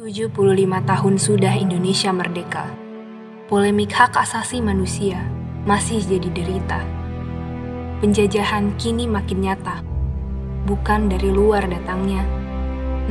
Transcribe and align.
75 0.00 0.32
tahun 0.64 1.14
sudah 1.20 1.60
Indonesia 1.60 2.08
merdeka. 2.08 2.72
Polemik 3.52 3.92
hak 3.92 4.16
asasi 4.16 4.64
manusia 4.64 5.20
masih 5.68 6.00
jadi 6.00 6.24
derita. 6.32 6.80
Penjajahan 8.00 8.80
kini 8.80 9.04
makin 9.04 9.44
nyata. 9.44 9.84
Bukan 10.64 11.12
dari 11.12 11.28
luar 11.28 11.68
datangnya, 11.68 12.24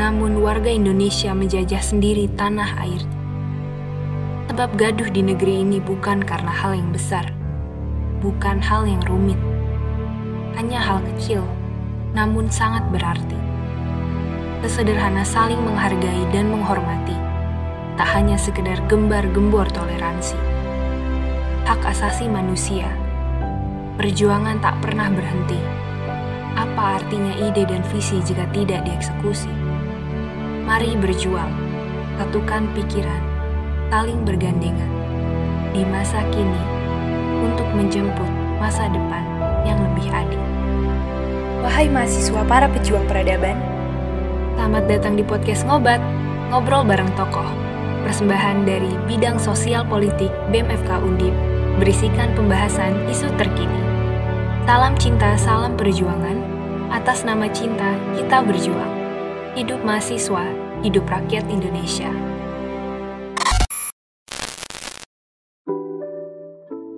namun 0.01 0.41
warga 0.41 0.73
Indonesia 0.73 1.29
menjajah 1.29 1.77
sendiri 1.77 2.25
tanah 2.33 2.81
air. 2.81 3.05
Sebab 4.49 4.73
gaduh 4.73 5.13
di 5.13 5.21
negeri 5.21 5.61
ini 5.61 5.77
bukan 5.77 6.25
karena 6.25 6.49
hal 6.49 6.73
yang 6.73 6.89
besar, 6.89 7.29
bukan 8.17 8.57
hal 8.65 8.89
yang 8.89 9.05
rumit. 9.05 9.37
Hanya 10.57 10.81
hal 10.81 11.05
kecil, 11.13 11.45
namun 12.17 12.49
sangat 12.49 12.81
berarti 12.89 13.48
sesederhana 14.59 15.23
saling 15.23 15.59
menghargai 15.63 16.23
dan 16.35 16.51
menghormati, 16.51 17.15
tak 17.95 18.07
hanya 18.15 18.35
sekedar 18.35 18.79
gembar-gembor 18.91 19.67
toleransi. 19.71 20.35
Hak 21.63 21.85
asasi 21.85 22.27
manusia, 22.27 22.89
perjuangan 23.95 24.59
tak 24.59 24.75
pernah 24.83 25.07
berhenti. 25.13 25.59
Apa 26.57 26.99
artinya 26.99 27.31
ide 27.39 27.63
dan 27.63 27.85
visi 27.93 28.19
jika 28.25 28.43
tidak 28.51 28.83
dieksekusi? 28.83 29.51
Mari 30.67 30.97
berjuang, 30.99 31.53
satukan 32.19 32.67
pikiran, 32.75 33.21
saling 33.93 34.27
bergandengan 34.27 34.91
di 35.71 35.85
masa 35.87 36.19
kini 36.33 36.63
untuk 37.45 37.69
menjemput 37.77 38.27
masa 38.59 38.91
depan 38.91 39.23
yang 39.63 39.79
lebih 39.79 40.09
adil. 40.11 40.43
Wahai 41.63 41.87
mahasiswa 41.87 42.41
para 42.43 42.67
pejuang 42.67 43.05
peradaban, 43.07 43.78
Selamat 44.59 44.91
datang 44.91 45.15
di 45.15 45.23
podcast 45.23 45.63
Ngobat, 45.63 46.03
ngobrol 46.51 46.83
bareng 46.83 47.07
tokoh. 47.15 47.47
Persembahan 48.03 48.67
dari 48.67 48.91
bidang 49.07 49.39
sosial 49.39 49.87
politik 49.87 50.27
BMFK 50.51 50.99
Undip, 50.99 51.31
berisikan 51.79 52.35
pembahasan 52.35 52.91
isu 53.07 53.31
terkini. 53.39 53.79
Salam 54.67 54.99
cinta, 54.99 55.39
salam 55.39 55.79
perjuangan. 55.79 56.43
Atas 56.91 57.23
nama 57.23 57.47
cinta, 57.55 57.95
kita 58.19 58.43
berjuang. 58.43 58.93
Hidup 59.55 59.79
mahasiswa, 59.79 60.43
hidup 60.83 61.07
rakyat 61.07 61.47
Indonesia. 61.47 62.11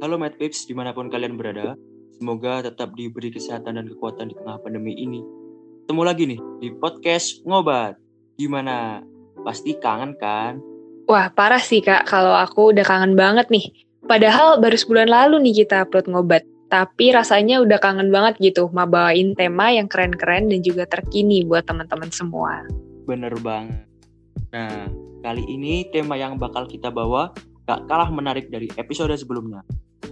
Halo 0.01 0.17
Mad 0.17 0.33
Pips, 0.41 0.65
di 0.65 0.73
mana 0.73 0.97
pun 0.97 1.13
kalian 1.13 1.37
berada. 1.37 1.77
Semoga 2.17 2.65
tetap 2.65 2.97
diberi 2.97 3.29
kesehatan 3.29 3.77
dan 3.77 3.85
kekuatan 3.85 4.33
di 4.33 4.35
tengah 4.41 4.57
pandemi 4.65 4.97
ini 4.97 5.40
ketemu 5.81 6.01
lagi 6.05 6.23
nih 6.29 6.39
di 6.61 6.69
podcast 6.77 7.41
Ngobat. 7.41 7.97
Gimana? 8.37 9.01
Pasti 9.41 9.73
kangen 9.73 10.13
kan? 10.21 10.61
Wah, 11.09 11.33
parah 11.33 11.57
sih 11.57 11.81
Kak, 11.81 12.05
kalau 12.05 12.37
aku 12.37 12.69
udah 12.69 12.85
kangen 12.85 13.17
banget 13.17 13.49
nih. 13.49 13.65
Padahal 14.05 14.61
baru 14.61 14.77
sebulan 14.77 15.09
lalu 15.09 15.41
nih 15.49 15.65
kita 15.65 15.89
upload 15.89 16.05
Ngobat. 16.05 16.45
Tapi 16.69 17.17
rasanya 17.17 17.65
udah 17.65 17.81
kangen 17.81 18.13
banget 18.13 18.37
gitu, 18.39 18.69
mau 18.69 18.85
bawain 18.85 19.33
tema 19.33 19.73
yang 19.73 19.89
keren-keren 19.89 20.53
dan 20.53 20.61
juga 20.61 20.85
terkini 20.85 21.41
buat 21.43 21.65
teman-teman 21.65 22.13
semua. 22.13 22.61
Bener 23.09 23.33
banget. 23.41 23.83
Nah, 24.53 24.85
kali 25.25 25.43
ini 25.49 25.89
tema 25.89 26.13
yang 26.13 26.37
bakal 26.37 26.69
kita 26.69 26.93
bawa 26.93 27.33
gak 27.65 27.89
kalah 27.89 28.07
menarik 28.13 28.53
dari 28.53 28.69
episode 28.77 29.11
sebelumnya. 29.17 29.65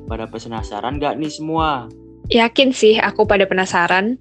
Pada 0.09 0.25
penasaran 0.25 0.97
gak 0.97 1.15
nih 1.21 1.29
semua? 1.29 1.85
Yakin 2.33 2.73
sih 2.73 2.97
aku 2.97 3.23
pada 3.29 3.45
penasaran. 3.45 4.17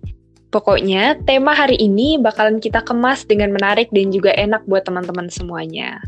Pokoknya, 0.48 1.12
tema 1.28 1.52
hari 1.52 1.76
ini 1.76 2.16
bakalan 2.16 2.56
kita 2.56 2.80
kemas 2.80 3.28
dengan 3.28 3.52
menarik 3.52 3.92
dan 3.92 4.08
juga 4.08 4.32
enak 4.32 4.64
buat 4.64 4.88
teman-teman 4.88 5.28
semuanya. 5.28 6.00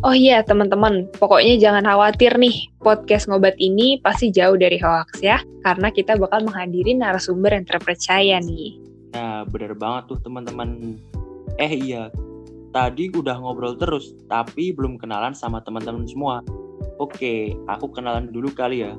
Oh 0.00 0.16
iya, 0.16 0.40
teman-teman, 0.40 1.12
pokoknya 1.20 1.60
jangan 1.60 1.84
khawatir 1.84 2.32
nih, 2.40 2.72
podcast 2.80 3.28
ngobat 3.28 3.52
ini 3.60 4.00
pasti 4.00 4.32
jauh 4.32 4.56
dari 4.56 4.80
hoax 4.80 5.20
ya, 5.20 5.44
karena 5.60 5.92
kita 5.92 6.16
bakal 6.16 6.40
menghadiri 6.40 6.96
narasumber 6.96 7.52
yang 7.52 7.68
terpercaya 7.68 8.40
nih. 8.40 8.80
Nah, 9.12 9.44
bener 9.44 9.76
banget 9.76 10.16
tuh 10.16 10.18
teman-teman. 10.24 10.96
Eh 11.60 11.76
iya, 11.76 12.08
tadi 12.72 13.12
udah 13.12 13.44
ngobrol 13.44 13.76
terus, 13.76 14.16
tapi 14.24 14.72
belum 14.72 14.96
kenalan 14.96 15.36
sama 15.36 15.60
teman-teman 15.60 16.08
semua. 16.08 16.40
Oke, 16.96 17.52
aku 17.68 17.92
kenalan 17.92 18.32
dulu 18.32 18.56
kali 18.56 18.88
ya. 18.88 18.96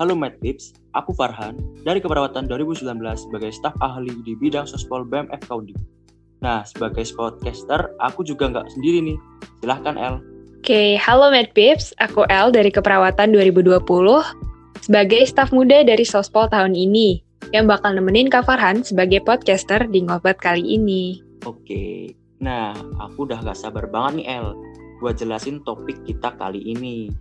Halo 0.00 0.16
Mad 0.16 0.40
Tips, 0.40 0.72
aku 0.96 1.12
Farhan 1.12 1.60
dari 1.84 2.00
Keperawatan 2.00 2.48
2019 2.48 2.88
sebagai 3.20 3.52
staf 3.52 3.76
ahli 3.84 4.08
di 4.24 4.32
bidang 4.32 4.64
sospol 4.64 5.04
BMF 5.04 5.44
Kaudi. 5.44 5.76
Nah, 6.40 6.64
sebagai 6.64 7.04
podcaster, 7.12 7.92
aku 8.00 8.24
juga 8.24 8.48
nggak 8.48 8.64
sendiri 8.72 9.04
nih. 9.04 9.20
Silahkan, 9.60 10.00
El. 10.00 10.24
Oke, 10.56 10.96
halo 10.96 11.28
Mad 11.28 11.52
Pips, 11.52 11.92
aku 12.00 12.24
El 12.32 12.48
dari 12.48 12.72
Keperawatan 12.72 13.28
2020 13.36 13.76
sebagai 14.80 15.20
staf 15.28 15.52
muda 15.52 15.84
dari 15.84 16.08
Sospol 16.08 16.48
tahun 16.48 16.72
ini 16.72 17.20
yang 17.52 17.68
bakal 17.68 17.92
nemenin 17.92 18.32
Kak 18.32 18.48
Farhan 18.48 18.80
sebagai 18.80 19.20
podcaster 19.20 19.84
di 19.84 20.00
Ngobat 20.00 20.40
kali 20.40 20.80
ini. 20.80 21.20
Oke, 21.44 22.16
nah 22.40 22.72
aku 23.04 23.28
udah 23.28 23.44
gak 23.44 23.60
sabar 23.68 23.84
banget 23.84 24.24
nih 24.24 24.26
El 24.32 24.56
buat 25.04 25.20
jelasin 25.20 25.60
topik 25.60 26.00
kita 26.08 26.32
kali 26.40 26.64
ini. 26.72 27.12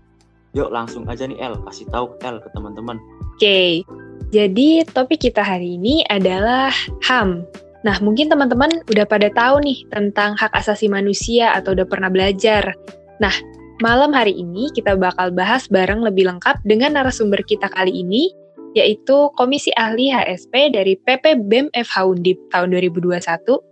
Yuk 0.58 0.74
langsung 0.74 1.06
aja 1.06 1.30
nih 1.30 1.38
El, 1.38 1.62
kasih 1.70 1.86
tahu 1.94 2.18
El 2.26 2.42
ke 2.42 2.50
teman-teman. 2.58 2.98
Oke, 3.38 3.86
jadi 4.34 4.86
topik 4.90 5.30
kita 5.30 5.46
hari 5.46 5.78
ini 5.78 6.02
adalah 6.10 6.74
HAM. 7.06 7.46
Nah, 7.82 7.96
mungkin 8.04 8.28
teman-teman 8.28 8.84
udah 8.92 9.06
pada 9.08 9.32
tahu 9.32 9.64
nih 9.64 9.88
tentang 9.94 10.36
hak 10.36 10.52
asasi 10.52 10.92
manusia 10.92 11.56
atau 11.56 11.72
udah 11.72 11.88
pernah 11.88 12.12
belajar. 12.12 12.76
Nah, 13.24 13.32
malam 13.80 14.12
hari 14.12 14.36
ini 14.36 14.68
kita 14.76 15.00
bakal 15.00 15.32
bahas 15.32 15.66
bareng 15.72 16.04
lebih 16.04 16.28
lengkap 16.28 16.60
dengan 16.68 17.00
narasumber 17.00 17.40
kita 17.48 17.72
kali 17.72 18.04
ini, 18.04 18.30
yaitu 18.76 19.31
Komisi 19.40 19.72
Ahli 19.80 20.12
HSP 20.12 20.76
dari 20.76 21.00
PP 21.00 21.48
BEM 21.48 21.72
FH 21.72 21.96
Undip 22.04 22.38
tahun 22.52 22.76
2021, 22.76 23.22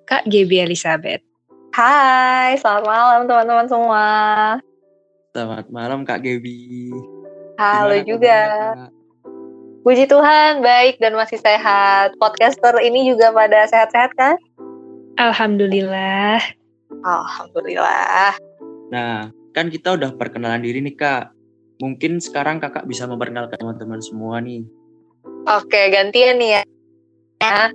Kak 0.07 0.23
Gebi 0.31 0.63
Elizabeth. 0.63 1.19
Hai, 1.75 2.57
selamat 2.57 2.83
malam 2.87 3.21
teman-teman 3.27 3.67
semua. 3.69 4.07
Selamat 5.37 5.69
malam 5.69 6.01
Kak 6.01 6.25
Gebi. 6.25 6.89
Halo 7.61 7.93
juga. 8.01 8.73
Puji 9.85 10.09
Tuhan, 10.09 10.65
baik 10.65 10.97
dan 10.97 11.13
masih 11.13 11.37
sehat. 11.37 12.17
Podcaster 12.17 12.73
ini 12.81 13.05
juga 13.05 13.29
pada 13.29 13.69
sehat-sehat 13.69 14.17
kan? 14.17 14.41
Alhamdulillah. 15.21 16.41
Alhamdulillah. 17.05 18.33
Nah, 18.89 19.29
kan 19.53 19.69
kita 19.69 19.93
udah 19.93 20.17
perkenalan 20.17 20.65
diri 20.65 20.81
nih 20.81 20.97
Kak. 20.97 21.29
Mungkin 21.85 22.17
sekarang 22.17 22.57
kakak 22.57 22.89
bisa 22.89 23.05
memperkenalkan 23.05 23.61
teman-teman 23.61 24.01
semua 24.01 24.41
nih. 24.41 24.65
Oke, 25.53 25.93
gantian 25.93 26.41
nih 26.41 26.49
ya. 26.49 26.61
ya. 27.45 27.69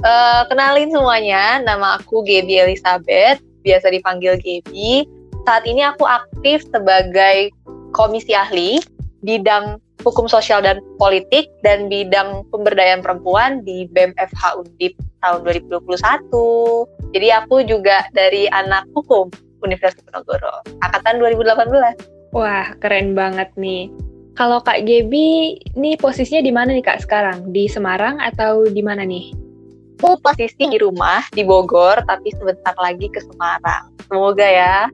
Uh, 0.00 0.48
kenalin 0.48 0.88
semuanya, 0.88 1.60
nama 1.60 2.00
aku 2.00 2.24
Gebi 2.24 2.56
Elizabeth, 2.56 3.44
biasa 3.60 3.92
dipanggil 3.92 4.40
Gebi 4.40 5.20
saat 5.46 5.66
ini 5.66 5.82
aku 5.82 6.06
aktif 6.06 6.62
sebagai 6.70 7.50
komisi 7.90 8.32
ahli 8.32 8.78
bidang 9.26 9.78
hukum 10.02 10.26
sosial 10.26 10.62
dan 10.62 10.82
politik 10.98 11.46
dan 11.62 11.86
bidang 11.86 12.42
pemberdayaan 12.50 13.02
perempuan 13.02 13.62
di 13.62 13.86
BMFH 13.90 14.58
Undip 14.58 14.98
tahun 15.22 15.46
2021. 15.70 17.14
Jadi 17.14 17.28
aku 17.30 17.62
juga 17.66 18.06
dari 18.10 18.50
anak 18.50 18.86
hukum 18.98 19.30
Universitas 19.62 20.02
Diponegoro, 20.02 20.66
angkatan 20.82 21.22
2018. 21.22 22.34
Wah, 22.34 22.74
keren 22.82 23.14
banget 23.14 23.54
nih. 23.54 23.86
Kalau 24.34 24.58
Kak 24.64 24.88
Gebi, 24.88 25.60
nih 25.76 25.94
posisinya 26.00 26.42
di 26.42 26.50
mana 26.50 26.72
nih 26.72 26.82
Kak 26.82 27.04
sekarang? 27.04 27.52
Di 27.52 27.68
Semarang 27.68 28.18
atau 28.18 28.64
di 28.66 28.80
mana 28.82 29.06
nih? 29.06 29.30
Aku 30.02 30.18
posisi 30.18 30.66
di 30.66 30.82
rumah 30.82 31.22
di 31.30 31.46
Bogor, 31.46 32.02
tapi 32.10 32.34
sebentar 32.34 32.74
lagi 32.74 33.06
ke 33.06 33.22
Semarang. 33.22 33.94
Semoga 34.10 34.42
ya 34.42 34.90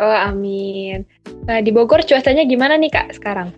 Oh, 0.00 0.16
amin. 0.16 1.04
Nah, 1.44 1.60
di 1.60 1.68
Bogor 1.68 2.00
cuacanya 2.06 2.48
gimana 2.48 2.80
nih, 2.80 2.88
Kak, 2.88 3.12
sekarang? 3.12 3.52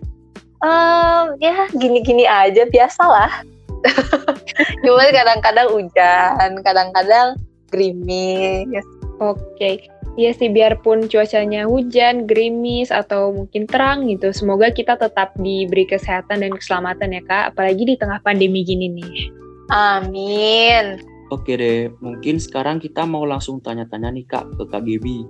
Um, 0.59 1.37
ya, 1.39 1.69
gini-gini 1.71 2.27
aja, 2.27 2.67
biasalah. 2.67 3.45
Cuma 4.83 5.05
kadang-kadang 5.13 5.67
hujan, 5.71 6.49
kadang-kadang 6.65 7.39
gerimis. 7.71 8.83
Oke. 9.21 9.87
Iya 10.15 10.31
sih, 10.31 10.47
biarpun 10.47 11.11
cuacanya 11.11 11.67
hujan, 11.67 12.23
gerimis, 12.23 12.87
atau 12.87 13.35
mungkin 13.35 13.67
terang 13.67 14.07
gitu, 14.07 14.31
semoga 14.31 14.71
kita 14.71 14.95
tetap 14.95 15.35
diberi 15.35 15.83
kesehatan 15.83 16.39
dan 16.39 16.55
keselamatan 16.55 17.19
ya, 17.19 17.21
Kak. 17.27 17.43
Apalagi 17.55 17.83
di 17.83 17.95
tengah 17.99 18.23
pandemi 18.23 18.63
gini 18.63 18.95
nih. 18.95 19.27
Amin. 19.75 21.03
Oke 21.35 21.59
deh, 21.59 21.91
mungkin 21.99 22.39
sekarang 22.39 22.79
kita 22.79 23.03
mau 23.03 23.27
langsung 23.27 23.59
tanya-tanya 23.59 24.07
nih, 24.15 24.23
Kak, 24.23 24.55
ke 24.55 24.63
Kak 24.71 24.87
Gebi 24.87 25.27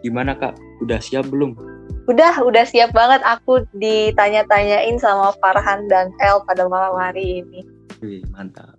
Gimana 0.00 0.36
kak? 0.36 0.56
Udah 0.82 1.00
siap 1.00 1.28
belum? 1.28 1.56
Udah, 2.06 2.38
udah 2.42 2.64
siap 2.66 2.94
banget 2.94 3.22
aku 3.26 3.66
ditanya-tanyain 3.78 4.94
sama 4.98 5.34
Farhan 5.42 5.90
dan 5.90 6.14
El 6.22 6.42
pada 6.46 6.70
malam 6.70 6.94
hari 6.94 7.42
ini. 7.42 7.66
Wih, 7.98 8.22
mantap. 8.30 8.78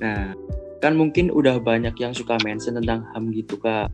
Nah, 0.00 0.32
kan 0.80 0.96
mungkin 0.96 1.28
udah 1.28 1.60
banyak 1.60 1.92
yang 2.00 2.16
suka 2.16 2.40
mention 2.40 2.80
tentang 2.80 3.04
HAM 3.12 3.30
gitu 3.36 3.60
kak. 3.60 3.92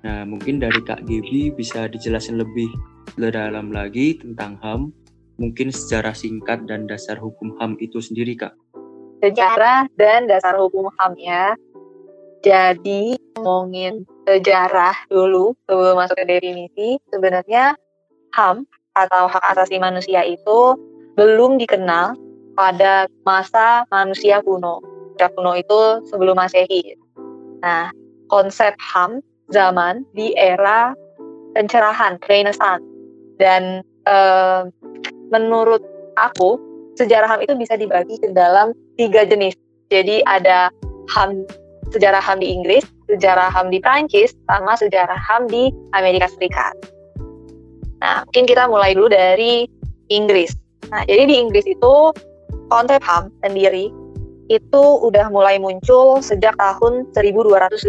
Nah, 0.00 0.24
mungkin 0.24 0.56
dari 0.56 0.80
Kak 0.80 1.04
Gibi 1.04 1.52
bisa 1.52 1.84
dijelasin 1.84 2.40
lebih 2.40 2.72
dalam 3.20 3.68
lagi 3.68 4.16
tentang 4.16 4.56
HAM, 4.64 4.96
mungkin 5.36 5.68
sejarah 5.68 6.16
singkat 6.16 6.64
dan 6.64 6.88
dasar 6.88 7.20
hukum 7.20 7.52
HAM 7.60 7.76
itu 7.84 8.00
sendiri, 8.00 8.32
Kak. 8.32 8.56
Sejarah 9.20 9.92
dan 10.00 10.24
dasar 10.24 10.56
hukum 10.56 10.88
HAM 10.96 11.12
ya. 11.20 11.52
Jadi, 12.40 13.20
ngomongin 13.36 14.08
sejarah 14.30 14.94
dulu 15.10 15.58
sebelum 15.66 15.98
masuk 15.98 16.14
ke 16.22 16.24
definisi, 16.38 17.02
sebenarnya 17.10 17.74
HAM 18.30 18.62
atau 18.94 19.26
hak 19.26 19.42
asasi 19.50 19.82
manusia 19.82 20.22
itu 20.22 20.78
belum 21.18 21.58
dikenal 21.58 22.14
pada 22.54 23.10
masa 23.26 23.82
manusia 23.90 24.38
kuno. 24.46 24.78
Manusia 25.18 25.28
kuno 25.34 25.52
itu 25.58 25.80
sebelum 26.06 26.38
Masehi. 26.38 26.94
Nah, 27.60 27.90
konsep 28.30 28.78
HAM 28.78 29.18
zaman 29.50 30.06
di 30.14 30.30
era 30.38 30.94
pencerahan, 31.58 32.22
Renaissance. 32.30 32.86
Dan 33.42 33.82
eh, 34.06 34.62
menurut 35.34 35.82
aku, 36.14 36.54
sejarah 36.94 37.26
HAM 37.26 37.50
itu 37.50 37.54
bisa 37.58 37.74
dibagi 37.74 38.14
ke 38.22 38.30
dalam 38.30 38.70
tiga 38.94 39.26
jenis. 39.26 39.58
Jadi 39.90 40.22
ada 40.22 40.70
HAM 41.10 41.42
sejarah 41.90 42.22
HAM 42.22 42.38
di 42.38 42.48
Inggris, 42.54 42.86
sejarah 43.10 43.50
HAM 43.50 43.74
di 43.74 43.78
Prancis, 43.82 44.32
sama 44.46 44.78
sejarah 44.78 45.18
HAM 45.18 45.50
di 45.50 45.74
Amerika 45.92 46.30
Serikat. 46.30 46.74
Nah, 48.00 48.24
mungkin 48.24 48.44
kita 48.48 48.64
mulai 48.70 48.96
dulu 48.96 49.12
dari 49.12 49.68
Inggris. 50.08 50.56
Nah, 50.88 51.04
jadi 51.04 51.28
di 51.28 51.34
Inggris 51.36 51.66
itu 51.68 51.94
konsep 52.72 53.02
HAM 53.02 53.28
sendiri 53.44 53.92
itu 54.50 54.82
udah 55.06 55.30
mulai 55.30 55.62
muncul 55.62 56.18
sejak 56.18 56.58
tahun 56.58 57.06
1215 57.14 57.86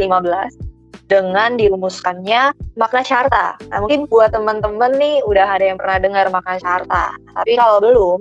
dengan 1.10 1.60
dirumuskannya 1.60 2.56
makna 2.80 3.02
carta. 3.04 3.60
Nah, 3.68 3.84
mungkin 3.84 4.08
buat 4.08 4.32
teman-teman 4.32 4.96
nih 4.96 5.20
udah 5.28 5.60
ada 5.60 5.66
yang 5.74 5.78
pernah 5.82 5.98
dengar 6.00 6.26
makna 6.32 6.56
carta. 6.62 7.12
Tapi 7.36 7.60
kalau 7.60 7.84
belum, 7.84 8.20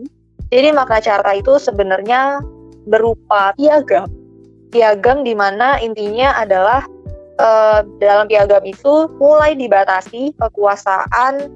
jadi 0.51 0.75
makna 0.75 0.99
carta 0.99 1.31
itu 1.37 1.61
sebenarnya 1.63 2.43
berupa 2.91 3.55
piagam. 3.55 4.11
Piagam 4.71 5.27
di 5.27 5.35
mana 5.35 5.83
intinya 5.83 6.39
adalah 6.39 6.87
eh, 7.39 7.81
dalam 7.99 8.31
piagam 8.31 8.63
itu 8.63 9.11
mulai 9.19 9.59
dibatasi 9.59 10.35
kekuasaan 10.39 11.51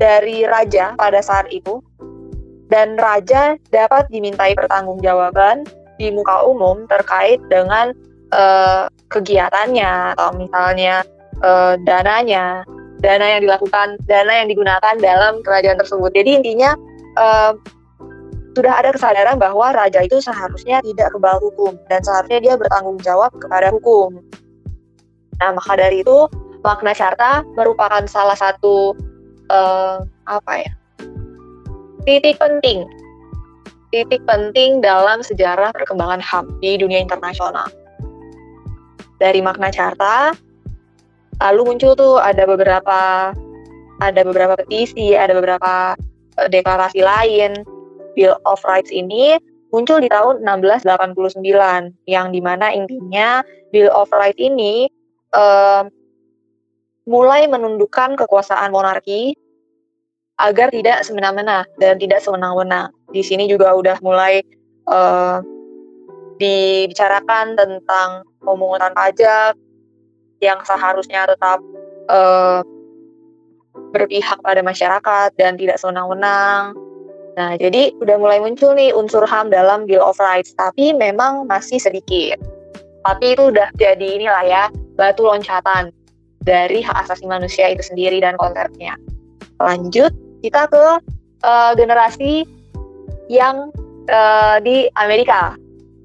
dari 0.00 0.48
raja 0.48 0.96
pada 0.96 1.20
saat 1.20 1.50
itu 1.52 1.82
dan 2.70 2.94
raja 2.96 3.58
dapat 3.74 4.06
dimintai 4.08 4.54
pertanggungjawaban 4.54 5.66
di 6.00 6.08
muka 6.14 6.40
umum 6.46 6.88
terkait 6.88 7.42
dengan 7.52 7.92
uh, 8.32 8.88
kegiatannya 9.12 10.16
atau 10.16 10.32
misalnya 10.38 11.04
uh, 11.44 11.76
dananya, 11.84 12.64
dana 13.04 13.36
yang 13.36 13.44
dilakukan, 13.44 14.00
dana 14.08 14.32
yang 14.32 14.48
digunakan 14.48 14.94
dalam 15.02 15.44
kerajaan 15.44 15.76
tersebut. 15.76 16.14
Jadi 16.16 16.40
intinya 16.40 16.72
uh, 17.20 17.52
sudah 18.54 18.82
ada 18.82 18.90
kesadaran 18.90 19.38
bahwa 19.38 19.70
raja 19.70 20.02
itu 20.02 20.18
seharusnya 20.18 20.82
tidak 20.82 21.14
kebal 21.14 21.38
hukum 21.38 21.78
dan 21.86 22.02
seharusnya 22.02 22.38
dia 22.42 22.54
bertanggung 22.58 22.98
jawab 23.00 23.30
kepada 23.38 23.70
hukum. 23.70 24.18
Nah, 25.38 25.56
maka 25.56 25.78
dari 25.78 26.02
itu 26.02 26.26
makna 26.60 26.92
carta 26.92 27.46
merupakan 27.56 28.04
salah 28.04 28.36
satu 28.36 28.92
uh, 29.48 30.02
apa 30.28 30.52
ya 30.66 30.72
titik 32.04 32.36
penting. 32.40 32.84
Titik 33.90 34.22
penting 34.22 34.78
dalam 34.78 35.18
sejarah 35.18 35.74
perkembangan 35.74 36.22
HAM 36.22 36.46
di 36.62 36.78
dunia 36.78 37.02
internasional. 37.02 37.66
Dari 39.18 39.42
makna 39.42 39.74
carta 39.74 40.30
lalu 41.40 41.74
muncul 41.74 41.96
tuh 41.96 42.16
ada 42.20 42.44
beberapa 42.46 43.32
ada 44.00 44.20
beberapa 44.24 44.56
petisi 44.60 45.16
ada 45.16 45.32
beberapa 45.36 45.96
uh, 46.38 46.48
deklarasi 46.48 47.00
lain 47.02 47.64
Bill 48.14 48.34
of 48.46 48.60
Rights 48.66 48.90
ini 48.90 49.38
muncul 49.70 50.02
di 50.02 50.10
tahun 50.10 50.42
1689 50.42 51.42
yang 52.10 52.26
di 52.34 52.40
mana 52.42 52.74
intinya 52.74 53.42
Bill 53.70 53.90
of 53.90 54.10
Rights 54.10 54.38
ini 54.38 54.90
uh, 55.34 55.86
mulai 57.06 57.46
menundukkan 57.46 58.18
kekuasaan 58.18 58.70
monarki 58.74 59.34
agar 60.40 60.72
tidak 60.72 61.04
semena-mena 61.04 61.68
dan 61.76 62.00
tidak 62.00 62.24
sewenang-wenang. 62.24 62.90
Di 63.12 63.20
sini 63.20 63.44
juga 63.46 63.76
udah 63.76 64.00
mulai 64.00 64.40
uh, 64.88 65.44
dibicarakan 66.40 67.54
tentang 67.54 68.24
pemungutan 68.40 68.96
pajak 68.96 69.52
yang 70.40 70.64
seharusnya 70.64 71.28
tetap 71.28 71.60
uh, 72.08 72.64
berpihak 73.92 74.40
pada 74.40 74.64
masyarakat 74.64 75.28
dan 75.36 75.60
tidak 75.60 75.76
sewenang-wenang. 75.76 76.72
Nah, 77.40 77.56
jadi 77.56 77.96
udah 78.04 78.20
mulai 78.20 78.36
muncul 78.36 78.76
nih 78.76 78.92
unsur 78.92 79.24
HAM 79.24 79.48
dalam 79.48 79.88
Bill 79.88 80.04
of 80.04 80.20
Rights, 80.20 80.52
tapi 80.60 80.92
memang 80.92 81.48
masih 81.48 81.80
sedikit. 81.80 82.36
Tapi 83.00 83.32
itu 83.32 83.48
udah 83.48 83.72
jadi 83.80 84.20
inilah 84.20 84.44
ya, 84.44 84.64
batu 85.00 85.24
loncatan 85.24 85.88
dari 86.44 86.84
hak 86.84 87.08
asasi 87.08 87.24
manusia 87.24 87.72
itu 87.72 87.80
sendiri 87.80 88.20
dan 88.20 88.36
konsepnya. 88.36 88.92
Lanjut, 89.56 90.12
kita 90.44 90.68
ke 90.68 90.84
uh, 91.40 91.72
generasi 91.80 92.44
yang 93.32 93.72
uh, 94.12 94.60
di 94.60 94.92
Amerika 95.00 95.56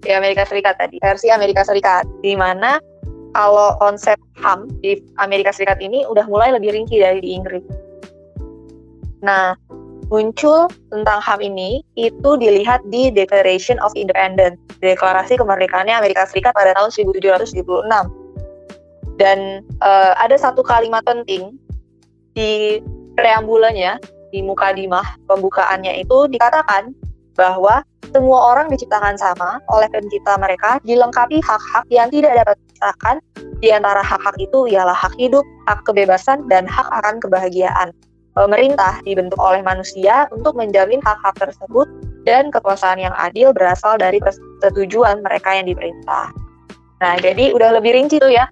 di 0.07 0.15
Amerika 0.15 0.47
Serikat 0.47 0.79
tadi, 0.79 1.03
versi 1.03 1.27
Amerika 1.27 1.67
Serikat, 1.67 2.07
di 2.23 2.39
mana 2.39 2.79
kalau 3.35 3.75
konsep 3.83 4.15
HAM 4.39 4.71
di 4.79 5.03
Amerika 5.19 5.51
Serikat 5.51 5.83
ini 5.83 6.07
udah 6.07 6.31
mulai 6.31 6.55
lebih 6.55 6.71
rinci 6.71 6.95
dari 6.95 7.19
di 7.19 7.35
Inggris. 7.35 7.67
Nah, 9.19 9.51
muncul 10.09 10.69
tentang 10.93 11.19
HAM 11.21 11.41
ini 11.41 11.81
itu 11.97 12.37
dilihat 12.37 12.81
di 12.93 13.09
Declaration 13.09 13.81
of 13.81 13.93
Independence, 13.97 14.57
deklarasi 14.81 15.37
kemerdekaannya 15.39 15.95
Amerika 15.97 16.29
Serikat 16.29 16.53
pada 16.53 16.73
tahun 16.77 16.93
1776. 16.93 17.89
Dan 19.15 19.63
uh, 19.79 20.13
ada 20.19 20.35
satu 20.35 20.59
kalimat 20.59 21.01
penting 21.07 21.55
di 22.35 22.83
preambulanya, 23.15 23.95
di 24.29 24.43
mukadimah 24.43 25.15
pembukaannya 25.31 26.03
itu 26.03 26.27
dikatakan 26.27 26.91
bahwa 27.39 27.79
semua 28.11 28.55
orang 28.55 28.67
diciptakan 28.71 29.15
sama 29.15 29.59
oleh 29.71 29.87
pencipta 29.91 30.35
mereka, 30.39 30.79
dilengkapi 30.83 31.39
hak-hak 31.43 31.83
yang 31.91 32.07
tidak 32.11 32.43
dapat 32.43 32.55
dipisahkan. 32.67 33.15
Di 33.63 33.71
antara 33.71 34.03
hak-hak 34.03 34.35
itu 34.39 34.67
ialah 34.71 34.95
hak 34.95 35.15
hidup, 35.15 35.43
hak 35.67 35.83
kebebasan, 35.87 36.47
dan 36.51 36.67
hak 36.67 36.87
akan 36.91 37.19
kebahagiaan. 37.23 37.95
Pemerintah 38.35 38.99
dibentuk 39.07 39.39
oleh 39.39 39.63
manusia 39.63 40.27
untuk 40.35 40.59
menjamin 40.59 40.99
hak-hak 40.99 41.39
tersebut 41.39 41.87
dan 42.27 42.51
kekuasaan 42.51 42.99
yang 42.99 43.15
adil 43.15 43.55
berasal 43.55 43.95
dari 43.95 44.19
persetujuan 44.19 45.23
mereka 45.23 45.55
yang 45.55 45.71
diperintah. 45.71 46.35
Nah, 46.99 47.15
jadi 47.23 47.55
udah 47.55 47.79
lebih 47.79 47.95
rinci 47.95 48.19
tuh 48.19 48.27
ya. 48.27 48.51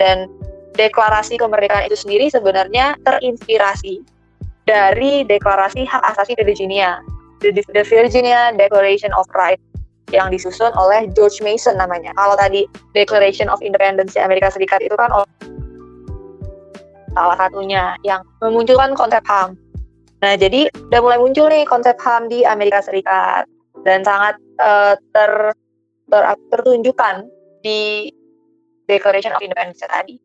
Dan 0.00 0.32
deklarasi 0.80 1.36
kemerdekaan 1.36 1.84
itu 1.84 2.00
sendiri 2.00 2.32
sebenarnya 2.32 2.96
terinspirasi 3.04 4.00
dari 4.64 5.28
deklarasi 5.28 5.84
hak 5.84 6.00
asasi 6.16 6.32
Virginia 6.40 6.96
The, 7.40 7.56
Virginia 7.84 8.52
Declaration 8.56 9.12
of 9.16 9.28
Rights 9.32 9.64
yang 10.12 10.28
disusun 10.28 10.72
oleh 10.76 11.08
George 11.16 11.40
Mason 11.40 11.76
namanya. 11.76 12.12
Kalau 12.16 12.36
tadi 12.36 12.68
Declaration 12.92 13.48
of 13.48 13.60
Independence 13.64 14.16
Amerika 14.16 14.52
Serikat 14.52 14.84
itu 14.84 14.96
kan 14.96 15.08
salah 17.14 17.36
satunya 17.38 17.94
yang 18.06 18.22
memunculkan 18.42 18.94
konsep 18.94 19.22
HAM. 19.26 19.58
Nah, 20.20 20.36
jadi 20.36 20.68
udah 20.92 21.00
mulai 21.00 21.18
muncul 21.18 21.48
nih 21.48 21.64
konsep 21.64 21.96
HAM 21.96 22.28
di 22.28 22.44
Amerika 22.44 22.84
Serikat 22.84 23.48
dan 23.82 24.04
sangat 24.04 24.36
uh, 24.60 24.94
ter, 25.16 25.56
ter 26.12 26.22
tertunjukkan 26.52 27.24
di 27.64 28.12
Declaration 28.84 29.32
of 29.32 29.40
Independence 29.40 29.80
tadi. 29.80 30.18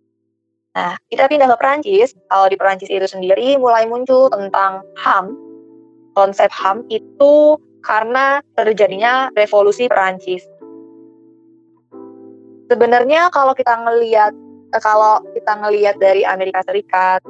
Nah, 0.76 1.00
kita 1.08 1.32
pindah 1.32 1.48
ke 1.48 1.56
Perancis. 1.56 2.12
Kalau 2.28 2.52
di 2.52 2.60
Perancis 2.60 2.92
itu 2.92 3.08
sendiri 3.08 3.56
mulai 3.56 3.88
muncul 3.88 4.28
tentang 4.28 4.84
HAM 5.00 5.32
konsep 6.16 6.52
HAM 6.52 6.84
itu 6.92 7.56
karena 7.86 8.44
terjadinya 8.58 9.30
revolusi 9.38 9.88
Perancis. 9.88 10.44
Sebenarnya 12.66 13.30
kalau 13.30 13.54
kita 13.54 13.78
ngelihat 13.78 14.34
kalau 14.80 15.22
kita 15.36 15.54
ngelihat 15.60 15.96
dari 16.00 16.24
Amerika 16.28 16.64
Serikat, 16.66 17.22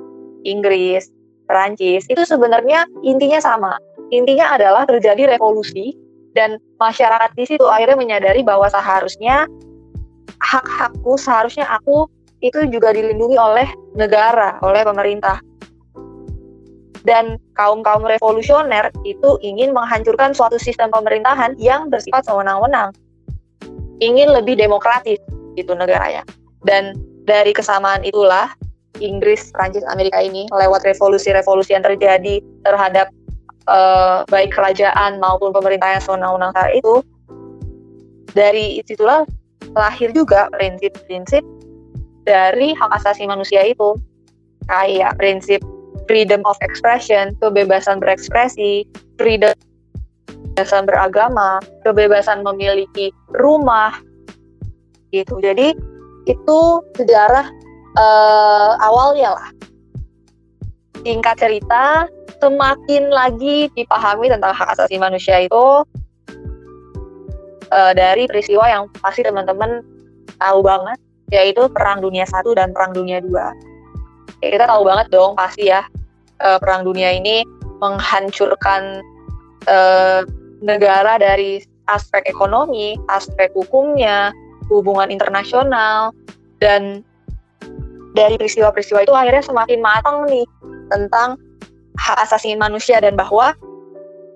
Inggris, 0.46 1.10
Perancis 1.46 2.06
itu 2.10 2.24
sebenarnya 2.26 2.86
intinya 3.06 3.42
sama. 3.42 3.74
Intinya 4.14 4.54
adalah 4.54 4.86
terjadi 4.86 5.38
revolusi 5.38 5.98
dan 6.38 6.62
masyarakat 6.78 7.32
di 7.34 7.46
situ 7.48 7.66
akhirnya 7.66 7.98
menyadari 7.98 8.46
bahwa 8.46 8.70
seharusnya 8.70 9.50
hak-hakku 10.44 11.18
seharusnya 11.18 11.66
aku 11.66 12.06
itu 12.44 12.68
juga 12.70 12.94
dilindungi 12.94 13.40
oleh 13.40 13.66
negara, 13.98 14.60
oleh 14.62 14.86
pemerintah 14.86 15.42
dan 17.06 17.38
kaum-kaum 17.54 18.04
revolusioner 18.04 18.90
itu 19.06 19.38
ingin 19.46 19.72
menghancurkan 19.72 20.34
suatu 20.34 20.58
sistem 20.58 20.90
pemerintahan 20.90 21.54
yang 21.62 21.88
bersifat 21.94 22.26
sewenang-wenang. 22.26 22.92
Ingin 24.02 24.34
lebih 24.34 24.58
demokratis 24.58 25.22
itu 25.56 25.72
negaranya. 25.72 26.26
Dan 26.66 26.98
dari 27.26 27.52
kesamaan 27.52 28.06
itulah 28.06 28.54
Inggris, 29.04 29.52
Prancis, 29.52 29.84
Amerika 29.92 30.24
ini 30.24 30.48
lewat 30.56 30.88
revolusi-revolusi 30.88 31.76
yang 31.76 31.84
terjadi 31.84 32.40
terhadap 32.64 33.12
uh, 33.68 34.24
baik 34.32 34.56
kerajaan 34.56 35.20
maupun 35.20 35.52
pemerintah 35.52 36.00
yang 36.00 36.04
sewenang-wenang 36.04 36.56
saat 36.56 36.72
itu 36.80 37.04
dari 38.32 38.80
situlah 38.88 39.28
lahir 39.76 40.16
juga 40.16 40.48
prinsip-prinsip 40.56 41.44
dari 42.24 42.72
hak 42.72 42.92
asasi 43.04 43.28
manusia 43.28 43.68
itu 43.68 44.00
kayak 44.72 45.14
prinsip 45.20 45.60
freedom 46.08 46.46
of 46.46 46.56
expression, 46.62 47.34
kebebasan 47.42 48.00
berekspresi, 48.00 48.86
freedom 49.18 49.54
kebebasan 50.56 50.88
beragama, 50.88 51.60
kebebasan 51.84 52.40
memiliki 52.46 53.12
rumah, 53.36 53.92
gitu. 55.12 55.44
Jadi 55.44 55.76
itu 56.26 56.60
sejarah 56.98 57.48
uh, 57.98 58.72
awalnya 58.82 59.38
lah. 59.38 59.50
Singkat 61.06 61.36
cerita, 61.38 62.10
semakin 62.42 63.14
lagi 63.14 63.70
dipahami 63.78 64.30
tentang 64.30 64.54
hak 64.58 64.74
asasi 64.74 64.98
manusia 64.98 65.46
itu 65.46 65.86
uh, 67.70 67.94
dari 67.94 68.26
peristiwa 68.26 68.66
yang 68.66 68.84
pasti 69.00 69.22
teman-teman 69.22 69.86
tahu 70.42 70.60
banget, 70.66 70.98
yaitu 71.30 71.70
Perang 71.70 72.02
Dunia 72.02 72.26
Satu 72.26 72.58
dan 72.58 72.74
Perang 72.74 72.94
Dunia 72.94 73.22
Dua. 73.22 73.54
Ya, 74.42 74.58
kita 74.58 74.66
tahu 74.66 74.82
banget 74.84 75.08
dong 75.14 75.38
pasti 75.38 75.70
ya, 75.70 75.86
uh, 76.42 76.58
Perang 76.58 76.84
Dunia 76.84 77.14
ini 77.14 77.46
menghancurkan 77.78 79.06
uh, 79.70 80.26
negara 80.66 81.22
dari 81.22 81.62
aspek 81.86 82.26
ekonomi, 82.26 82.98
aspek 83.14 83.54
hukumnya, 83.54 84.34
hubungan 84.70 85.10
internasional, 85.14 86.12
dan 86.60 87.06
dari 88.16 88.40
peristiwa-peristiwa 88.40 89.04
itu 89.04 89.14
akhirnya 89.14 89.44
semakin 89.44 89.80
matang 89.84 90.26
nih 90.32 90.48
tentang 90.88 91.36
hak 92.00 92.18
asasi 92.28 92.56
manusia 92.56 93.00
dan 93.04 93.20
bahwa 93.20 93.52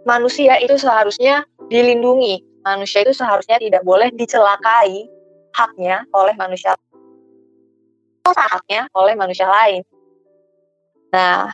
manusia 0.04 0.60
itu 0.60 0.76
seharusnya 0.76 1.48
dilindungi. 1.72 2.44
Manusia 2.66 3.08
itu 3.08 3.16
seharusnya 3.16 3.56
tidak 3.58 3.82
boleh 3.88 4.12
dicelakai 4.14 5.08
haknya 5.56 6.04
oleh 6.12 6.36
manusia 6.36 6.76
haknya 8.30 8.86
oleh 8.94 9.18
manusia 9.18 9.50
lain. 9.50 9.82
Nah, 11.10 11.50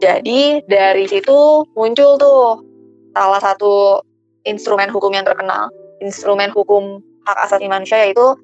jadi 0.00 0.64
dari 0.64 1.04
situ 1.04 1.68
muncul 1.76 2.16
tuh 2.16 2.64
salah 3.12 3.40
satu 3.42 4.00
instrumen 4.48 4.88
hukum 4.88 5.12
yang 5.12 5.26
terkenal, 5.28 5.68
instrumen 6.00 6.48
hukum 6.54 7.04
hak 7.26 7.38
asasi 7.50 7.66
manusia 7.66 7.98
yaitu 8.06 8.38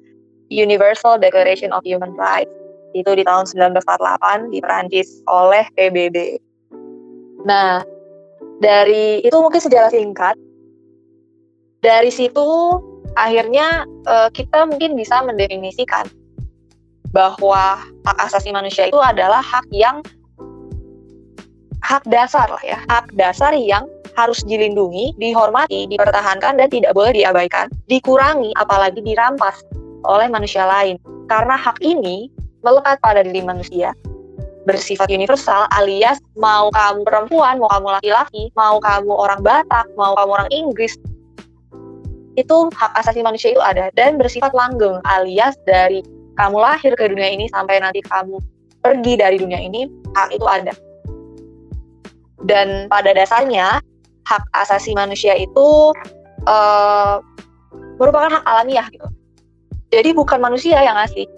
Universal 0.51 1.17
Declaration 1.17 1.71
of 1.71 1.81
Human 1.87 2.13
Rights. 2.19 2.51
Itu 2.93 3.17
di 3.17 3.25
tahun 3.25 3.49
1948 3.49 4.53
di 4.53 4.59
Perancis 4.61 5.09
oleh 5.25 5.65
PBB. 5.73 6.37
Nah, 7.47 7.81
dari 8.61 9.23
itu 9.25 9.33
mungkin 9.33 9.63
sejarah 9.63 9.89
singkat. 9.89 10.37
Dari 11.81 12.13
situ 12.13 12.79
akhirnya 13.17 13.83
uh, 14.07 14.29
kita 14.29 14.69
mungkin 14.69 14.93
bisa 14.95 15.25
mendefinisikan 15.25 16.07
bahwa 17.13 17.81
hak 18.07 18.17
asasi 18.29 18.49
manusia 18.53 18.89
itu 18.89 18.97
adalah 18.97 19.41
hak 19.41 19.67
yang 19.69 20.01
hak 21.83 22.01
dasar 22.07 22.47
lah 22.47 22.63
ya, 22.63 22.79
hak 22.87 23.11
dasar 23.13 23.51
yang 23.53 23.85
harus 24.13 24.41
dilindungi, 24.45 25.17
dihormati, 25.17 25.89
dipertahankan, 25.89 26.59
dan 26.59 26.67
tidak 26.69 26.93
boleh 26.93 27.13
diabaikan, 27.13 27.69
dikurangi, 27.89 28.53
apalagi 28.57 29.01
dirampas 29.01 29.61
oleh 30.05 30.27
manusia 30.29 30.67
lain. 30.67 30.99
Karena 31.31 31.57
hak 31.57 31.81
ini 31.81 32.29
melekat 32.61 32.99
pada 33.01 33.25
diri 33.25 33.41
manusia, 33.41 33.91
bersifat 34.63 35.11
universal 35.11 35.67
alias 35.75 36.19
mau 36.39 36.71
kamu 36.71 37.03
perempuan, 37.03 37.59
mau 37.59 37.69
kamu 37.71 37.87
laki-laki, 37.99 38.43
mau 38.55 38.79
kamu 38.79 39.11
orang 39.11 39.41
Batak, 39.43 39.87
mau 39.99 40.15
kamu 40.15 40.31
orang 40.31 40.49
Inggris, 40.51 40.95
itu 42.33 42.57
hak 42.73 42.91
asasi 42.97 43.21
manusia 43.21 43.53
itu 43.53 43.61
ada 43.61 43.93
dan 43.93 44.17
bersifat 44.17 44.49
langgeng 44.57 44.97
alias 45.05 45.53
dari 45.69 46.01
kamu 46.33 46.57
lahir 46.57 46.97
ke 46.97 47.05
dunia 47.05 47.29
ini 47.29 47.45
sampai 47.53 47.77
nanti 47.77 48.01
kamu 48.01 48.41
pergi 48.81 49.13
dari 49.15 49.37
dunia 49.39 49.59
ini, 49.61 49.87
hak 50.17 50.33
itu 50.33 50.45
ada. 50.49 50.73
Dan 52.43 52.91
pada 52.91 53.15
dasarnya 53.15 53.79
hak 54.23 54.43
asasi 54.55 54.95
manusia 54.95 55.35
itu 55.35 55.91
uh, 56.47 57.19
merupakan 57.99 58.39
hak 58.39 58.43
alamiah 58.47 58.87
gitu. 58.91 59.07
Jadi 59.93 60.09
bukan 60.15 60.41
manusia 60.41 60.81
yang 60.81 60.97
ngasih. 60.97 61.29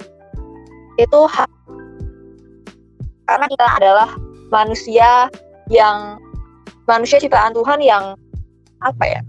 Itu 0.96 1.28
hak 1.28 1.50
karena 3.26 3.46
kita 3.50 3.66
adalah 3.82 4.10
manusia 4.54 5.28
yang 5.74 6.22
manusia 6.86 7.18
ciptaan 7.18 7.52
Tuhan 7.58 7.82
yang 7.82 8.16
apa 8.86 9.04
ya? 9.04 9.22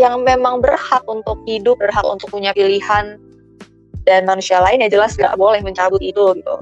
Yang 0.00 0.24
memang 0.24 0.64
berhak 0.64 1.04
untuk 1.04 1.36
hidup, 1.44 1.76
berhak 1.78 2.02
untuk 2.08 2.32
punya 2.32 2.56
pilihan 2.56 3.20
dan 4.02 4.26
manusia 4.26 4.58
lain 4.58 4.82
ya 4.82 4.90
jelas 4.90 5.14
nggak 5.14 5.36
boleh 5.36 5.60
mencabut 5.62 6.00
itu 6.02 6.34
gitu. 6.34 6.56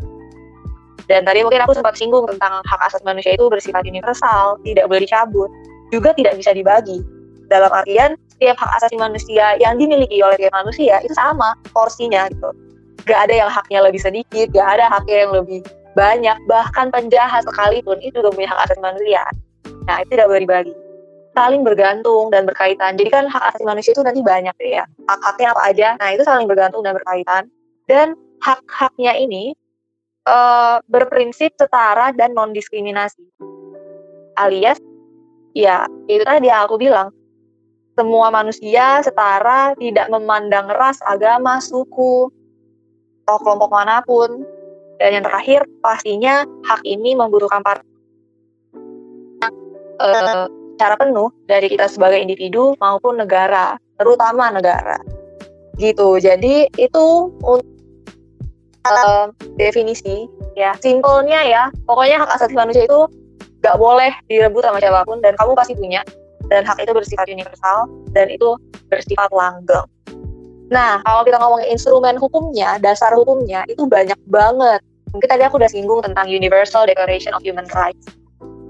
Dan 1.08 1.26
tadi 1.26 1.42
mungkin 1.42 1.62
aku 1.66 1.74
sempat 1.74 1.98
singgung 1.98 2.26
tentang 2.26 2.62
hak 2.62 2.80
asasi 2.86 3.02
manusia 3.02 3.34
itu 3.34 3.48
bersifat 3.50 3.82
universal, 3.82 4.60
tidak 4.62 4.86
boleh 4.86 5.02
dicabut 5.06 5.50
juga 5.90 6.14
tidak 6.14 6.38
bisa 6.38 6.54
dibagi. 6.54 7.02
Dalam 7.50 7.70
artian 7.74 8.14
setiap 8.38 8.56
hak 8.56 8.70
asasi 8.80 8.96
manusia 8.96 9.58
yang 9.58 9.76
dimiliki 9.76 10.22
oleh 10.22 10.38
setiap 10.38 10.54
manusia 10.54 11.02
itu 11.02 11.12
sama 11.12 11.52
porsinya 11.74 12.30
gitu. 12.30 12.50
Gak 13.04 13.28
ada 13.28 13.34
yang 13.46 13.50
haknya 13.50 13.84
lebih 13.84 14.00
sedikit, 14.00 14.48
gak 14.54 14.78
ada 14.78 14.86
haknya 14.86 15.26
yang 15.26 15.32
lebih 15.34 15.60
banyak, 15.98 16.36
bahkan 16.46 16.88
penjahat 16.94 17.42
sekalipun 17.44 17.98
itu 18.00 18.22
juga 18.22 18.30
punya 18.30 18.48
hak 18.54 18.70
asasi 18.70 18.80
manusia. 18.80 19.22
Nah 19.90 20.00
itu 20.00 20.14
tidak 20.14 20.30
boleh 20.30 20.42
dibagi. 20.46 20.74
Saling 21.34 21.62
bergantung 21.62 22.30
dan 22.30 22.46
berkaitan. 22.46 22.98
Jadi 22.98 23.10
kan 23.10 23.24
hak 23.26 23.42
asasi 23.54 23.64
manusia 23.66 23.90
itu 23.94 24.02
nanti 24.02 24.22
banyak 24.22 24.54
ya. 24.62 24.86
Hak-haknya 25.10 25.46
apa 25.54 25.62
aja, 25.66 25.88
nah 25.98 26.08
itu 26.14 26.22
saling 26.22 26.46
bergantung 26.46 26.82
dan 26.86 26.94
berkaitan. 26.94 27.42
Dan 27.90 28.14
hak-haknya 28.40 29.18
ini 29.18 29.52
uh, 30.26 30.78
berprinsip 30.86 31.54
setara 31.58 32.14
dan 32.14 32.34
non 32.34 32.54
diskriminasi. 32.54 33.22
Alias 34.38 34.78
ya 35.56 35.86
itu 36.06 36.22
tadi 36.22 36.48
yang 36.48 36.66
aku 36.66 36.76
bilang. 36.80 37.10
Semua 37.98 38.32
manusia 38.32 39.04
setara 39.04 39.76
tidak 39.76 40.08
memandang 40.08 40.72
ras 40.72 40.96
agama 41.04 41.60
suku 41.60 42.32
atau 43.26 43.36
kelompok 43.44 43.68
mana 43.68 44.00
pun. 44.06 44.46
Dan 45.00 45.20
yang 45.20 45.24
terakhir 45.24 45.64
pastinya 45.80 46.44
hak 46.64 46.80
ini 46.84 47.16
membutuhkan 47.16 47.64
part 47.64 47.84
uh, 50.00 50.48
cara 50.80 50.94
penuh 50.96 51.28
dari 51.44 51.68
kita 51.68 51.88
sebagai 51.88 52.20
individu 52.20 52.72
maupun 52.80 53.20
negara 53.20 53.76
terutama 54.00 54.48
negara. 54.48 54.96
Gitu. 55.76 56.20
Jadi 56.20 56.68
itu 56.80 57.06
uh, 57.44 59.28
definisi 59.60 60.24
ya. 60.56 60.72
Simpelnya 60.80 61.44
ya 61.44 61.62
pokoknya 61.84 62.24
hak 62.24 62.30
asasi 62.36 62.56
manusia 62.56 62.88
itu 62.88 63.08
gak 63.60 63.76
boleh 63.76 64.12
direbut 64.28 64.64
sama 64.64 64.80
siapa 64.80 65.04
pun 65.04 65.20
dan 65.20 65.36
kamu 65.36 65.52
pasti 65.52 65.76
punya 65.76 66.00
dan 66.48 66.66
hak 66.66 66.82
itu 66.82 66.92
bersifat 66.92 67.26
universal 67.30 67.86
dan 68.16 68.26
itu 68.32 68.58
bersifat 68.90 69.30
langgeng. 69.30 69.86
Nah, 70.70 71.02
kalau 71.02 71.26
kita 71.26 71.38
ngomongin 71.38 71.68
instrumen 71.74 72.14
hukumnya, 72.18 72.78
dasar 72.78 73.10
hukumnya 73.14 73.66
itu 73.66 73.86
banyak 73.90 74.18
banget. 74.30 74.82
Mungkin 75.10 75.26
tadi 75.26 75.42
aku 75.42 75.58
udah 75.58 75.70
singgung 75.70 75.98
tentang 76.06 76.30
Universal 76.30 76.86
Declaration 76.86 77.34
of 77.34 77.42
Human 77.42 77.66
Rights. 77.74 78.06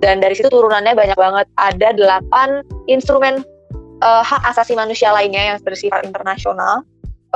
Dan 0.00 0.24
dari 0.24 0.32
situ 0.32 0.48
turunannya 0.48 0.96
banyak 0.96 1.16
banget. 1.20 1.44
Ada 1.60 1.92
delapan 1.92 2.64
instrumen 2.88 3.44
uh, 4.00 4.24
hak 4.24 4.40
asasi 4.48 4.72
manusia 4.72 5.12
lainnya 5.12 5.52
yang 5.52 5.56
bersifat 5.60 6.08
internasional. 6.08 6.80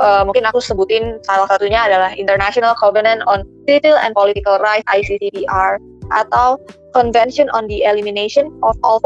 Uh, 0.01 0.25
mungkin 0.27 0.43
aku 0.49 0.59
sebutin 0.59 1.21
salah 1.23 1.47
satunya 1.47 1.85
adalah 1.85 2.11
International 2.17 2.73
Covenant 2.75 3.21
on 3.29 3.45
Civil 3.69 3.95
and 4.01 4.17
Political 4.17 4.59
Rights 4.59 4.83
ICCPR 4.89 5.77
atau 6.11 6.59
Convention 6.95 7.51
on 7.51 7.67
the 7.67 7.83
Elimination 7.83 8.47
of 8.63 8.79
All 8.79 9.03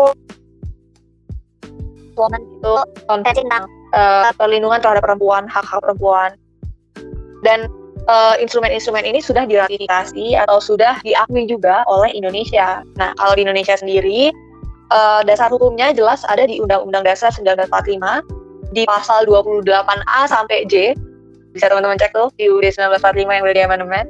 Women 2.14 2.44
itu 2.46 2.74
konvensi 3.10 3.42
tentang 3.42 3.66
uh, 3.98 4.30
perlindungan 4.38 4.78
terhadap 4.78 5.02
perempuan, 5.02 5.50
hak-hak 5.50 5.82
perempuan. 5.82 6.38
Dan 7.42 7.66
uh, 8.06 8.36
instrumen-instrumen 8.38 9.02
ini 9.08 9.24
sudah 9.24 9.48
diratifikasi 9.50 10.38
atau 10.46 10.62
sudah 10.62 11.02
diakui 11.02 11.50
juga 11.50 11.82
oleh 11.90 12.14
Indonesia. 12.14 12.86
Nah, 13.00 13.16
kalau 13.18 13.34
di 13.40 13.48
Indonesia 13.48 13.74
sendiri, 13.80 14.36
uh, 14.94 15.24
dasar 15.24 15.50
hukumnya 15.50 15.96
jelas 15.96 16.22
ada 16.28 16.44
di 16.44 16.60
Undang-Undang 16.60 17.08
Dasar 17.08 17.34
1945 17.34 17.66
di 18.76 18.86
pasal 18.86 19.26
28A 19.26 20.30
sampai 20.30 20.68
J. 20.70 20.94
Bisa 21.56 21.72
teman-teman 21.72 21.98
cek 21.98 22.14
tuh 22.14 22.30
di 22.38 22.46
UUD 22.52 22.70
1945 22.70 23.26
yang 23.26 23.44
udah 23.48 23.56
diamandemen. 23.58 24.06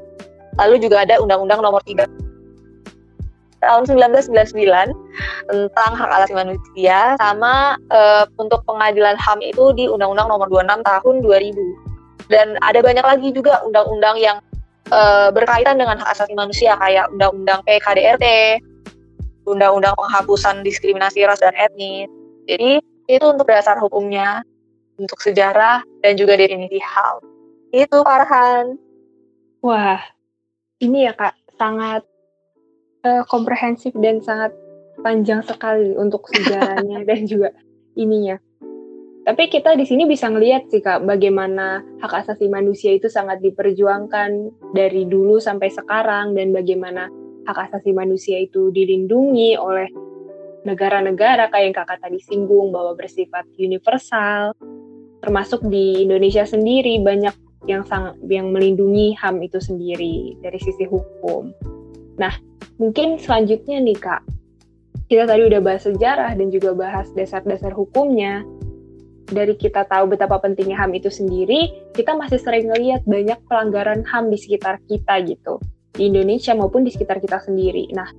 Lalu 0.60 0.76
juga 0.84 1.08
ada 1.08 1.22
Undang-Undang 1.24 1.64
Nomor 1.64 1.80
3 1.88 2.19
tahun 3.60 3.84
1999 3.88 4.56
tentang 5.52 5.92
hak 5.96 6.10
asasi 6.20 6.34
manusia 6.36 7.16
sama 7.20 7.76
uh, 7.92 8.24
untuk 8.40 8.64
pengadilan 8.64 9.20
HAM 9.20 9.44
itu 9.44 9.76
di 9.76 9.86
Undang-Undang 9.92 10.28
Nomor 10.32 10.48
26 10.48 10.84
tahun 10.84 11.16
2000. 11.24 12.30
Dan 12.30 12.48
ada 12.62 12.80
banyak 12.80 13.06
lagi 13.06 13.30
juga 13.34 13.60
undang-undang 13.66 14.16
yang 14.22 14.38
uh, 14.94 15.34
berkaitan 15.34 15.82
dengan 15.82 15.98
hak 15.98 16.14
asasi 16.14 16.34
manusia 16.38 16.78
kayak 16.78 17.10
undang-undang 17.12 17.60
PKDRT, 17.66 18.60
undang-undang 19.50 19.98
penghapusan 19.98 20.62
diskriminasi 20.62 21.26
ras 21.26 21.42
dan 21.42 21.58
etnis. 21.58 22.08
Jadi 22.46 22.82
itu 23.10 23.26
untuk 23.26 23.50
dasar 23.50 23.82
hukumnya, 23.82 24.46
untuk 25.02 25.18
sejarah 25.18 25.82
dan 26.06 26.14
juga 26.16 26.38
definisi 26.38 26.78
hal. 26.78 27.24
Itu 27.74 28.06
Farhan. 28.06 28.78
Wah, 29.66 30.00
ini 30.80 31.10
ya 31.10 31.14
Kak, 31.18 31.36
sangat 31.60 32.06
uh, 33.06 33.24
komprehensif 33.28 33.96
dan 34.00 34.20
sangat 34.24 34.56
panjang 35.00 35.44
sekali 35.44 35.96
untuk 35.96 36.28
sejarahnya 36.32 37.04
dan 37.10 37.26
juga 37.28 37.56
ininya. 37.96 38.40
Tapi 39.30 39.46
kita 39.52 39.78
di 39.78 39.86
sini 39.86 40.10
bisa 40.10 40.26
ngelihat 40.32 40.74
sih 40.74 40.82
Kak, 40.82 41.06
bagaimana 41.06 41.86
hak 42.02 42.26
asasi 42.26 42.50
manusia 42.50 42.96
itu 42.98 43.12
sangat 43.12 43.44
diperjuangkan 43.46 44.32
dari 44.74 45.06
dulu 45.06 45.38
sampai 45.38 45.70
sekarang 45.70 46.34
dan 46.34 46.50
bagaimana 46.50 47.12
hak 47.46 47.70
asasi 47.70 47.94
manusia 47.94 48.42
itu 48.42 48.74
dilindungi 48.74 49.54
oleh 49.60 49.86
negara-negara 50.66 51.52
kayak 51.54 51.66
yang 51.72 51.76
Kakak 51.78 52.00
tadi 52.02 52.20
singgung 52.26 52.74
bahwa 52.74 52.98
bersifat 52.98 53.46
universal. 53.60 54.56
Termasuk 55.20 55.68
di 55.68 56.08
Indonesia 56.08 56.48
sendiri 56.48 56.98
banyak 57.04 57.36
yang 57.68 57.84
sang, 57.84 58.16
yang 58.32 58.56
melindungi 58.56 59.14
HAM 59.20 59.44
itu 59.44 59.60
sendiri 59.60 60.40
dari 60.40 60.58
sisi 60.64 60.88
hukum. 60.88 61.52
Nah, 62.16 62.32
mungkin 62.80 63.20
selanjutnya 63.20 63.78
nih 63.84 64.00
Kak, 64.00 64.22
kita 65.12 65.28
tadi 65.28 65.44
udah 65.46 65.62
bahas 65.62 65.84
sejarah 65.84 66.32
dan 66.34 66.48
juga 66.50 66.72
bahas 66.74 67.12
dasar-dasar 67.14 67.76
hukumnya 67.76 68.48
dari 69.30 69.54
kita 69.54 69.86
tahu 69.86 70.10
betapa 70.10 70.42
pentingnya 70.42 70.78
HAM 70.78 70.98
itu 70.98 71.10
sendiri, 71.14 71.70
kita 71.94 72.18
masih 72.18 72.42
sering 72.42 72.70
ngelihat 72.70 73.06
banyak 73.06 73.38
pelanggaran 73.46 74.02
HAM 74.02 74.34
di 74.34 74.38
sekitar 74.42 74.82
kita 74.90 75.22
gitu. 75.26 75.62
Di 75.94 76.10
Indonesia 76.10 76.58
maupun 76.58 76.82
di 76.82 76.90
sekitar 76.90 77.22
kita 77.22 77.38
sendiri. 77.46 77.94
Nah, 77.94 78.10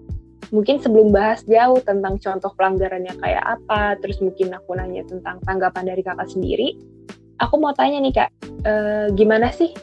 mungkin 0.54 0.78
sebelum 0.78 1.10
bahas 1.10 1.42
jauh 1.46 1.78
tentang 1.82 2.18
contoh 2.18 2.50
pelanggarannya 2.54 3.14
kayak 3.18 3.44
apa, 3.58 3.98
terus 3.98 4.22
mungkin 4.22 4.54
aku 4.54 4.78
nanya 4.78 5.02
tentang 5.06 5.42
tanggapan 5.42 5.84
dari 5.90 6.02
kakak 6.06 6.30
sendiri, 6.30 6.78
aku 7.42 7.54
mau 7.58 7.74
tanya 7.74 7.98
nih 8.02 8.14
kak, 8.14 8.30
e, 8.66 8.72
gimana 9.14 9.50
sih 9.50 9.74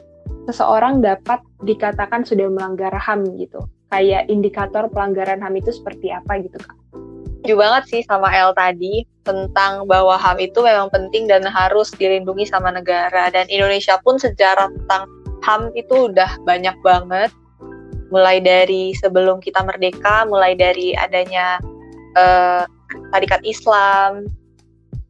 seseorang 0.48 1.04
dapat 1.04 1.44
dikatakan 1.64 2.24
sudah 2.24 2.48
melanggar 2.48 2.92
HAM 2.96 3.36
gitu? 3.36 3.64
Kayak 3.88 4.28
indikator 4.28 4.92
pelanggaran 4.92 5.40
HAM 5.40 5.56
itu 5.60 5.72
seperti 5.72 6.12
apa 6.12 6.44
gitu 6.44 6.60
kak? 6.60 6.76
Setuju 7.40 7.56
banget 7.56 7.84
sih 7.88 8.02
sama 8.04 8.28
El 8.36 8.52
tadi 8.52 9.08
tentang 9.24 9.88
bahwa 9.88 10.20
HAM 10.20 10.44
itu 10.44 10.60
memang 10.60 10.92
penting 10.92 11.32
dan 11.32 11.48
harus 11.48 11.92
dilindungi 11.96 12.44
sama 12.44 12.76
negara. 12.76 13.32
Dan 13.32 13.48
Indonesia 13.48 13.96
pun 14.04 14.20
sejarah 14.20 14.68
tentang 14.68 15.08
HAM 15.48 15.72
itu 15.80 16.12
udah 16.12 16.44
banyak 16.44 16.76
banget. 16.84 17.32
Mulai 18.12 18.44
dari 18.44 18.92
sebelum 19.00 19.40
kita 19.40 19.64
merdeka, 19.64 20.28
mulai 20.28 20.56
dari 20.56 20.96
adanya 20.96 21.60
tarikat 23.12 23.42
Islam, 23.46 24.26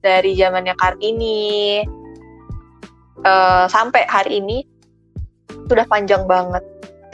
dari 0.03 0.36
zamannya 0.38 0.75
Kartini, 0.77 1.84
uh, 3.24 3.65
sampai 3.69 4.03
hari 4.07 4.43
ini 4.43 4.57
sudah 5.67 5.88
panjang 5.88 6.27
banget. 6.27 6.63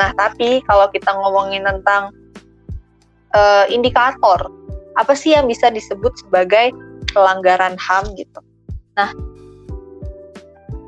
Nah, 0.04 0.12
tapi 0.20 0.60
kalau 0.68 0.92
kita 0.92 1.16
ngomongin 1.16 1.64
tentang 1.64 2.12
uh, 3.32 3.64
indikator 3.72 4.52
apa 5.00 5.16
sih 5.16 5.32
yang 5.32 5.48
bisa 5.48 5.72
disebut 5.72 6.12
sebagai 6.20 6.76
pelanggaran 7.16 7.80
HAM 7.80 8.12
gitu. 8.20 8.44
Nah, 9.00 9.16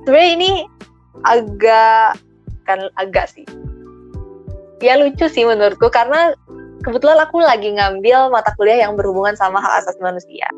sebenarnya 0.04 0.30
ini 0.36 0.52
agak 1.24 2.20
kan 2.68 2.92
agak 3.00 3.32
sih. 3.32 3.48
Ya 4.84 5.00
lucu 5.00 5.32
sih 5.32 5.48
menurutku 5.48 5.88
karena 5.88 6.36
kebetulan 6.84 7.24
aku 7.24 7.40
lagi 7.40 7.72
ngambil 7.72 8.36
mata 8.36 8.52
kuliah 8.60 8.84
yang 8.84 9.00
berhubungan 9.00 9.40
sama 9.40 9.64
hak 9.64 9.88
asasi 9.88 10.04
manusia. 10.04 10.52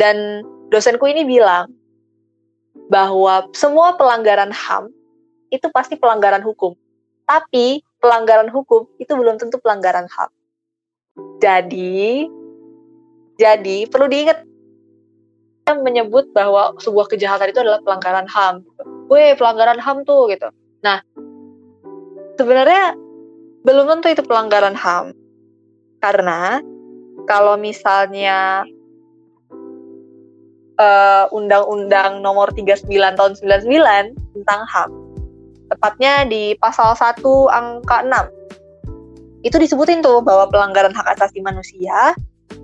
Dan 0.00 0.40
dosenku 0.72 1.04
ini 1.04 1.28
bilang 1.28 1.68
bahwa 2.88 3.52
semua 3.52 4.00
pelanggaran 4.00 4.48
HAM 4.48 4.88
itu 5.52 5.68
pasti 5.76 6.00
pelanggaran 6.00 6.40
hukum. 6.40 6.72
Tapi 7.26 7.82
pelanggaran 7.98 8.48
hukum 8.54 8.86
itu 9.02 9.12
belum 9.12 9.36
tentu 9.42 9.58
pelanggaran 9.58 10.06
HAM. 10.06 10.30
Jadi, 11.42 12.28
jadi 13.36 13.76
perlu 13.90 14.06
diingat 14.06 14.46
menyebut 15.66 16.30
bahwa 16.30 16.78
sebuah 16.78 17.10
kejahatan 17.10 17.50
itu 17.50 17.58
adalah 17.58 17.82
pelanggaran 17.82 18.30
HAM. 18.30 18.62
Weh, 19.10 19.34
pelanggaran 19.34 19.82
HAM 19.82 20.06
tuh 20.06 20.30
gitu. 20.30 20.46
Nah, 20.86 21.02
sebenarnya 22.38 22.94
belum 23.66 23.98
tentu 23.98 24.14
itu 24.14 24.22
pelanggaran 24.22 24.78
HAM. 24.78 25.10
Karena 25.98 26.62
kalau 27.26 27.58
misalnya 27.58 28.62
eh, 30.78 31.24
Undang-Undang 31.34 32.22
Nomor 32.22 32.54
39 32.54 32.86
Tahun 33.18 33.32
99 33.42 34.14
tentang 34.38 34.60
HAM, 34.70 34.90
tepatnya 35.70 36.26
di 36.26 36.54
pasal 36.58 36.94
1 36.94 37.22
angka 37.50 37.98
6. 38.04 39.46
Itu 39.46 39.56
disebutin 39.62 40.02
tuh 40.02 40.22
bahwa 40.22 40.50
pelanggaran 40.50 40.94
hak 40.94 41.18
asasi 41.18 41.38
manusia 41.42 42.14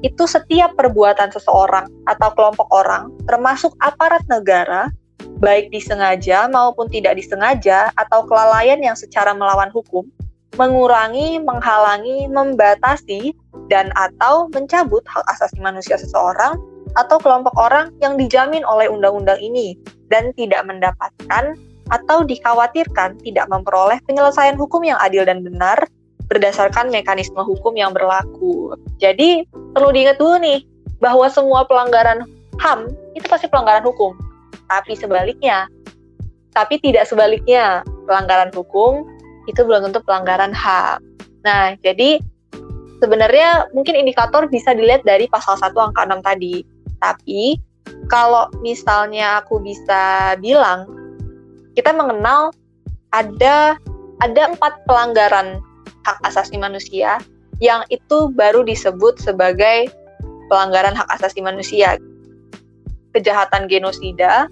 itu 0.02 0.26
setiap 0.26 0.74
perbuatan 0.74 1.30
seseorang 1.30 1.86
atau 2.10 2.28
kelompok 2.34 2.66
orang, 2.74 3.14
termasuk 3.30 3.70
aparat 3.78 4.22
negara, 4.26 4.90
baik 5.38 5.70
disengaja 5.70 6.50
maupun 6.50 6.90
tidak 6.90 7.14
disengaja, 7.14 7.94
atau 7.94 8.26
kelalaian 8.26 8.82
yang 8.82 8.98
secara 8.98 9.30
melawan 9.30 9.70
hukum, 9.70 10.02
mengurangi, 10.58 11.38
menghalangi, 11.38 12.26
membatasi, 12.26 13.30
dan 13.70 13.94
atau 13.94 14.50
mencabut 14.50 15.06
hak 15.06 15.22
asasi 15.38 15.62
manusia 15.62 15.94
seseorang 15.94 16.58
atau 16.98 17.16
kelompok 17.16 17.54
orang 17.56 17.88
yang 18.04 18.20
dijamin 18.20 18.60
oleh 18.68 18.84
undang-undang 18.90 19.40
ini 19.40 19.78
dan 20.12 20.34
tidak 20.36 20.60
mendapatkan 20.68 21.56
atau 21.90 22.22
dikhawatirkan 22.22 23.18
tidak 23.24 23.46
memperoleh 23.50 23.98
penyelesaian 24.06 24.54
hukum 24.54 24.86
yang 24.86 25.00
adil 25.02 25.26
dan 25.26 25.42
benar 25.42 25.82
berdasarkan 26.30 26.88
mekanisme 26.88 27.40
hukum 27.42 27.76
yang 27.76 27.92
berlaku. 27.92 28.72
Jadi 29.02 29.44
perlu 29.74 29.92
diingat 29.92 30.16
dulu 30.16 30.40
nih 30.40 30.64
bahwa 31.02 31.26
semua 31.28 31.66
pelanggaran 31.66 32.24
HAM 32.62 32.88
itu 33.18 33.26
pasti 33.28 33.50
pelanggaran 33.50 33.84
hukum. 33.84 34.14
Tapi 34.70 34.96
sebaliknya, 34.96 35.68
tapi 36.56 36.80
tidak 36.80 37.04
sebaliknya, 37.04 37.84
pelanggaran 38.08 38.48
hukum 38.54 39.04
itu 39.50 39.60
belum 39.60 39.90
tentu 39.90 40.00
pelanggaran 40.06 40.54
HAM. 40.54 41.02
Nah, 41.42 41.74
jadi 41.82 42.22
sebenarnya 43.02 43.66
mungkin 43.74 43.98
indikator 43.98 44.46
bisa 44.46 44.72
dilihat 44.72 45.02
dari 45.02 45.26
pasal 45.26 45.58
1 45.58 45.74
angka 45.74 46.06
6 46.06 46.22
tadi. 46.22 46.62
Tapi 47.02 47.58
kalau 48.06 48.46
misalnya 48.62 49.42
aku 49.42 49.58
bisa 49.58 50.32
bilang, 50.38 50.86
kita 51.74 51.92
mengenal 51.92 52.52
ada 53.12 53.76
ada 54.22 54.42
empat 54.52 54.84
pelanggaran 54.86 55.60
hak 56.06 56.18
asasi 56.26 56.58
manusia 56.58 57.18
yang 57.62 57.86
itu 57.94 58.32
baru 58.34 58.66
disebut 58.66 59.22
sebagai 59.22 59.90
pelanggaran 60.50 60.92
hak 60.98 61.08
asasi 61.16 61.40
manusia. 61.40 61.96
Kejahatan 63.12 63.68
genosida, 63.68 64.48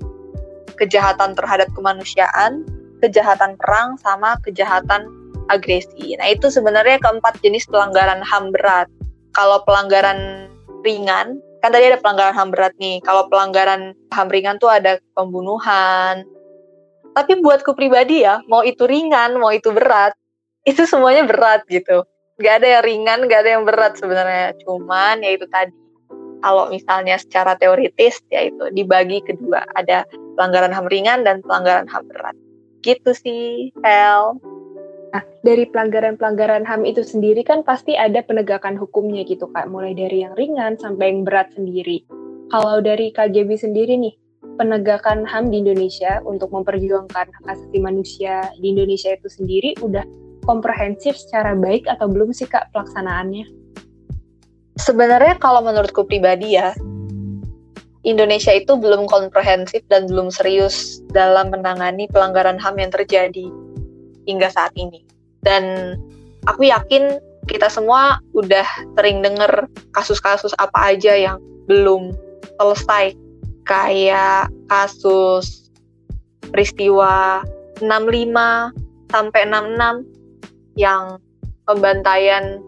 kejahatan 0.77 1.33
terhadap 1.33 1.69
kemanusiaan, 1.73 2.65
kejahatan 3.01 3.57
perang, 3.57 3.97
sama 4.01 4.37
kejahatan 4.45 5.09
agresi. 5.49 6.15
Nah, 6.17 6.31
itu 6.31 6.49
sebenarnya 6.49 7.03
keempat 7.03 7.41
jenis 7.43 7.67
pelanggaran 7.67 8.23
HAM 8.23 8.55
berat. 8.55 8.87
Kalau 9.35 9.65
pelanggaran 9.65 10.49
ringan, 10.85 11.41
kan 11.61 11.71
tadi 11.73 11.91
ada 11.91 11.99
pelanggaran 11.99 12.37
HAM 12.37 12.49
berat 12.53 12.75
nih. 12.79 13.03
Kalau 13.03 13.27
pelanggaran 13.27 13.97
HAM 14.13 14.29
ringan 14.29 14.57
tuh 14.63 14.71
ada 14.71 15.01
pembunuhan. 15.17 16.25
Tapi 17.11 17.43
buatku 17.43 17.75
pribadi 17.75 18.23
ya, 18.23 18.41
mau 18.47 18.63
itu 18.63 18.87
ringan, 18.87 19.37
mau 19.37 19.51
itu 19.51 19.75
berat, 19.75 20.15
itu 20.63 20.87
semuanya 20.87 21.27
berat 21.27 21.67
gitu. 21.67 22.07
Gak 22.41 22.65
ada 22.65 22.81
yang 22.81 22.85
ringan 22.87 23.19
gak 23.29 23.41
ada 23.45 23.51
yang 23.59 23.65
berat 23.67 23.99
sebenarnya. 24.01 24.57
Cuman 24.65 25.21
ya 25.21 25.31
itu 25.37 25.45
tadi 25.51 25.75
kalau 26.41 26.73
misalnya 26.73 27.21
secara 27.21 27.53
teoritis 27.59 28.23
ya 28.33 28.49
itu 28.49 28.73
dibagi 28.73 29.21
kedua. 29.21 29.67
Ada 29.77 30.09
pelanggaran 30.39 30.73
ham 30.73 30.89
ringan 30.89 31.27
dan 31.27 31.45
pelanggaran 31.45 31.91
ham 31.91 32.05
berat. 32.09 32.37
Gitu 32.81 33.11
sih 33.13 33.75
Hel. 33.85 34.41
Nah, 35.11 35.27
dari 35.43 35.67
pelanggaran-pelanggaran 35.67 36.63
HAM 36.63 36.87
itu 36.87 37.03
sendiri 37.03 37.43
kan 37.43 37.67
pasti 37.67 37.99
ada 37.99 38.23
penegakan 38.23 38.79
hukumnya 38.79 39.27
gitu 39.27 39.51
Kak, 39.51 39.67
mulai 39.67 39.91
dari 39.91 40.23
yang 40.23 40.39
ringan 40.39 40.79
sampai 40.79 41.11
yang 41.11 41.27
berat 41.27 41.51
sendiri. 41.51 42.07
Kalau 42.51 42.79
dari 42.79 43.11
KGB 43.11 43.59
sendiri 43.59 43.99
nih, 43.99 44.15
penegakan 44.61 45.25
HAM 45.25 45.49
di 45.49 45.65
Indonesia 45.65 46.21
untuk 46.29 46.53
memperjuangkan 46.53 47.33
hak 47.33 47.45
asasi 47.49 47.81
manusia 47.81 48.53
di 48.61 48.77
Indonesia 48.77 49.17
itu 49.17 49.33
sendiri 49.33 49.73
udah 49.81 50.05
komprehensif 50.45 51.17
secara 51.17 51.57
baik 51.57 51.89
atau 51.89 52.13
belum 52.13 52.37
sih 52.37 52.45
Kak 52.45 52.69
pelaksanaannya? 52.77 53.49
Sebenarnya 54.77 55.41
kalau 55.41 55.65
menurutku 55.65 56.05
pribadi 56.05 56.61
ya, 56.61 56.77
Indonesia 58.05 58.53
itu 58.53 58.77
belum 58.77 59.09
komprehensif 59.09 59.81
dan 59.89 60.05
belum 60.05 60.29
serius 60.29 61.01
dalam 61.09 61.49
menangani 61.49 62.05
pelanggaran 62.13 62.61
HAM 62.61 62.77
yang 62.77 62.93
terjadi 62.93 63.49
hingga 64.29 64.53
saat 64.53 64.77
ini. 64.77 65.09
dan 65.41 65.97
aku 66.45 66.69
yakin 66.69 67.17
kita 67.49 67.73
semua 67.73 68.21
udah 68.37 68.69
sering 68.97 69.25
denger 69.25 69.65
kasus-kasus 69.97 70.53
apa 70.61 70.93
aja 70.93 71.17
yang 71.17 71.41
belum 71.65 72.13
selesai 72.61 73.17
kayak 73.71 74.51
kasus 74.67 75.71
peristiwa 76.51 77.47
65 77.79 79.15
sampai 79.15 79.43
66 79.47 80.03
yang 80.75 81.23
pembantaian 81.63 82.59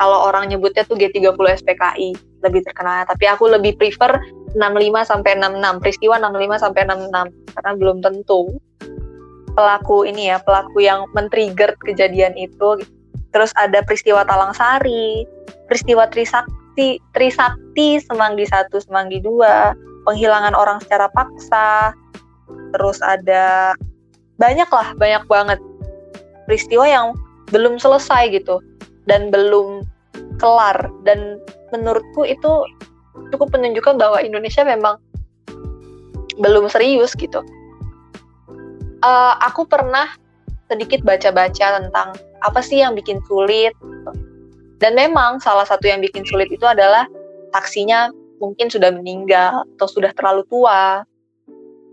kalau 0.00 0.32
orang 0.32 0.48
nyebutnya 0.48 0.88
tuh 0.88 0.96
G30 0.96 1.36
SPKI 1.60 2.16
lebih 2.40 2.64
terkenal. 2.64 3.04
Tapi 3.04 3.28
aku 3.28 3.52
lebih 3.52 3.76
prefer 3.76 4.16
65 4.56 5.04
sampai 5.04 5.36
66 5.36 5.82
peristiwa 5.84 6.16
65 6.16 6.64
sampai 6.64 6.82
66 6.88 7.52
karena 7.52 7.72
belum 7.76 7.98
tentu 8.00 8.56
pelaku 9.52 10.06
ini 10.06 10.30
ya 10.32 10.38
pelaku 10.40 10.80
yang 10.80 11.04
men-trigger 11.12 11.76
kejadian 11.84 12.32
itu. 12.40 12.80
Terus 13.28 13.52
ada 13.60 13.84
peristiwa 13.84 14.24
Talang 14.24 14.56
Sari 14.56 15.28
peristiwa 15.68 16.08
Trisakti 16.08 16.96
Trisakti 17.12 18.00
Semanggi 18.00 18.48
1 18.48 18.72
Semanggi 18.72 19.20
2 19.20 19.87
penghilangan 20.08 20.56
orang 20.56 20.80
secara 20.80 21.12
paksa 21.12 21.92
terus 22.72 22.98
ada 23.04 23.76
banyak 24.40 24.68
lah 24.72 24.96
banyak 24.96 25.24
banget 25.28 25.60
peristiwa 26.48 26.88
yang 26.88 27.06
belum 27.52 27.76
selesai 27.76 28.32
gitu 28.32 28.64
dan 29.04 29.28
belum 29.28 29.84
kelar 30.40 30.88
dan 31.04 31.36
menurutku 31.72 32.24
itu 32.24 32.64
cukup 33.34 33.52
menunjukkan 33.52 34.00
bahwa 34.00 34.22
Indonesia 34.22 34.64
memang 34.64 34.96
belum 36.38 36.70
serius 36.70 37.12
gitu. 37.18 37.42
Uh, 39.02 39.34
aku 39.42 39.66
pernah 39.66 40.10
sedikit 40.70 41.02
baca-baca 41.02 41.82
tentang 41.82 42.08
apa 42.42 42.60
sih 42.62 42.80
yang 42.80 42.94
bikin 42.94 43.18
sulit. 43.26 43.74
Dan 44.78 44.94
memang 44.94 45.42
salah 45.42 45.66
satu 45.66 45.90
yang 45.90 45.98
bikin 45.98 46.22
sulit 46.22 46.46
itu 46.54 46.62
adalah 46.62 47.10
taksinya 47.50 48.14
mungkin 48.38 48.70
sudah 48.70 48.94
meninggal 48.94 49.66
atau 49.76 49.86
sudah 49.90 50.10
terlalu 50.14 50.46
tua 50.46 51.02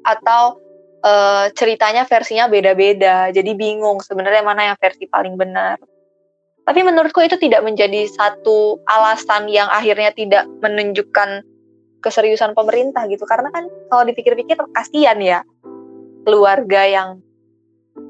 atau 0.06 0.62
uh, 1.02 1.46
ceritanya 1.54 2.06
versinya 2.06 2.46
beda-beda. 2.50 3.30
Jadi 3.34 3.52
bingung 3.58 4.02
sebenarnya 4.02 4.42
mana 4.46 4.74
yang 4.74 4.78
versi 4.78 5.06
paling 5.10 5.38
benar. 5.38 5.78
Tapi 6.66 6.82
menurutku 6.82 7.22
itu 7.22 7.38
tidak 7.38 7.62
menjadi 7.62 8.10
satu 8.10 8.82
alasan 8.90 9.46
yang 9.54 9.70
akhirnya 9.70 10.10
tidak 10.10 10.50
menunjukkan 10.66 11.46
keseriusan 12.02 12.58
pemerintah 12.58 13.06
gitu. 13.06 13.22
Karena 13.30 13.54
kan 13.54 13.70
kalau 13.90 14.04
dipikir-pikir 14.10 14.58
kasihan 14.74 15.18
ya 15.22 15.46
keluarga 16.26 16.82
yang 16.90 17.22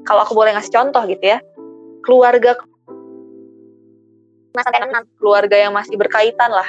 kalau 0.08 0.24
aku 0.24 0.32
boleh 0.32 0.56
ngasih 0.56 0.72
contoh 0.72 1.04
gitu 1.04 1.36
ya. 1.36 1.38
Keluarga 2.00 2.56
keluarga 5.20 5.56
yang 5.68 5.76
masih 5.76 6.00
berkaitan 6.00 6.48
lah 6.48 6.64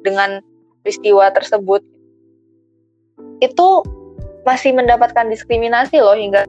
dengan 0.00 0.40
peristiwa 0.80 1.28
tersebut 1.32 1.82
itu 3.40 3.68
masih 4.44 4.72
mendapatkan 4.72 5.28
diskriminasi 5.28 6.00
loh 6.00 6.16
hingga 6.16 6.48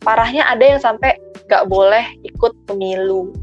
parahnya 0.00 0.46
ada 0.48 0.64
yang 0.64 0.80
sampai 0.80 1.18
gak 1.50 1.66
boleh 1.66 2.06
ikut 2.22 2.54
pemilu. 2.70 3.34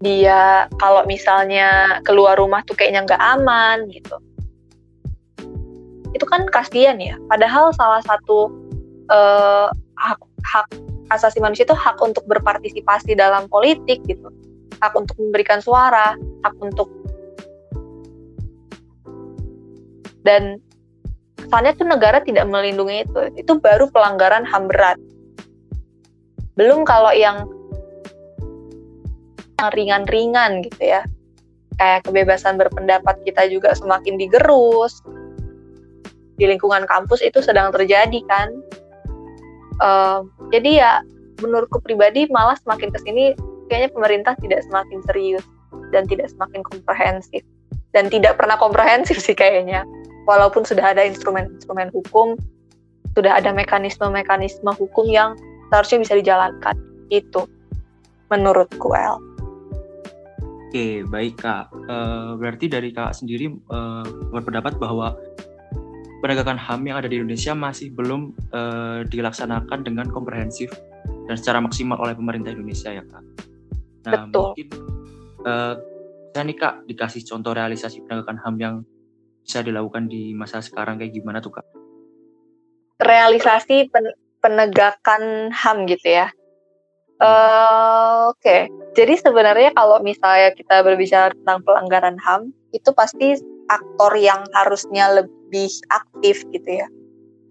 Dia 0.00 0.64
kalau 0.80 1.04
misalnya 1.04 2.00
keluar 2.08 2.40
rumah 2.40 2.64
tuh 2.64 2.72
kayaknya 2.72 3.04
nggak 3.04 3.20
aman 3.20 3.84
gitu. 3.92 4.16
Itu 6.16 6.24
kan 6.24 6.48
kasihan 6.48 6.96
ya. 6.96 7.20
Padahal 7.28 7.68
salah 7.76 8.00
satu 8.04 8.48
uh, 9.12 9.68
hak 10.00 10.20
hak 10.48 10.66
asasi 11.12 11.36
manusia 11.44 11.68
itu 11.68 11.76
hak 11.76 12.00
untuk 12.00 12.24
berpartisipasi 12.24 13.12
dalam 13.12 13.44
politik 13.52 14.00
gitu. 14.08 14.32
Hak 14.80 14.96
untuk 14.96 15.16
memberikan 15.20 15.60
suara, 15.60 16.16
hak 16.16 16.54
untuk 16.60 16.88
dan 20.24 20.60
kesannya 21.36 21.72
tuh 21.76 21.88
negara 21.88 22.20
tidak 22.20 22.46
melindungi 22.48 23.08
itu. 23.08 23.20
Itu 23.36 23.58
baru 23.58 23.88
pelanggaran 23.88 24.44
HAM 24.44 24.68
berat. 24.68 24.98
Belum 26.56 26.84
kalau 26.84 27.10
yang 27.10 27.48
ringan-ringan 29.72 30.64
gitu 30.64 30.82
ya. 30.96 31.02
Kayak 31.80 32.04
kebebasan 32.04 32.60
berpendapat 32.60 33.16
kita 33.24 33.48
juga 33.48 33.72
semakin 33.72 34.20
digerus. 34.20 35.00
Di 36.36 36.48
lingkungan 36.48 36.84
kampus 36.88 37.24
itu 37.24 37.40
sedang 37.40 37.72
terjadi 37.72 38.20
kan. 38.28 38.48
Uh, 39.80 40.28
jadi 40.52 40.70
ya 40.76 40.92
menurutku 41.40 41.80
pribadi 41.80 42.28
malah 42.28 42.52
semakin 42.60 42.92
ke 42.92 43.00
sini 43.00 43.32
kayaknya 43.70 43.94
pemerintah 43.94 44.34
tidak 44.42 44.66
semakin 44.66 44.98
serius 45.06 45.46
dan 45.94 46.10
tidak 46.10 46.26
semakin 46.34 46.66
komprehensif 46.66 47.46
dan 47.94 48.10
tidak 48.10 48.34
pernah 48.34 48.58
komprehensif 48.58 49.22
sih 49.22 49.38
kayaknya 49.38 49.86
walaupun 50.26 50.66
sudah 50.66 50.90
ada 50.90 51.06
instrumen-instrumen 51.06 51.94
hukum 51.94 52.34
sudah 53.14 53.38
ada 53.38 53.50
mekanisme-mekanisme 53.50 54.70
hukum 54.78 55.06
yang 55.10 55.34
seharusnya 55.70 55.98
bisa 56.02 56.14
dijalankan 56.18 56.76
itu 57.10 57.46
menurutku 58.30 58.94
El. 58.94 59.18
Oke 60.70 61.02
baik 61.02 61.42
kak, 61.42 61.66
uh, 61.90 62.38
berarti 62.38 62.70
dari 62.70 62.94
kak 62.94 63.10
sendiri 63.10 63.50
uh, 63.74 64.06
berpendapat 64.30 64.78
bahwa 64.78 65.18
penegakan 66.22 66.54
HAM 66.54 66.86
yang 66.86 67.02
ada 67.02 67.10
di 67.10 67.18
Indonesia 67.18 67.58
masih 67.58 67.90
belum 67.90 68.30
uh, 68.54 69.02
dilaksanakan 69.10 69.82
dengan 69.82 70.06
komprehensif 70.14 70.70
dan 71.26 71.34
secara 71.34 71.58
maksimal 71.58 71.98
oleh 71.98 72.14
pemerintah 72.14 72.54
Indonesia 72.54 72.94
ya 72.94 73.02
kak. 73.02 73.49
Nah 74.08 74.12
Betul. 74.26 74.56
mungkin 74.56 74.68
uh, 75.44 75.74
bisa 76.30 76.40
nih 76.46 76.56
kak 76.56 76.74
dikasih 76.86 77.22
contoh 77.26 77.52
realisasi 77.52 78.06
penegakan 78.06 78.38
HAM 78.38 78.56
yang 78.62 78.74
bisa 79.42 79.66
dilakukan 79.66 80.06
di 80.06 80.30
masa 80.30 80.62
sekarang 80.62 80.96
kayak 81.02 81.12
gimana 81.12 81.42
tuh 81.42 81.58
kak? 81.58 81.66
Realisasi 83.02 83.90
pen 83.90 84.14
penegakan 84.40 85.52
HAM 85.52 85.84
gitu 85.90 86.08
ya. 86.22 86.32
Uh, 87.20 88.32
Oke, 88.32 88.40
okay. 88.40 88.60
jadi 88.96 89.20
sebenarnya 89.20 89.76
kalau 89.76 90.00
misalnya 90.00 90.56
kita 90.56 90.80
berbicara 90.80 91.36
tentang 91.36 91.60
pelanggaran 91.68 92.16
HAM, 92.16 92.48
itu 92.72 92.88
pasti 92.96 93.36
aktor 93.68 94.16
yang 94.16 94.40
harusnya 94.56 95.12
lebih 95.12 95.68
aktif 95.92 96.40
gitu 96.48 96.80
ya. 96.80 96.88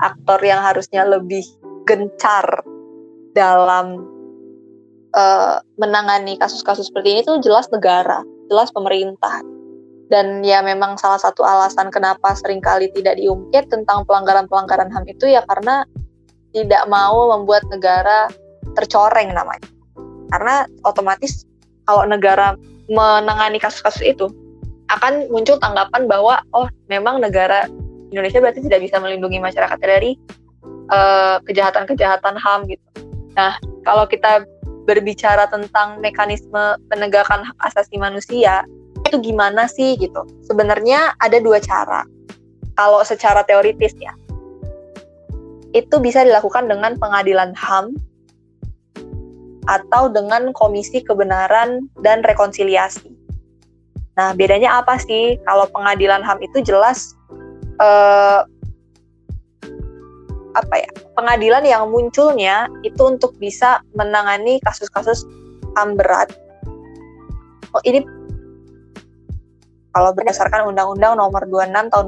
Aktor 0.02 0.42
yang 0.42 0.66
harusnya 0.66 1.06
lebih 1.06 1.46
gencar 1.86 2.66
dalam 3.38 4.02
uh, 5.16 5.62
menangani 5.80 6.36
kasus-kasus 6.38 6.90
seperti 6.90 7.18
ini 7.18 7.20
itu 7.26 7.34
jelas 7.42 7.70
negara, 7.74 8.22
jelas 8.50 8.70
pemerintah. 8.74 9.42
Dan 10.10 10.42
ya 10.42 10.66
memang 10.66 10.98
salah 10.98 11.22
satu 11.22 11.46
alasan 11.46 11.94
kenapa 11.94 12.34
sering 12.34 12.58
kali 12.66 12.90
tidak 12.98 13.22
diungkit 13.22 13.70
tentang 13.70 14.02
pelanggaran-pelanggaran 14.10 14.90
HAM 14.90 15.06
itu 15.06 15.30
ya 15.30 15.46
karena 15.46 15.86
tidak 16.50 16.82
mau 16.90 17.30
membuat 17.38 17.62
negara 17.70 18.26
tercoreng 18.74 19.30
namanya. 19.38 19.70
Karena 20.34 20.66
otomatis 20.82 21.46
kalau 21.86 22.10
negara 22.10 22.58
menangani 22.90 23.62
kasus-kasus 23.62 24.02
itu 24.02 24.26
akan 24.90 25.30
muncul 25.30 25.62
tanggapan 25.62 26.10
bahwa 26.10 26.42
oh 26.58 26.66
memang 26.90 27.22
negara 27.22 27.70
Indonesia 28.10 28.42
berarti 28.42 28.66
tidak 28.66 28.90
bisa 28.90 28.98
melindungi 28.98 29.38
masyarakat 29.38 29.78
dari 29.78 30.18
kejahatan 30.90 31.38
eh, 31.38 31.38
kejahatan-kejahatan 31.46 32.36
HAM 32.42 32.60
gitu. 32.66 32.88
Nah, 33.38 33.54
kalau 33.86 34.10
kita 34.10 34.42
berbicara 34.90 35.46
tentang 35.54 36.02
mekanisme 36.02 36.82
penegakan 36.90 37.46
hak 37.46 37.58
asasi 37.70 38.02
manusia, 38.02 38.66
itu 39.06 39.22
gimana 39.22 39.70
sih 39.70 39.94
gitu? 40.02 40.26
Sebenarnya 40.50 41.14
ada 41.22 41.38
dua 41.38 41.62
cara. 41.62 42.02
Kalau 42.74 43.06
secara 43.06 43.46
teoritis 43.46 43.94
ya, 44.02 44.18
itu 45.78 46.02
bisa 46.02 46.26
dilakukan 46.26 46.66
dengan 46.66 46.98
pengadilan 46.98 47.54
HAM 47.54 47.94
atau 49.70 50.10
dengan 50.10 50.50
Komisi 50.58 51.06
Kebenaran 51.06 51.86
dan 52.02 52.26
Rekonsiliasi. 52.26 53.14
Nah, 54.18 54.34
bedanya 54.34 54.82
apa 54.82 54.98
sih? 54.98 55.38
Kalau 55.46 55.70
pengadilan 55.70 56.26
HAM 56.26 56.42
itu 56.42 56.66
jelas 56.66 57.14
eh, 57.78 58.42
apa 60.58 60.76
ya? 60.76 60.92
Pengadilan 61.20 61.68
yang 61.68 61.92
munculnya 61.92 62.72
itu 62.88 63.04
untuk 63.04 63.36
bisa 63.44 63.84
menangani 63.92 64.64
kasus-kasus 64.64 65.28
HAM 65.76 66.00
berat. 66.00 66.32
Oh, 67.76 67.84
ini 67.84 68.08
kalau 69.92 70.16
berdasarkan 70.16 70.72
Undang-Undang 70.72 71.20
Nomor 71.20 71.44
26 71.44 71.92
Tahun 71.92 72.08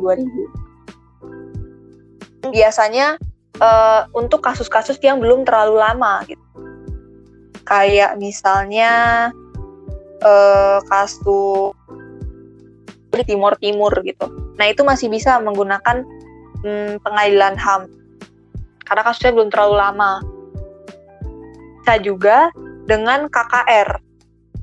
2000. 2.39 2.55
Biasanya 2.55 3.19
uh, 3.59 4.07
untuk 4.15 4.39
kasus-kasus 4.39 4.95
yang 5.03 5.19
belum 5.19 5.43
terlalu 5.43 5.75
lama 5.75 6.23
gitu. 6.31 6.39
Kayak 7.67 8.15
misalnya 8.15 9.27
uh, 10.23 10.79
kasus 10.87 11.75
di 13.11 13.27
Timur 13.27 13.59
Timur 13.59 13.91
gitu. 14.07 14.55
Nah 14.55 14.71
itu 14.71 14.87
masih 14.87 15.11
bisa 15.11 15.35
menggunakan 15.43 16.07
hmm, 16.63 17.03
pengadilan 17.03 17.59
HAM 17.59 18.00
karena 18.91 19.07
kasusnya 19.07 19.31
belum 19.31 19.47
terlalu 19.47 19.75
lama. 19.79 20.13
bisa 21.79 21.95
juga 22.03 22.51
dengan 22.91 23.31
KKR. 23.31 23.89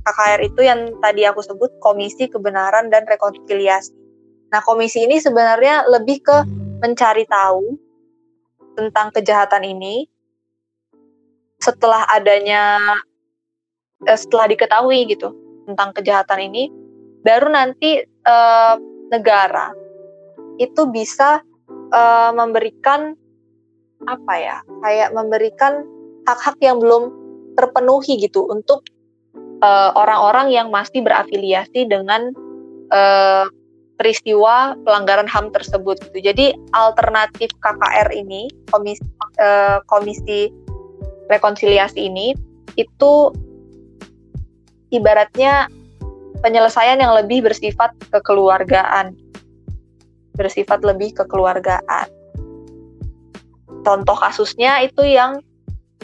KKR 0.05 0.41
itu 0.45 0.61
yang 0.61 0.93
tadi 1.01 1.25
aku 1.25 1.41
sebut 1.41 1.73
Komisi 1.81 2.29
Kebenaran 2.29 2.93
dan 2.93 3.09
Rekonsiliasi. 3.09 3.91
Nah, 4.53 4.61
komisi 4.61 5.05
ini 5.05 5.17
sebenarnya 5.17 5.89
lebih 5.89 6.21
ke 6.21 6.37
mencari 6.81 7.25
tahu 7.25 7.73
tentang 8.77 9.09
kejahatan 9.11 9.65
ini 9.65 10.05
setelah 11.59 12.07
adanya 12.07 12.79
eh, 14.05 14.15
setelah 14.17 14.47
diketahui 14.47 15.09
gitu 15.11 15.35
tentang 15.67 15.91
kejahatan 15.91 16.49
ini 16.49 16.71
baru 17.21 17.51
nanti 17.51 18.01
eh, 18.07 18.75
negara 19.11 19.75
itu 20.57 20.87
bisa 20.87 21.43
eh, 21.91 22.31
memberikan 22.31 23.13
apa 24.07 24.33
ya 24.39 24.57
kayak 24.85 25.11
memberikan 25.11 25.83
hak-hak 26.23 26.55
yang 26.63 26.79
belum 26.79 27.11
terpenuhi 27.59 28.15
gitu 28.21 28.47
untuk 28.47 28.85
eh, 29.59 29.91
orang-orang 29.97 30.47
uh, 30.47 30.53
yang 30.53 30.67
masih 30.71 31.03
berafiliasi 31.03 31.89
dengan 31.89 32.31
uh, 32.93 33.43
peristiwa 33.99 34.79
pelanggaran 34.87 35.27
HAM 35.27 35.51
tersebut 35.51 35.99
gitu. 36.07 36.31
Jadi 36.31 36.55
alternatif 36.71 37.51
KKR 37.59 38.15
ini 38.15 38.47
komisi 38.71 39.03
uh, 39.43 39.83
komisi 39.91 40.47
rekonsiliasi 41.27 42.07
ini 42.07 42.31
itu 42.79 43.35
ibaratnya 44.95 45.67
penyelesaian 46.39 47.03
yang 47.03 47.11
lebih 47.11 47.43
bersifat 47.43 47.91
kekeluargaan 48.15 49.11
bersifat 50.39 50.79
lebih 50.87 51.11
kekeluargaan 51.19 52.07
contoh 53.83 54.17
kasusnya 54.17 54.83
itu 54.83 55.03
yang 55.05 55.39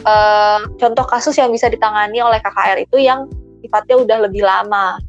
uh, 0.04 0.60
contoh 0.76 1.06
kasus 1.06 1.36
yang 1.38 1.50
bisa 1.52 1.70
ditangani 1.70 2.20
oleh 2.20 2.40
KKR 2.42 2.78
itu 2.82 3.00
yang 3.00 3.30
sifatnya 3.64 3.96
udah 3.96 4.18
lebih 4.28 4.42
lama. 4.44 5.00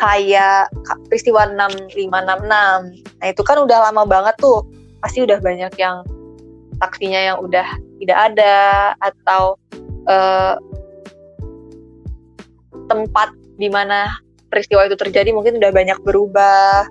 Kayak 0.00 0.72
peristiwa 1.12 1.44
6566 1.44 2.16
nah 3.20 3.28
itu 3.28 3.42
kan 3.44 3.56
udah 3.60 3.78
lama 3.90 4.02
banget 4.08 4.34
tuh. 4.40 4.64
Pasti 5.04 5.24
udah 5.24 5.36
banyak 5.40 5.72
yang 5.76 6.04
saksinya 6.80 7.20
yang 7.20 7.36
udah 7.44 7.68
tidak 8.00 8.18
ada 8.32 8.56
atau 9.04 9.60
uh, 10.08 10.56
tempat 12.88 13.28
di 13.60 13.68
mana 13.68 14.08
peristiwa 14.48 14.88
itu 14.88 14.96
terjadi 14.96 15.36
mungkin 15.36 15.60
udah 15.60 15.68
banyak 15.68 16.00
berubah. 16.00 16.88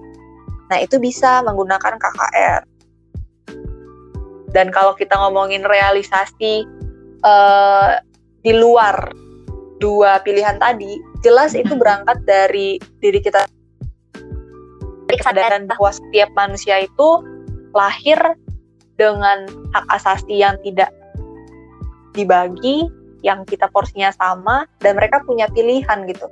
Nah 0.70 0.78
itu 0.78 1.02
bisa 1.02 1.42
menggunakan 1.42 1.98
KKR 1.98 2.69
dan 4.50 4.74
kalau 4.74 4.98
kita 4.98 5.14
ngomongin 5.14 5.62
realisasi 5.62 6.66
uh, 7.22 8.02
di 8.42 8.54
luar 8.56 9.14
dua 9.80 10.20
pilihan 10.26 10.60
tadi, 10.60 11.00
jelas 11.24 11.56
itu 11.56 11.72
berangkat 11.76 12.20
dari 12.28 12.82
diri 13.00 13.20
kita. 13.22 13.48
Dari 15.10 15.18
kesadaran 15.18 15.66
bahwa 15.66 15.90
setiap 15.90 16.30
manusia 16.38 16.86
itu 16.86 17.10
lahir 17.74 18.18
dengan 19.00 19.48
hak 19.74 19.86
asasi 20.02 20.44
yang 20.44 20.60
tidak 20.62 20.92
dibagi, 22.14 22.86
yang 23.24 23.48
kita 23.48 23.72
porsinya 23.72 24.12
sama, 24.18 24.68
dan 24.84 25.00
mereka 25.00 25.24
punya 25.24 25.48
pilihan 25.50 26.06
gitu. 26.06 26.28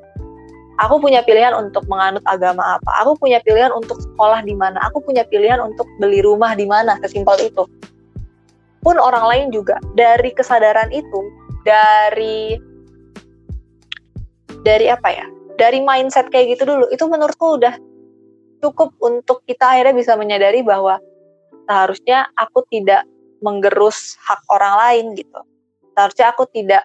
Aku 0.77 1.01
punya 1.01 1.25
pilihan 1.25 1.58
untuk 1.58 1.89
menganut 1.89 2.21
agama 2.30 2.77
apa, 2.77 2.91
aku 3.01 3.17
punya 3.17 3.41
pilihan 3.41 3.73
untuk 3.73 3.97
sekolah 3.97 4.45
di 4.45 4.53
mana, 4.53 4.77
aku 4.86 5.01
punya 5.01 5.25
pilihan 5.25 5.58
untuk 5.58 5.89
beli 5.97 6.21
rumah 6.21 6.53
di 6.53 6.69
mana, 6.69 7.01
sesimpel 7.01 7.49
itu 7.49 7.65
pun 8.88 8.95
orang 8.95 9.28
lain 9.28 9.47
juga 9.52 9.76
dari 10.00 10.32
kesadaran 10.32 10.88
itu 10.95 11.19
dari 11.67 12.56
dari 14.63 14.88
apa 14.88 15.12
ya 15.12 15.28
dari 15.60 15.84
mindset 15.84 16.32
kayak 16.32 16.56
gitu 16.56 16.63
dulu 16.63 16.88
itu 16.88 17.04
menurutku 17.04 17.60
udah 17.60 17.76
cukup 18.63 18.95
untuk 19.04 19.43
kita 19.43 19.76
akhirnya 19.76 19.91
bisa 19.91 20.15
menyadari 20.15 20.63
bahwa 20.63 21.04
seharusnya 21.67 22.32
aku 22.39 22.63
tidak 22.71 23.04
menggerus 23.43 24.17
hak 24.23 24.41
orang 24.50 24.73
lain 24.82 25.06
gitu. 25.19 25.41
Seharusnya 25.93 26.34
aku 26.34 26.50
tidak 26.50 26.84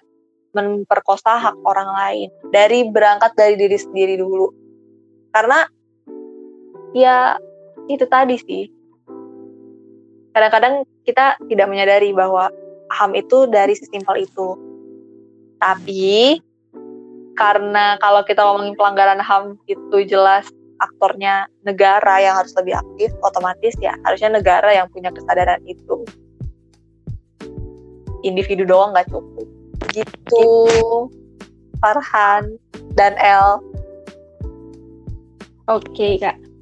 memperkosa 0.53 1.41
hak 1.41 1.57
orang 1.65 1.89
lain 1.89 2.27
dari 2.53 2.85
berangkat 2.85 3.33
dari 3.33 3.57
diri 3.57 3.77
sendiri 3.77 4.21
dulu. 4.21 4.53
Karena 5.33 5.65
ya 6.93 7.37
itu 7.89 8.05
tadi 8.05 8.37
sih 8.37 8.69
kadang-kadang 10.33 10.83
kita 11.05 11.37
tidak 11.47 11.67
menyadari 11.69 12.11
bahwa 12.11 12.49
HAM 12.89 13.13
itu 13.13 13.45
dari 13.47 13.77
sesimpel 13.77 14.25
itu. 14.25 14.57
Tapi 15.61 16.41
karena 17.33 17.97
kalau 18.01 18.21
kita 18.25 18.41
ngomongin 18.43 18.75
pelanggaran 18.75 19.21
HAM 19.21 19.57
itu 19.69 19.97
jelas 20.05 20.49
aktornya 20.81 21.47
negara 21.63 22.19
yang 22.19 22.35
harus 22.35 22.51
lebih 22.59 22.75
aktif, 22.75 23.13
otomatis 23.23 23.73
ya 23.79 23.95
harusnya 24.03 24.35
negara 24.35 24.73
yang 24.73 24.89
punya 24.91 25.13
kesadaran 25.13 25.61
itu. 25.63 26.03
Individu 28.25 28.65
doang 28.67 28.91
nggak 28.91 29.07
cukup. 29.07 29.47
Gitu. 29.93 30.49
Farhan 31.79 32.57
dan 32.95 33.15
El. 33.19 33.59
Oke, 35.67 36.19
Kak 36.19 36.52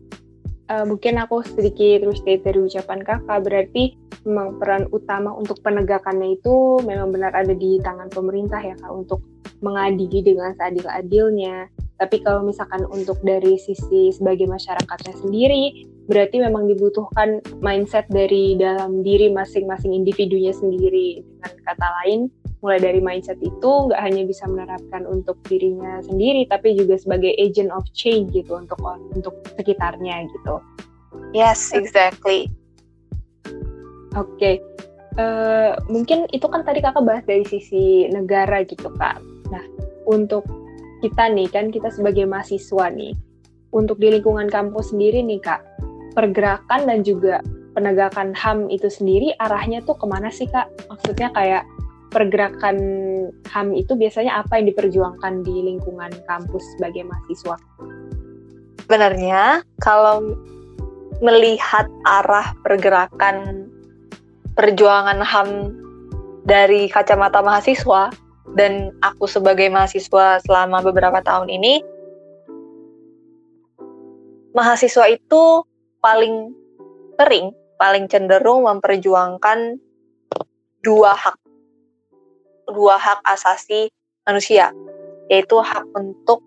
uh, 0.72 0.86
mungkin 0.88 1.20
aku 1.20 1.44
sedikit 1.44 2.08
restate 2.08 2.42
dari 2.48 2.60
ucapan 2.64 3.04
kakak. 3.04 3.40
Berarti 3.44 4.00
memang 4.24 4.56
peran 4.58 4.88
utama 4.96 5.36
untuk 5.36 5.60
penegakannya 5.60 6.40
itu 6.40 6.80
memang 6.88 7.12
benar 7.12 7.36
ada 7.36 7.52
di 7.52 7.82
tangan 7.84 8.08
pemerintah 8.08 8.62
ya 8.64 8.78
kak 8.80 8.92
untuk 8.92 9.20
mengadili 9.60 10.24
dengan 10.24 10.56
seadil-adilnya. 10.56 11.68
Tapi 12.02 12.18
kalau 12.26 12.42
misalkan 12.42 12.82
untuk 12.90 13.22
dari 13.22 13.62
sisi 13.62 14.10
sebagai 14.10 14.50
masyarakatnya 14.50 15.14
sendiri 15.22 15.86
berarti 16.10 16.42
memang 16.42 16.66
dibutuhkan 16.66 17.46
mindset 17.62 18.10
dari 18.10 18.58
dalam 18.58 19.06
diri 19.06 19.30
masing-masing 19.30 19.94
individunya 19.94 20.50
sendiri. 20.50 21.22
Dengan 21.22 21.54
kata 21.62 21.88
lain 22.02 22.20
mulai 22.62 22.78
dari 22.78 23.02
mindset 23.02 23.42
itu 23.42 23.72
nggak 23.90 23.98
hanya 23.98 24.22
bisa 24.26 24.46
menerapkan 24.46 25.04
untuk 25.10 25.38
dirinya 25.50 25.98
sendiri 26.06 26.46
tapi 26.46 26.78
juga 26.78 26.98
sebagai 26.98 27.34
agent 27.42 27.74
of 27.74 27.86
change 27.98 28.30
gitu 28.38 28.54
untuk 28.54 28.78
untuk 29.18 29.34
sekitarnya 29.58 30.30
gitu. 30.30 30.62
Yes, 31.34 31.74
exactly. 31.74 32.48
Oke. 34.14 34.38
Okay. 34.38 34.56
Uh, 35.20 35.20
eh, 35.20 35.72
mungkin 35.92 36.24
itu 36.32 36.48
kan 36.48 36.64
tadi 36.64 36.80
kakak 36.80 37.04
bahas 37.04 37.26
dari 37.28 37.44
sisi 37.44 38.08
negara 38.08 38.64
gitu 38.64 38.88
kak. 38.96 39.20
Nah, 39.52 39.64
untuk 40.08 40.48
kita 41.04 41.28
nih 41.34 41.52
kan 41.52 41.68
kita 41.68 41.92
sebagai 41.92 42.24
mahasiswa 42.24 42.88
nih, 42.94 43.12
untuk 43.76 44.00
di 44.00 44.08
lingkungan 44.08 44.48
kampus 44.48 44.96
sendiri 44.96 45.20
nih 45.20 45.44
kak, 45.44 45.60
pergerakan 46.16 46.88
dan 46.88 47.04
juga 47.04 47.44
penegakan 47.76 48.36
HAM 48.36 48.68
itu 48.68 48.88
sendiri 48.92 49.36
arahnya 49.40 49.84
tuh 49.84 49.96
ke 50.00 50.06
mana 50.08 50.32
sih 50.32 50.48
kak? 50.48 50.68
Maksudnya 50.88 51.32
kayak 51.36 51.64
pergerakan 52.12 52.78
HAM 53.48 53.72
itu 53.74 53.96
biasanya 53.96 54.44
apa 54.44 54.60
yang 54.60 54.70
diperjuangkan 54.76 55.48
di 55.48 55.56
lingkungan 55.72 56.12
kampus 56.28 56.62
sebagai 56.76 57.08
mahasiswa? 57.08 57.56
Sebenarnya 58.86 59.64
kalau 59.80 60.36
melihat 61.24 61.88
arah 62.04 62.52
pergerakan 62.62 63.66
perjuangan 64.60 65.24
HAM 65.24 65.50
dari 66.44 66.92
kacamata 66.92 67.40
mahasiswa 67.40 68.12
dan 68.60 68.92
aku 69.00 69.26
sebagai 69.32 69.72
mahasiswa 69.72 70.44
selama 70.44 70.84
beberapa 70.84 71.24
tahun 71.24 71.48
ini 71.48 71.80
mahasiswa 74.52 75.08
itu 75.08 75.64
paling 76.04 76.52
sering 77.16 77.56
paling 77.80 78.06
cenderung 78.12 78.68
memperjuangkan 78.68 79.80
dua 80.84 81.14
hak 81.16 81.41
dua 82.74 82.98
hak 82.98 83.20
asasi 83.28 83.92
manusia, 84.28 84.72
yaitu 85.28 85.60
hak 85.60 85.86
untuk 85.96 86.44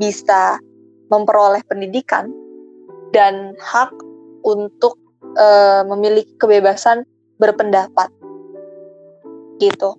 bisa 0.00 0.56
memperoleh 1.12 1.60
pendidikan 1.68 2.32
dan 3.12 3.52
hak 3.60 3.92
untuk 4.42 4.96
e, 5.36 5.46
memiliki 5.88 6.32
kebebasan 6.40 7.04
berpendapat. 7.36 8.08
Gitu. 9.60 9.90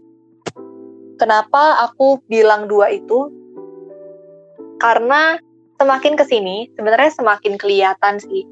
Kenapa 1.22 1.86
aku 1.86 2.20
bilang 2.26 2.66
dua 2.66 2.90
itu? 2.90 3.30
Karena 4.82 5.38
semakin 5.80 6.14
ke 6.20 6.26
sini 6.28 6.68
sebenarnya 6.76 7.12
semakin 7.16 7.56
kelihatan 7.56 8.20
sih 8.20 8.44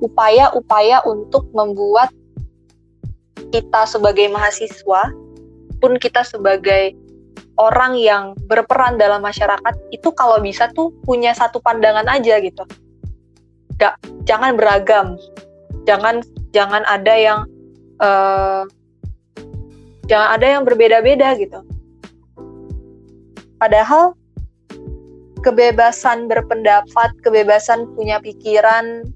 upaya-upaya 0.00 1.04
untuk 1.04 1.48
membuat 1.52 2.12
kita 3.52 3.84
sebagai 3.84 4.28
mahasiswa 4.32 5.12
pun 5.84 6.00
kita 6.00 6.24
sebagai 6.24 6.96
orang 7.60 8.00
yang 8.00 8.32
berperan 8.48 8.96
dalam 8.96 9.20
masyarakat 9.20 9.74
itu 9.92 10.08
kalau 10.16 10.40
bisa 10.40 10.72
tuh 10.72 10.88
punya 11.04 11.36
satu 11.36 11.60
pandangan 11.60 12.08
aja 12.08 12.40
gitu. 12.40 12.64
Gak, 13.76 14.00
jangan 14.24 14.56
beragam, 14.56 15.20
jangan 15.84 16.24
jangan 16.56 16.86
ada 16.88 17.14
yang 17.18 17.40
uh, 18.00 18.64
jangan 20.06 20.28
ada 20.38 20.46
yang 20.46 20.62
berbeda-beda 20.62 21.34
gitu 21.36 21.60
padahal 23.58 24.12
kebebasan 25.40 26.28
berpendapat 26.28 27.10
kebebasan 27.24 27.88
punya 27.96 28.20
pikiran 28.20 29.08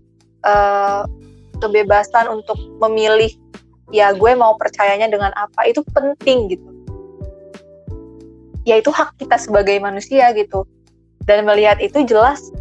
uh, 0.45 1.05
kebebasan 1.61 2.29
untuk 2.33 2.57
memilih 2.81 3.33
ya 3.95 4.13
gue 4.13 4.33
mau 4.37 4.55
percayanya 4.57 5.09
dengan 5.09 5.33
apa 5.37 5.69
itu 5.69 5.81
penting 5.93 6.53
gitu. 6.53 6.69
Ya 8.69 8.77
itu 8.81 8.93
hak 8.93 9.17
kita 9.17 9.41
sebagai 9.41 9.81
manusia 9.81 10.29
gitu. 10.37 10.69
Dan 11.25 11.45
melihat 11.45 11.81
itu 11.81 12.05
jelas 12.05 12.53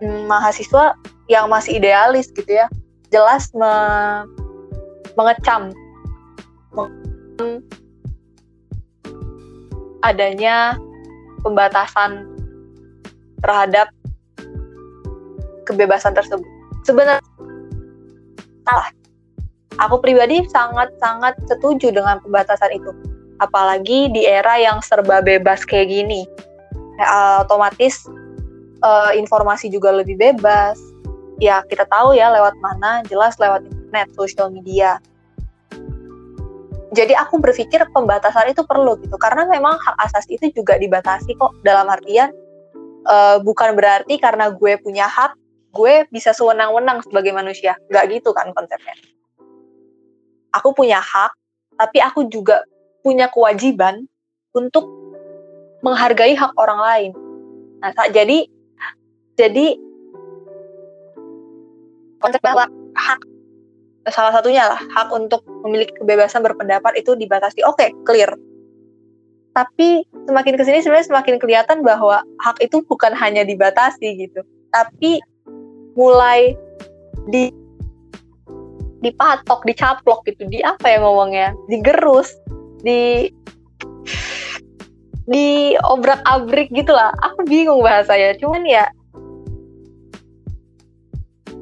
hmm, 0.00 0.28
mahasiswa 0.28 0.96
yang 1.28 1.48
masih 1.48 1.80
idealis 1.80 2.28
gitu 2.32 2.48
ya 2.48 2.68
jelas 3.12 3.52
me 3.52 3.72
mengecam. 5.14 5.76
Adanya 10.02 10.80
pembatasan 11.44 12.26
terhadap 13.44 13.92
kebebasan 15.68 16.16
tersebut. 16.16 16.48
Sebenarnya 16.82 17.22
salah 18.66 18.88
aku 19.82 19.98
pribadi 19.98 20.46
sangat-sangat 20.46 21.34
setuju 21.50 21.90
dengan 21.90 22.22
pembatasan 22.22 22.70
itu. 22.70 22.90
Apalagi 23.42 24.14
di 24.14 24.22
era 24.22 24.54
yang 24.62 24.78
serba 24.78 25.18
bebas 25.18 25.66
kayak 25.66 25.90
gini. 25.90 26.22
Ya, 27.02 27.42
otomatis 27.42 28.06
uh, 28.86 29.10
informasi 29.10 29.66
juga 29.66 29.90
lebih 29.90 30.14
bebas. 30.14 30.78
Ya 31.42 31.66
kita 31.66 31.82
tahu 31.90 32.14
ya 32.14 32.30
lewat 32.30 32.54
mana 32.62 33.02
jelas 33.10 33.34
lewat 33.42 33.66
internet 33.66 34.08
sosial 34.14 34.54
media. 34.54 35.02
Jadi 36.92 37.16
aku 37.16 37.40
berpikir 37.40 37.82
pembatasan 37.90 38.52
itu 38.52 38.62
perlu 38.62 39.00
gitu. 39.02 39.16
Karena 39.18 39.48
memang 39.48 39.74
hak 39.74 39.96
asasi 40.06 40.38
itu 40.38 40.62
juga 40.62 40.78
dibatasi 40.78 41.34
kok. 41.34 41.58
Dalam 41.66 41.90
artian 41.90 42.30
uh, 43.10 43.42
bukan 43.42 43.74
berarti 43.74 44.20
karena 44.22 44.54
gue 44.54 44.78
punya 44.78 45.10
hak 45.10 45.34
gue 45.72 46.04
bisa 46.12 46.30
sewenang-wenang 46.30 47.02
sebagai 47.02 47.34
manusia. 47.34 47.74
Nggak 47.90 48.20
gitu 48.20 48.30
kan 48.36 48.54
konsepnya 48.54 48.94
aku 50.52 50.76
punya 50.76 51.00
hak 51.00 51.32
tapi 51.80 51.98
aku 51.98 52.28
juga 52.28 52.62
punya 53.02 53.26
kewajiban 53.32 54.06
untuk 54.54 54.86
menghargai 55.82 56.38
hak 56.38 56.54
orang 56.54 56.80
lain. 56.80 57.10
Nah, 57.82 57.90
jadi 58.14 58.46
jadi 59.34 59.74
konsep 62.22 62.38
bahwa 62.38 62.70
hak 62.94 63.20
salah 64.14 64.30
satunya 64.34 64.66
lah 64.70 64.78
hak 64.78 65.10
untuk 65.10 65.42
memiliki 65.66 65.94
kebebasan 65.98 66.46
berpendapat 66.46 66.94
itu 67.02 67.18
dibatasi. 67.18 67.66
Oke, 67.66 67.90
okay, 67.90 67.90
clear. 68.06 68.30
Tapi 69.52 70.06
semakin 70.30 70.54
ke 70.56 70.62
sini 70.64 70.78
sebenarnya 70.80 71.10
semakin 71.10 71.36
kelihatan 71.42 71.78
bahwa 71.82 72.22
hak 72.40 72.62
itu 72.62 72.80
bukan 72.86 73.12
hanya 73.18 73.42
dibatasi 73.42 74.16
gitu, 74.16 74.46
tapi 74.70 75.20
mulai 75.98 76.56
di 77.28 77.52
dipatok, 79.02 79.66
dicaplok 79.66 80.22
gitu, 80.30 80.46
di 80.46 80.62
apa 80.62 80.86
ya 80.86 80.98
ngomongnya, 81.02 81.52
digerus 81.66 82.30
di 82.86 83.30
di 85.26 85.78
obrak 85.86 86.22
abrik 86.26 86.70
gitu 86.74 86.90
lah. 86.90 87.14
Aku 87.22 87.46
bingung 87.46 87.82
bahasanya. 87.82 88.34
Cuman 88.38 88.62
ya 88.66 88.86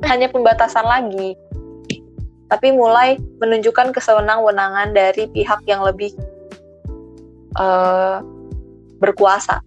hanya 0.09 0.33
pembatasan 0.33 0.85
lagi. 0.85 1.37
Tapi 2.51 2.75
mulai 2.75 3.15
menunjukkan 3.39 3.95
kesewenang-wenangan 3.95 4.91
dari 4.91 5.31
pihak 5.31 5.63
yang 5.71 5.87
lebih 5.87 6.11
uh, 7.61 8.19
berkuasa. 8.99 9.63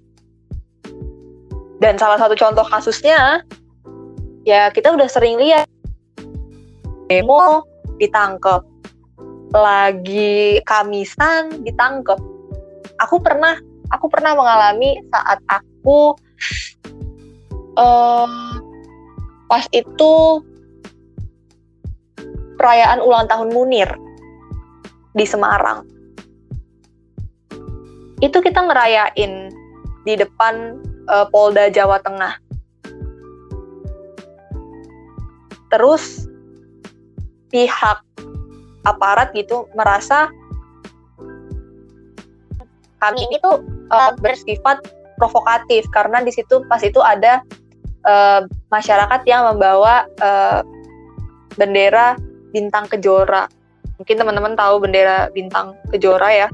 Dan 1.80 1.96
salah 1.96 2.20
satu 2.20 2.36
contoh 2.36 2.64
kasusnya 2.68 3.44
ya 4.44 4.68
kita 4.72 4.92
udah 4.92 5.08
sering 5.08 5.40
lihat 5.40 5.68
demo 7.08 7.68
ditangkap 8.00 8.64
lagi 9.54 10.60
kamisan 10.66 11.62
ditangkep. 11.62 12.18
Aku 13.02 13.22
pernah 13.22 13.58
aku 13.94 14.10
pernah 14.10 14.34
mengalami 14.34 14.98
saat 15.14 15.40
aku 15.46 16.18
um, 17.78 18.34
pas 19.46 19.66
itu 19.70 20.14
perayaan 22.58 23.04
ulang 23.04 23.30
tahun 23.30 23.54
Munir 23.54 23.90
di 25.14 25.26
Semarang. 25.28 25.86
Itu 28.24 28.40
kita 28.40 28.64
ngerayain 28.66 29.52
di 30.08 30.14
depan 30.16 30.80
uh, 31.12 31.28
Polda 31.30 31.70
Jawa 31.70 32.00
Tengah. 32.02 32.40
Terus 35.70 36.33
pihak 37.54 38.02
aparat 38.84 39.30
gitu 39.38 39.70
merasa 39.78 40.34
kami 42.98 43.20
ini 43.30 43.38
tuh 43.44 43.62
uh, 43.94 44.12
bersifat 44.18 44.82
provokatif 45.20 45.86
karena 45.92 46.24
di 46.24 46.32
situ 46.32 46.66
pas 46.66 46.82
itu 46.82 47.04
ada 47.04 47.44
uh, 48.08 48.48
masyarakat 48.72 49.22
yang 49.28 49.54
membawa 49.54 50.08
uh, 50.24 50.64
bendera 51.60 52.16
bintang 52.56 52.88
kejora. 52.88 53.46
Mungkin 54.00 54.16
teman-teman 54.18 54.56
tahu 54.58 54.82
bendera 54.82 55.30
bintang 55.36 55.76
kejora 55.92 56.30
ya. 56.32 56.48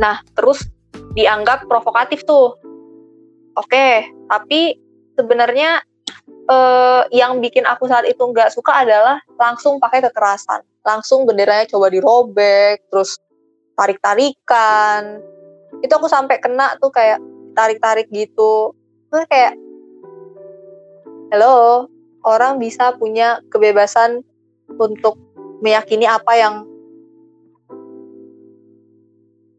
Nah, 0.00 0.20
terus 0.36 0.64
dianggap 1.16 1.64
provokatif 1.66 2.24
tuh. 2.24 2.56
Oke, 3.56 4.04
tapi 4.28 4.76
sebenarnya 5.16 5.80
uh, 6.50 7.02
yang 7.10 7.38
bikin 7.42 7.66
aku 7.66 7.86
saat 7.90 8.06
itu 8.06 8.18
nggak 8.18 8.54
suka 8.54 8.86
adalah 8.86 9.20
langsung 9.38 9.78
pakai 9.82 10.02
kekerasan. 10.06 10.62
Langsung 10.86 11.26
benderanya 11.26 11.66
coba 11.66 11.90
dirobek 11.90 12.86
terus 12.90 13.18
tarik 13.76 14.00
tarikan 14.00 15.20
itu 15.84 15.92
aku 15.92 16.08
sampai 16.08 16.40
kena 16.40 16.78
tuh 16.80 16.88
kayak 16.88 17.20
tarik 17.52 17.78
tarik 17.82 18.08
gitu. 18.08 18.72
Terus 19.10 19.26
kayak 19.28 19.54
halo 21.34 21.90
orang 22.26 22.58
bisa 22.62 22.94
punya 22.96 23.42
kebebasan 23.50 24.22
untuk 24.78 25.18
meyakini 25.62 26.06
apa 26.06 26.32
yang 26.38 26.54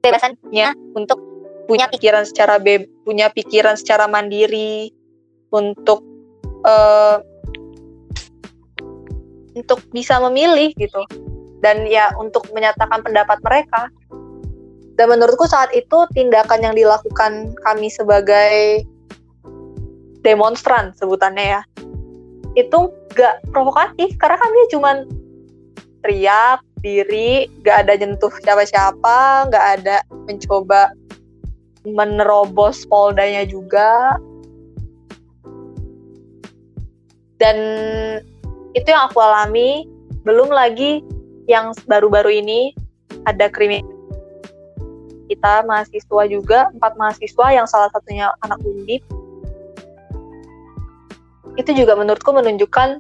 kebebasannya 0.04 0.76
untuk 0.96 1.20
punya 1.68 1.92
pikiran 1.92 2.24
secara 2.24 2.64
be 2.64 2.88
punya 3.04 3.28
pikiran 3.28 3.76
secara 3.76 4.08
mandiri 4.08 4.92
untuk 5.52 6.17
uh, 6.68 7.24
untuk 9.56 9.80
bisa 9.96 10.20
memilih 10.28 10.76
gitu. 10.76 11.02
Dan 11.64 11.90
ya 11.90 12.14
untuk 12.20 12.46
menyatakan 12.54 13.02
pendapat 13.02 13.40
mereka. 13.42 13.90
Dan 14.98 15.14
menurutku 15.14 15.46
saat 15.46 15.74
itu 15.74 16.06
tindakan 16.14 16.62
yang 16.62 16.76
dilakukan 16.76 17.54
kami 17.66 17.88
sebagai 17.90 18.82
demonstran 20.26 20.92
sebutannya 20.98 21.58
ya 21.58 21.62
itu 22.58 22.90
gak 23.14 23.42
provokatif. 23.54 24.18
Karena 24.18 24.38
kami 24.42 24.60
cuma 24.74 24.92
teriak 26.02 26.62
diri 26.82 27.50
gak 27.66 27.86
ada 27.86 27.94
nyentuh 27.98 28.34
siapa-siapa 28.42 29.50
gak 29.50 29.66
ada 29.82 30.02
mencoba 30.30 30.94
menerobos 31.86 32.84
poldanya 32.90 33.46
juga 33.48 34.18
dan 37.38 37.58
itu 38.74 38.88
yang 38.90 39.10
aku 39.10 39.18
alami. 39.22 39.86
Belum 40.28 40.52
lagi 40.52 41.00
yang 41.48 41.72
baru-baru 41.88 42.44
ini 42.44 42.76
ada 43.24 43.48
kriminal. 43.48 43.88
Kita 45.28 45.64
mahasiswa 45.64 46.24
juga 46.28 46.68
empat 46.76 47.00
mahasiswa 47.00 47.48
yang 47.52 47.68
salah 47.68 47.88
satunya 47.96 48.32
anak 48.44 48.60
undip. 48.64 49.04
Itu 51.56 51.72
juga 51.72 51.96
menurutku 51.96 52.32
menunjukkan 52.36 53.00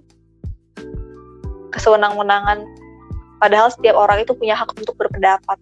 kesewenang-wenangan. 1.76 2.64
Padahal 3.38 3.70
setiap 3.70 3.99
orang 3.99 4.24
itu 4.24 4.34
punya 4.34 4.55
hak 4.55 4.72
untuk 4.76 4.95
berpendapat. 4.95 5.59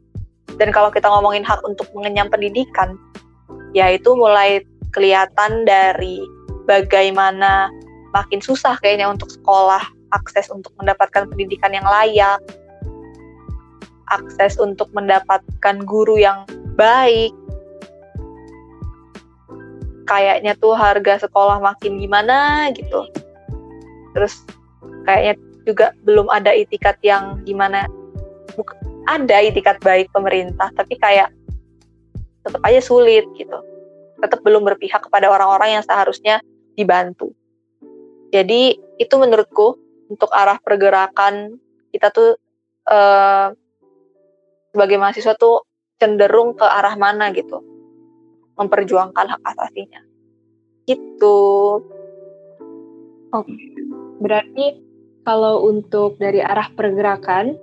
Dan 0.56 0.72
kalau 0.72 0.93
kita 0.93 1.10
ngomongin 1.10 1.43
hak 1.43 1.60
untuk 1.68 1.89
mengenyam 1.97 2.32
pendidikan 2.32 2.95
ya 3.76 3.91
itu 3.91 4.16
mulai 4.16 4.64
kelihatan 4.95 5.68
dari 5.68 6.24
bagaimana 6.64 7.68
makin 8.16 8.39
susah 8.39 8.80
kayaknya 8.80 9.11
untuk 9.11 9.28
sekolah, 9.28 9.84
akses 10.16 10.47
untuk 10.47 10.72
mendapatkan 10.80 11.28
pendidikan 11.28 11.76
yang 11.76 11.84
layak, 11.84 12.39
akses 14.07 14.55
untuk 14.55 14.88
mendapatkan 14.95 15.76
guru 15.84 16.16
yang 16.16 16.47
baik. 16.80 17.36
Kayaknya 20.07 20.55
tuh 20.55 20.80
harga 20.80 21.28
sekolah 21.28 21.59
makin 21.59 21.99
gimana 21.99 22.72
gitu. 22.72 23.03
Terus 24.16 24.47
kayaknya 25.03 25.36
juga 25.66 25.91
belum 26.07 26.32
ada 26.32 26.53
itikat 26.55 26.95
yang 27.01 27.41
gimana 27.43 27.89
ada 29.09 29.38
itikat 29.41 29.82
baik 29.82 30.09
pemerintah 30.13 30.70
tapi 30.78 30.97
kayak 30.97 31.34
tetap 32.45 32.61
aja 32.61 32.82
sulit 32.82 33.26
gitu 33.34 33.57
tetap 34.22 34.45
belum 34.45 34.61
berpihak 34.61 35.01
kepada 35.09 35.30
orang-orang 35.30 35.82
yang 35.82 35.84
seharusnya 35.84 36.41
dibantu 36.78 37.34
jadi 38.36 38.76
itu 39.00 39.16
menurutku 39.16 39.80
untuk 40.12 40.28
arah 40.36 40.60
pergerakan 40.60 41.56
kita 41.96 42.12
tuh 42.12 42.36
uh, 42.92 43.56
sebagai 44.76 45.00
mahasiswa 45.00 45.40
tuh 45.40 45.64
cenderung 45.96 46.60
ke 46.60 46.68
arah 46.68 47.00
mana 47.00 47.32
gitu. 47.32 47.64
Memperjuangkan 48.60 49.40
hak 49.40 49.42
asasinya. 49.56 50.04
Gitu. 50.84 51.40
Oke. 53.32 53.56
Berarti 54.20 54.84
kalau 55.24 55.64
untuk 55.72 56.20
dari 56.20 56.44
arah 56.44 56.68
pergerakan 56.76 57.56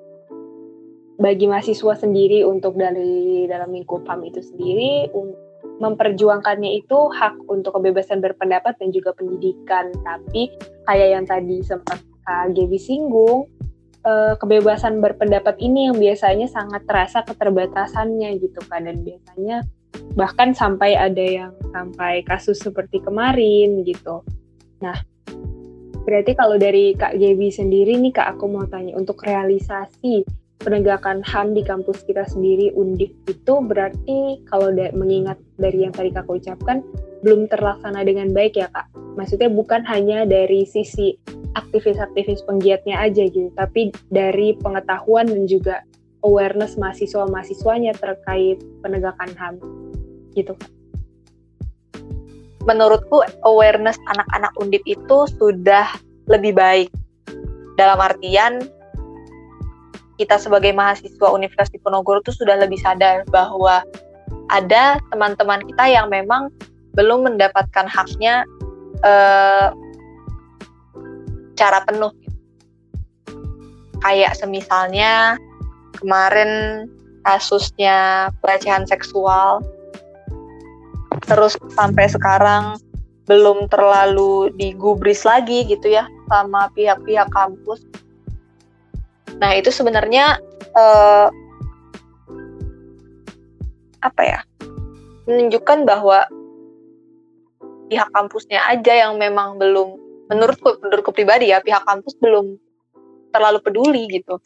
bagi 1.20 1.44
mahasiswa 1.44 2.00
sendiri 2.00 2.48
untuk 2.48 2.80
dari 2.80 3.44
dalam 3.44 3.76
lingkup 3.76 4.08
HAM 4.08 4.24
itu 4.24 4.40
sendiri 4.40 5.12
memperjuangkannya 5.80 6.82
itu 6.82 6.98
hak 7.12 7.48
untuk 7.48 7.78
kebebasan 7.78 8.20
berpendapat 8.20 8.76
dan 8.76 8.92
juga 8.92 9.16
pendidikan. 9.16 9.88
Tapi 10.04 10.52
kayak 10.88 11.08
yang 11.14 11.24
tadi 11.24 11.62
sempat 11.64 12.02
Kak 12.22 12.54
Gaby 12.54 12.78
singgung 12.78 13.48
eh, 14.06 14.34
kebebasan 14.38 15.00
berpendapat 15.00 15.58
ini 15.58 15.90
yang 15.90 15.96
biasanya 15.98 16.46
sangat 16.50 16.84
terasa 16.86 17.24
keterbatasannya 17.26 18.38
gitu 18.38 18.60
kan 18.70 18.86
dan 18.86 19.02
biasanya 19.02 19.66
bahkan 20.16 20.56
sampai 20.56 20.96
ada 20.96 21.24
yang 21.24 21.52
sampai 21.72 22.22
kasus 22.24 22.60
seperti 22.60 23.00
kemarin 23.02 23.82
gitu. 23.86 24.22
Nah 24.82 24.96
Berarti 26.02 26.34
kalau 26.34 26.58
dari 26.58 26.98
Kak 26.98 27.14
Gaby 27.14 27.48
sendiri 27.54 27.94
nih 27.94 28.10
Kak, 28.10 28.36
aku 28.36 28.50
mau 28.50 28.66
tanya 28.66 28.98
untuk 28.98 29.22
realisasi 29.22 30.26
penegakan 30.62 31.20
HAM 31.26 31.52
di 31.52 31.66
kampus 31.66 32.06
kita 32.06 32.24
sendiri 32.30 32.70
Undip 32.78 33.10
itu 33.26 33.54
berarti 33.60 34.40
kalau 34.46 34.70
da 34.70 34.88
mengingat 34.94 35.36
dari 35.58 35.84
yang 35.84 35.92
tadi 35.92 36.14
Kak 36.14 36.30
ucapkan 36.30 36.80
belum 37.26 37.50
terlaksana 37.50 38.06
dengan 38.06 38.30
baik 38.30 38.56
ya 38.58 38.70
Kak. 38.70 38.88
Maksudnya 39.18 39.50
bukan 39.50 39.82
hanya 39.84 40.24
dari 40.24 40.64
sisi 40.64 41.18
aktivis-aktivis 41.52 42.46
penggiatnya 42.48 42.96
aja 42.96 43.28
gitu, 43.28 43.52
tapi 43.58 43.92
dari 44.08 44.56
pengetahuan 44.56 45.28
dan 45.28 45.44
juga 45.44 45.84
awareness 46.24 46.78
mahasiswa-mahasiswanya 46.80 47.92
terkait 47.98 48.62
penegakan 48.80 49.30
HAM 49.36 49.54
gitu 50.32 50.56
Kak 50.56 50.70
menurutku 52.66 53.26
awareness 53.42 53.98
anak-anak 54.06 54.52
undip 54.58 54.82
itu 54.86 55.26
sudah 55.38 55.86
lebih 56.30 56.54
baik. 56.54 56.88
Dalam 57.74 57.98
artian 57.98 58.62
kita 60.20 60.36
sebagai 60.36 60.72
mahasiswa 60.76 61.28
Universitas 61.32 61.72
Diponegoro 61.72 62.20
itu 62.20 62.32
sudah 62.34 62.60
lebih 62.60 62.78
sadar 62.80 63.24
bahwa 63.32 63.80
ada 64.52 65.00
teman-teman 65.08 65.64
kita 65.72 65.84
yang 65.88 66.12
memang 66.12 66.52
belum 66.92 67.24
mendapatkan 67.24 67.88
haknya 67.88 68.44
eh, 69.00 69.68
cara 71.56 71.78
penuh. 71.88 72.12
Kayak 74.02 74.34
semisalnya 74.34 75.38
kemarin 75.96 76.84
kasusnya 77.22 78.28
pelecehan 78.42 78.82
seksual 78.84 79.62
terus 81.30 81.54
sampai 81.78 82.10
sekarang 82.10 82.74
belum 83.30 83.70
terlalu 83.70 84.50
digubris 84.58 85.22
lagi 85.22 85.62
gitu 85.70 85.94
ya 85.94 86.10
sama 86.26 86.66
pihak-pihak 86.74 87.30
kampus. 87.30 87.80
Nah 89.42 89.58
itu 89.58 89.74
sebenarnya 89.74 90.38
uh, 90.78 91.26
apa 94.02 94.22
ya 94.22 94.40
menunjukkan 95.26 95.82
bahwa 95.82 96.26
pihak 97.90 98.08
kampusnya 98.14 98.62
aja 98.70 99.06
yang 99.06 99.18
memang 99.18 99.58
belum 99.58 99.98
menurutku 100.30 100.78
menurutku 100.78 101.10
pribadi 101.10 101.50
ya 101.50 101.58
pihak 101.58 101.82
kampus 101.82 102.14
belum 102.22 102.54
terlalu 103.34 103.58
peduli 103.60 104.06
gitu. 104.08 104.38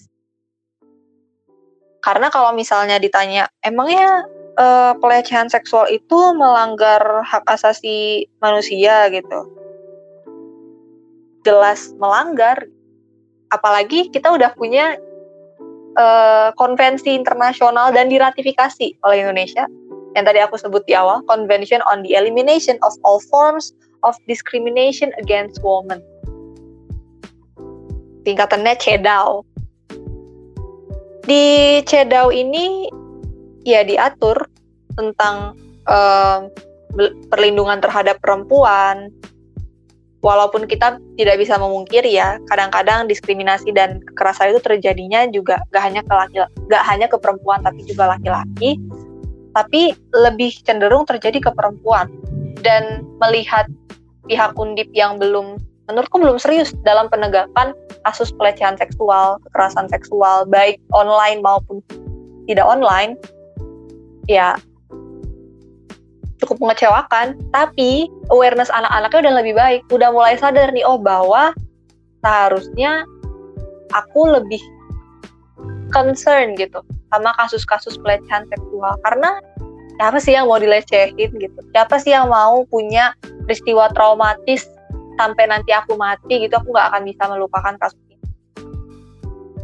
Karena 2.00 2.32
kalau 2.32 2.56
misalnya 2.56 2.96
ditanya 2.96 3.50
emangnya 3.60 4.24
uh, 4.56 4.94
pelecehan 4.96 5.50
seksual 5.50 5.90
itu 5.90 6.18
melanggar 6.38 7.22
hak 7.26 7.44
asasi 7.50 8.30
manusia 8.40 9.12
gitu. 9.12 9.40
Jelas 11.44 11.92
melanggar. 12.00 12.64
Apalagi 13.54 14.10
kita 14.10 14.34
udah 14.34 14.54
punya 14.58 14.98
uh, 15.98 16.50
konvensi 16.58 17.14
internasional 17.14 17.94
dan 17.94 18.10
diratifikasi 18.10 18.98
oleh 19.06 19.22
Indonesia 19.22 19.66
yang 20.16 20.24
tadi 20.24 20.40
aku 20.40 20.56
sebut 20.56 20.80
di 20.88 20.96
awal, 20.96 21.20
Convention 21.28 21.84
on 21.84 22.00
the 22.00 22.16
Elimination 22.16 22.80
of 22.80 22.96
All 23.04 23.20
Forms 23.28 23.76
of 24.00 24.16
Discrimination 24.24 25.12
Against 25.20 25.60
Women. 25.60 26.00
Tingkatannya 28.24 28.80
CEDAW. 28.80 29.44
Di 31.28 31.44
CEDAW 31.84 32.32
ini 32.32 32.88
ya 33.68 33.84
diatur 33.84 34.48
tentang 34.96 35.52
uh, 35.84 36.48
perlindungan 37.28 37.84
terhadap 37.84 38.16
perempuan. 38.24 39.12
Walaupun 40.26 40.66
kita 40.66 40.98
tidak 41.14 41.38
bisa 41.38 41.54
memungkiri 41.54 42.10
ya, 42.10 42.42
kadang-kadang 42.50 43.06
diskriminasi 43.06 43.70
dan 43.70 44.02
kekerasan 44.10 44.50
itu 44.50 44.58
terjadinya 44.58 45.22
juga 45.30 45.62
gak 45.70 45.86
hanya 45.86 46.02
ke 46.02 46.10
laki, 46.10 46.36
gak 46.66 46.82
hanya 46.82 47.06
ke 47.06 47.14
perempuan 47.14 47.62
tapi 47.62 47.86
juga 47.86 48.10
laki-laki, 48.10 48.74
tapi 49.54 49.94
lebih 50.10 50.50
cenderung 50.66 51.06
terjadi 51.06 51.38
ke 51.38 51.50
perempuan. 51.54 52.10
Dan 52.58 53.06
melihat 53.22 53.70
pihak 54.26 54.58
undip 54.58 54.90
yang 54.90 55.22
belum 55.22 55.62
menurutku 55.86 56.18
belum 56.18 56.42
serius 56.42 56.74
dalam 56.82 57.06
penegakan 57.06 57.70
kasus 58.02 58.34
pelecehan 58.34 58.74
seksual, 58.74 59.38
kekerasan 59.46 59.86
seksual 59.86 60.42
baik 60.50 60.82
online 60.90 61.38
maupun 61.38 61.78
tidak 62.50 62.66
online 62.66 63.14
ya 64.26 64.58
cukup 66.42 66.60
mengecewakan 66.60 67.36
tapi 67.50 68.08
awareness 68.28 68.68
anak-anaknya 68.72 69.18
udah 69.28 69.34
lebih 69.42 69.54
baik. 69.56 69.80
Udah 69.88 70.12
mulai 70.12 70.36
sadar 70.36 70.70
nih 70.72 70.84
oh 70.84 71.00
bahwa 71.00 71.56
seharusnya 72.20 73.06
aku 73.94 74.26
lebih 74.28 74.60
concern 75.94 76.58
gitu 76.58 76.82
sama 77.14 77.32
kasus-kasus 77.38 77.96
pelecehan 78.02 78.44
seksual. 78.50 78.98
Karena 79.06 79.40
siapa 79.96 80.18
sih 80.20 80.36
yang 80.36 80.50
mau 80.50 80.60
dilecehin 80.60 81.30
gitu? 81.38 81.60
Siapa 81.72 81.96
sih 82.02 82.12
yang 82.12 82.28
mau 82.28 82.66
punya 82.68 83.16
peristiwa 83.46 83.88
traumatis 83.94 84.68
sampai 85.16 85.48
nanti 85.48 85.72
aku 85.72 85.96
mati 85.96 86.44
gitu? 86.44 86.58
Aku 86.60 86.68
nggak 86.74 86.92
akan 86.92 87.02
bisa 87.06 87.22
melupakan 87.30 87.74
kasus 87.80 88.00
ini. 88.10 88.26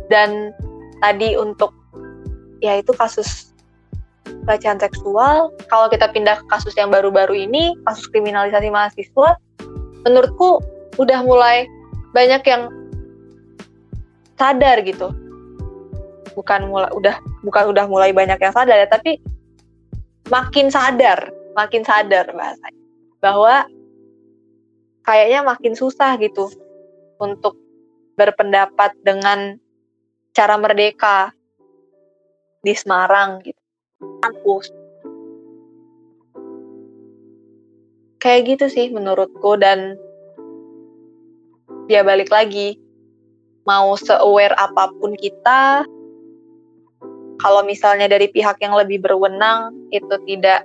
Dan 0.09 0.55
tadi 1.03 1.35
untuk 1.37 1.75
ya 2.63 2.79
itu 2.79 2.95
kasus 2.95 3.52
pelecehan 4.45 4.81
seksual, 4.81 5.53
kalau 5.69 5.87
kita 5.93 6.11
pindah 6.11 6.41
ke 6.43 6.47
kasus 6.51 6.75
yang 6.75 6.91
baru-baru 6.91 7.47
ini, 7.47 7.77
kasus 7.87 8.09
kriminalisasi 8.11 8.69
mahasiswa, 8.73 9.39
menurutku 10.05 10.59
udah 10.99 11.21
mulai 11.25 11.69
banyak 12.13 12.43
yang 12.45 12.69
sadar 14.37 14.83
gitu. 14.83 15.15
Bukan 16.33 16.73
mulai 16.73 16.91
udah 16.97 17.17
bukan 17.45 17.65
udah 17.71 17.85
mulai 17.87 18.11
banyak 18.11 18.41
yang 18.41 18.55
sadar 18.57 18.77
ya, 18.81 18.89
tapi 18.89 19.21
makin 20.33 20.73
sadar, 20.73 21.31
makin 21.55 21.85
sadar 21.85 22.27
bahasanya 22.33 22.83
bahwa 23.23 23.69
kayaknya 25.07 25.47
makin 25.47 25.79
susah 25.79 26.19
gitu 26.19 26.51
untuk 27.23 27.55
berpendapat 28.19 28.93
dengan 29.07 29.57
cara 30.35 30.59
merdeka 30.59 31.31
di 32.63 32.75
Semarang 32.75 33.43
gitu 33.47 33.62
kampus. 34.23 34.71
Kayak 38.23 38.41
gitu 38.55 38.67
sih 38.71 38.87
menurutku 38.95 39.59
dan 39.59 39.99
dia 41.91 42.07
balik 42.07 42.31
lagi 42.31 42.79
mau 43.67 43.95
se-aware 43.99 44.55
apa 44.59 44.91
pun 44.99 45.15
kita 45.19 45.87
kalau 47.43 47.67
misalnya 47.67 48.07
dari 48.07 48.31
pihak 48.31 48.63
yang 48.63 48.75
lebih 48.79 49.03
berwenang 49.03 49.75
itu 49.91 50.15
tidak 50.27 50.63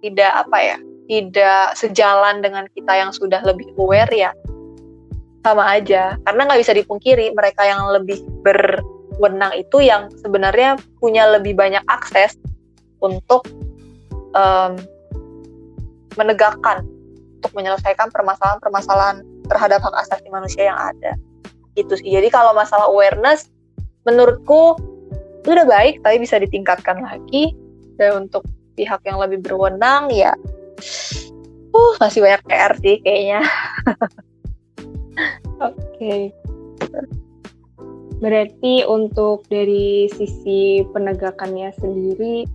tidak 0.00 0.32
apa 0.32 0.58
ya 0.58 0.76
tidak 1.08 1.76
sejalan 1.76 2.40
dengan 2.40 2.64
kita 2.72 2.92
yang 2.96 3.12
sudah 3.12 3.44
lebih 3.44 3.68
aware 3.76 4.08
ya 4.12 4.32
sama 5.44 5.76
aja 5.76 6.16
karena 6.24 6.40
nggak 6.48 6.60
bisa 6.62 6.72
dipungkiri 6.72 7.34
mereka 7.36 7.66
yang 7.68 7.84
lebih 7.92 8.22
ber 8.40 8.80
wenang 9.20 9.52
itu 9.56 9.84
yang 9.84 10.08
sebenarnya 10.20 10.78
punya 11.02 11.28
lebih 11.28 11.56
banyak 11.56 11.82
akses 11.90 12.38
untuk 13.02 13.44
um, 14.32 14.78
menegakkan 16.14 16.86
untuk 17.42 17.52
menyelesaikan 17.58 18.08
permasalahan-permasalahan 18.14 19.26
terhadap 19.50 19.82
hak 19.82 19.94
asasi 20.06 20.28
manusia 20.30 20.70
yang 20.70 20.78
ada. 20.78 21.18
Gitu 21.74 21.98
sih. 21.98 22.14
Jadi 22.14 22.30
kalau 22.30 22.54
masalah 22.54 22.86
awareness 22.86 23.50
menurutku 24.06 24.78
itu 25.42 25.48
udah 25.50 25.66
baik 25.66 25.98
tapi 26.06 26.22
bisa 26.22 26.38
ditingkatkan 26.38 27.02
lagi. 27.02 27.56
Dan 27.98 28.26
untuk 28.28 28.46
pihak 28.78 29.04
yang 29.04 29.20
lebih 29.20 29.44
berwenang 29.44 30.08
ya 30.08 30.32
uh 31.72 31.94
masih 31.98 32.20
banyak 32.24 32.42
PR 32.46 32.72
sih 32.80 32.96
kayaknya. 33.00 33.40
Oke. 35.62 36.32
okay. 36.80 37.12
Berarti 38.22 38.86
untuk 38.86 39.42
dari 39.50 40.06
sisi 40.14 40.86
penegakannya 40.94 41.74
sendiri 41.74 42.46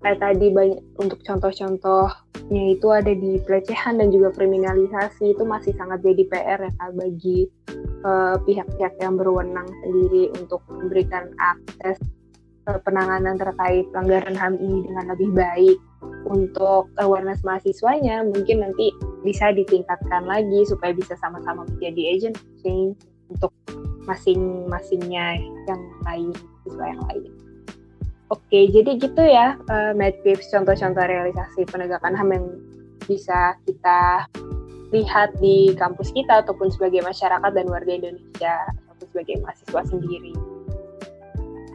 kayak 0.00 0.18
tadi 0.18 0.48
banyak 0.48 0.80
untuk 0.98 1.20
contoh-contohnya 1.22 2.62
itu 2.72 2.88
ada 2.90 3.12
di 3.12 3.36
pelecehan 3.44 4.00
dan 4.00 4.08
juga 4.08 4.32
kriminalisasi 4.34 5.36
itu 5.36 5.44
masih 5.44 5.76
sangat 5.76 6.00
jadi 6.00 6.22
PR 6.26 6.58
ya 6.64 6.72
kak 6.80 6.90
bagi 6.96 7.46
eh, 8.02 8.36
pihak-pihak 8.40 8.94
uh, 8.98 9.00
yang 9.04 9.14
berwenang 9.20 9.68
sendiri 9.84 10.32
untuk 10.40 10.64
memberikan 10.72 11.28
akses 11.38 12.00
uh, 12.66 12.80
penanganan 12.82 13.38
terkait 13.38 13.86
pelanggaran 13.94 14.34
HAM 14.34 14.58
ini 14.58 14.88
dengan 14.90 15.04
lebih 15.14 15.30
baik. 15.36 15.78
Untuk 16.26 16.90
awareness 16.98 17.46
mahasiswanya 17.46 18.26
mungkin 18.26 18.64
nanti 18.64 18.90
bisa 19.22 19.54
ditingkatkan 19.54 20.26
lagi 20.26 20.66
supaya 20.66 20.90
bisa 20.90 21.14
sama-sama 21.22 21.62
menjadi 21.68 22.02
agent 22.18 22.38
change 22.62 22.98
untuk 23.30 23.54
masing-masingnya 24.06 25.38
yang 25.68 25.82
lain, 26.06 26.30
siswa 26.66 26.86
yang 26.90 27.02
lain. 27.10 27.22
Oke, 28.32 28.64
jadi 28.72 28.96
gitu 28.96 29.22
ya, 29.22 29.60
uh, 29.68 29.92
tips 30.24 30.48
contoh-contoh 30.48 31.04
realisasi 31.04 31.68
penegakan 31.68 32.16
HAM 32.16 32.30
yang 32.32 32.46
bisa 33.04 33.60
kita 33.68 34.24
lihat 34.92 35.36
di 35.40 35.76
kampus 35.76 36.12
kita 36.16 36.44
ataupun 36.44 36.72
sebagai 36.72 37.04
masyarakat 37.04 37.50
dan 37.52 37.66
warga 37.68 37.92
Indonesia 37.92 38.56
ataupun 38.72 39.06
sebagai 39.12 39.36
mahasiswa 39.44 39.80
sendiri. 39.84 40.32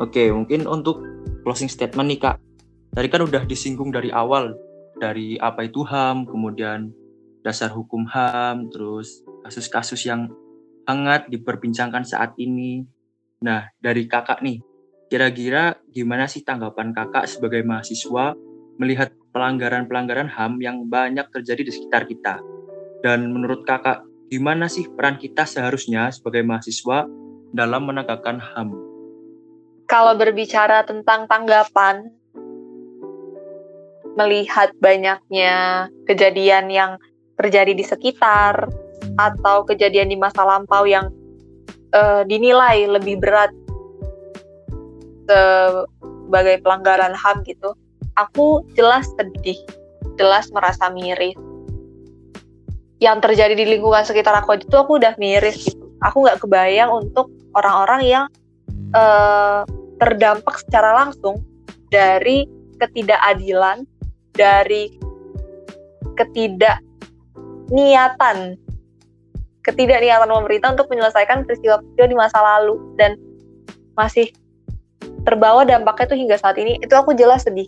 Oke, 0.01 0.29
mungkin 0.29 0.69
untuk 0.69 1.01
closing 1.41 1.69
statement 1.69 2.09
nih 2.09 2.19
Kak. 2.21 2.37
Tadi 2.93 3.07
kan 3.09 3.21
udah 3.25 3.45
disinggung 3.45 3.93
dari 3.93 4.09
awal, 4.09 4.57
dari 4.97 5.37
apa 5.37 5.69
itu 5.69 5.85
HAM, 5.85 6.25
kemudian 6.25 6.89
dasar 7.45 7.69
hukum 7.69 8.05
HAM, 8.09 8.73
terus 8.73 9.21
kasus-kasus 9.45 10.01
yang 10.09 10.29
hangat 10.87 11.27
diperbincangkan 11.27 12.07
saat 12.07 12.33
ini. 12.39 12.81
Nah, 13.43 13.69
dari 13.77 14.07
kakak 14.07 14.41
nih, 14.41 14.63
kira-kira 15.11 15.77
gimana 15.91 16.25
sih 16.25 16.41
tanggapan 16.41 16.95
kakak 16.95 17.27
sebagai 17.27 17.61
mahasiswa 17.61 18.33
melihat 18.79 19.11
pelanggaran-pelanggaran 19.35 20.31
HAM 20.31 20.63
yang 20.63 20.87
banyak 20.87 21.27
terjadi 21.29 21.61
di 21.67 21.71
sekitar 21.75 22.07
kita? 22.07 22.39
Dan 23.03 23.29
menurut 23.29 23.67
kakak, 23.67 24.01
gimana 24.31 24.65
sih 24.71 24.89
peran 24.89 25.19
kita 25.19 25.45
seharusnya 25.45 26.09
sebagai 26.09 26.41
mahasiswa 26.41 27.05
dalam 27.53 27.83
menegakkan 27.85 28.41
HAM? 28.41 28.87
kalau 29.87 30.19
berbicara 30.19 30.83
tentang 30.83 31.25
tanggapan 31.31 32.11
melihat 34.19 34.75
banyaknya 34.83 35.87
kejadian 36.03 36.67
yang 36.67 36.91
terjadi 37.39 37.71
di 37.71 37.85
sekitar 37.87 38.67
atau 39.17 39.65
kejadian 39.65 40.13
di 40.13 40.17
masa 40.17 40.45
lampau 40.45 40.85
yang 40.85 41.09
uh, 41.93 42.21
dinilai 42.25 42.85
lebih 42.87 43.17
berat 43.17 43.49
sebagai 45.27 46.63
pelanggaran 46.63 47.11
HAM 47.11 47.43
gitu, 47.43 47.75
aku 48.15 48.63
jelas 48.79 49.11
sedih, 49.19 49.59
jelas 50.15 50.47
merasa 50.55 50.87
miris. 50.91 51.35
Yang 52.97 53.29
terjadi 53.29 53.53
di 53.53 53.65
lingkungan 53.77 54.07
sekitar 54.07 54.33
aku 54.39 54.57
itu 54.57 54.73
aku 54.73 54.97
udah 54.97 55.13
miris 55.21 55.67
gitu. 55.67 55.85
Aku 56.01 56.25
nggak 56.25 56.41
kebayang 56.41 56.89
untuk 56.93 57.29
orang-orang 57.57 58.01
yang 58.05 58.25
uh, 58.93 59.65
terdampak 59.97 60.61
secara 60.61 60.93
langsung 61.05 61.41
dari 61.89 62.45
ketidakadilan, 62.77 63.85
dari 64.33 64.89
ketidakniatan, 66.17 68.57
ketidakniatan 69.67 70.31
pemerintah 70.31 70.71
untuk 70.73 70.87
menyelesaikan 70.87 71.43
peristiwa-peristiwa 71.43 72.07
di 72.07 72.17
masa 72.17 72.39
lalu 72.39 72.79
dan 72.95 73.19
masih 73.99 74.31
terbawa 75.27 75.67
dampaknya 75.67 76.13
itu 76.13 76.15
hingga 76.23 76.37
saat 76.39 76.55
ini 76.55 76.79
itu 76.79 76.93
aku 76.95 77.11
jelas 77.11 77.43
sedih 77.43 77.67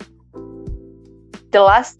jelas 1.52 2.00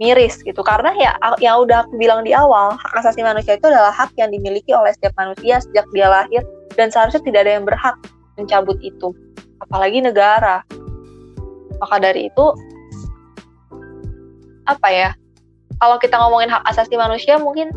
miris 0.00 0.40
gitu 0.40 0.60
karena 0.64 0.92
ya 0.96 1.12
yang 1.40 1.64
udah 1.64 1.84
aku 1.84 2.00
bilang 2.00 2.24
di 2.24 2.32
awal 2.32 2.76
hak 2.76 2.92
asasi 3.00 3.20
manusia 3.20 3.56
itu 3.60 3.68
adalah 3.68 3.92
hak 3.92 4.12
yang 4.16 4.32
dimiliki 4.32 4.72
oleh 4.72 4.92
setiap 4.96 5.12
manusia 5.20 5.60
sejak 5.60 5.84
dia 5.92 6.08
lahir 6.08 6.40
dan 6.76 6.92
seharusnya 6.92 7.20
tidak 7.24 7.48
ada 7.48 7.52
yang 7.60 7.64
berhak 7.64 7.96
mencabut 8.36 8.76
itu 8.84 9.12
apalagi 9.64 10.04
negara. 10.04 10.60
Maka 11.80 11.96
dari 12.00 12.28
itu 12.28 12.46
apa 14.68 14.88
ya? 14.92 15.10
Kalau 15.76 15.96
kita 16.00 16.16
ngomongin 16.16 16.48
hak 16.48 16.64
asasi 16.72 16.96
manusia 16.96 17.36
mungkin 17.36 17.68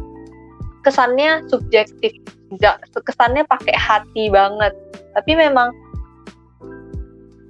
kesannya 0.81 1.43
subjektif, 1.51 2.15
kesannya 3.03 3.43
pakai 3.45 3.75
hati 3.75 4.31
banget. 4.31 4.73
Tapi 5.13 5.31
memang 5.35 5.69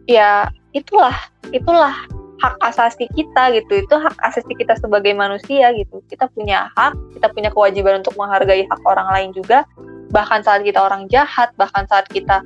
ya 0.09 0.49
itulah 0.73 1.15
itulah 1.53 1.93
hak 2.39 2.55
asasi 2.63 3.05
kita 3.13 3.53
gitu. 3.55 3.85
Itu 3.85 3.95
hak 3.99 4.17
asasi 4.23 4.51
kita 4.57 4.75
sebagai 4.79 5.13
manusia 5.13 5.71
gitu. 5.75 6.01
Kita 6.09 6.27
punya 6.31 6.71
hak 6.75 6.95
kita 7.19 7.27
punya 7.31 7.49
kewajiban 7.53 8.01
untuk 8.01 8.15
menghargai 8.17 8.65
hak 8.65 8.81
orang 8.87 9.07
lain 9.13 9.29
juga. 9.35 9.67
Bahkan 10.09 10.41
saat 10.41 10.65
kita 10.65 10.81
orang 10.81 11.05
jahat 11.11 11.53
bahkan 11.59 11.85
saat 11.85 12.09
kita 12.09 12.41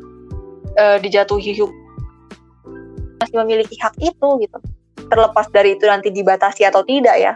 uh, 0.75 0.97
dijatuhi 0.99 1.55
hukum 1.55 1.79
masih 3.23 3.39
memiliki 3.39 3.79
hak 3.79 3.95
itu 4.03 4.29
gitu. 4.43 4.57
Terlepas 5.07 5.47
dari 5.53 5.79
itu 5.79 5.87
nanti 5.87 6.11
dibatasi 6.11 6.67
atau 6.67 6.83
tidak 6.83 7.15
ya. 7.15 7.33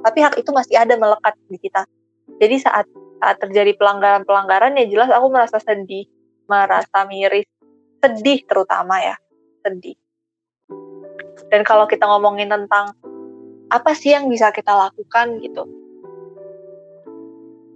Tapi 0.00 0.18
hak 0.24 0.40
itu 0.40 0.48
masih 0.48 0.80
ada 0.80 0.96
melekat 0.96 1.36
di 1.52 1.60
kita 1.60 1.84
jadi 2.40 2.56
saat 2.56 2.88
saat 3.20 3.36
terjadi 3.36 3.76
pelanggaran-pelanggaran 3.76 4.80
ya 4.80 4.88
jelas 4.88 5.12
aku 5.12 5.28
merasa 5.28 5.60
sedih. 5.60 6.08
Merasa 6.48 7.04
miris. 7.04 7.46
Sedih 8.00 8.42
terutama 8.48 8.96
ya. 9.04 9.14
Sedih. 9.60 9.94
Dan 11.52 11.60
kalau 11.68 11.84
kita 11.84 12.08
ngomongin 12.08 12.48
tentang 12.48 12.96
apa 13.68 13.92
sih 13.92 14.16
yang 14.16 14.32
bisa 14.32 14.48
kita 14.50 14.72
lakukan 14.72 15.36
gitu. 15.44 15.68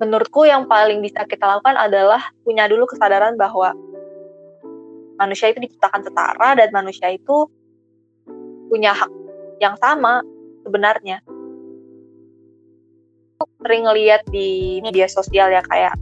Menurutku 0.00 0.48
yang 0.48 0.66
paling 0.66 1.04
bisa 1.04 1.22
kita 1.28 1.44
lakukan 1.44 1.76
adalah 1.78 2.32
punya 2.42 2.66
dulu 2.66 2.88
kesadaran 2.88 3.36
bahwa 3.38 3.76
manusia 5.20 5.52
itu 5.54 5.62
diciptakan 5.62 6.02
setara 6.02 6.58
dan 6.58 6.68
manusia 6.74 7.14
itu 7.14 7.46
punya 8.72 8.90
hak 8.96 9.12
yang 9.62 9.78
sama 9.78 10.24
sebenarnya. 10.66 11.22
Sering 13.64 13.84
lihat 13.96 14.22
di 14.28 14.78
media 14.84 15.08
sosial 15.08 15.48
ya 15.48 15.64
kayak 15.72 15.96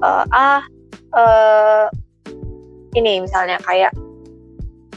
uh, 0.00 0.24
ah 0.32 0.64
uh, 1.12 1.86
ini 2.96 3.20
misalnya 3.20 3.60
kayak 3.62 3.92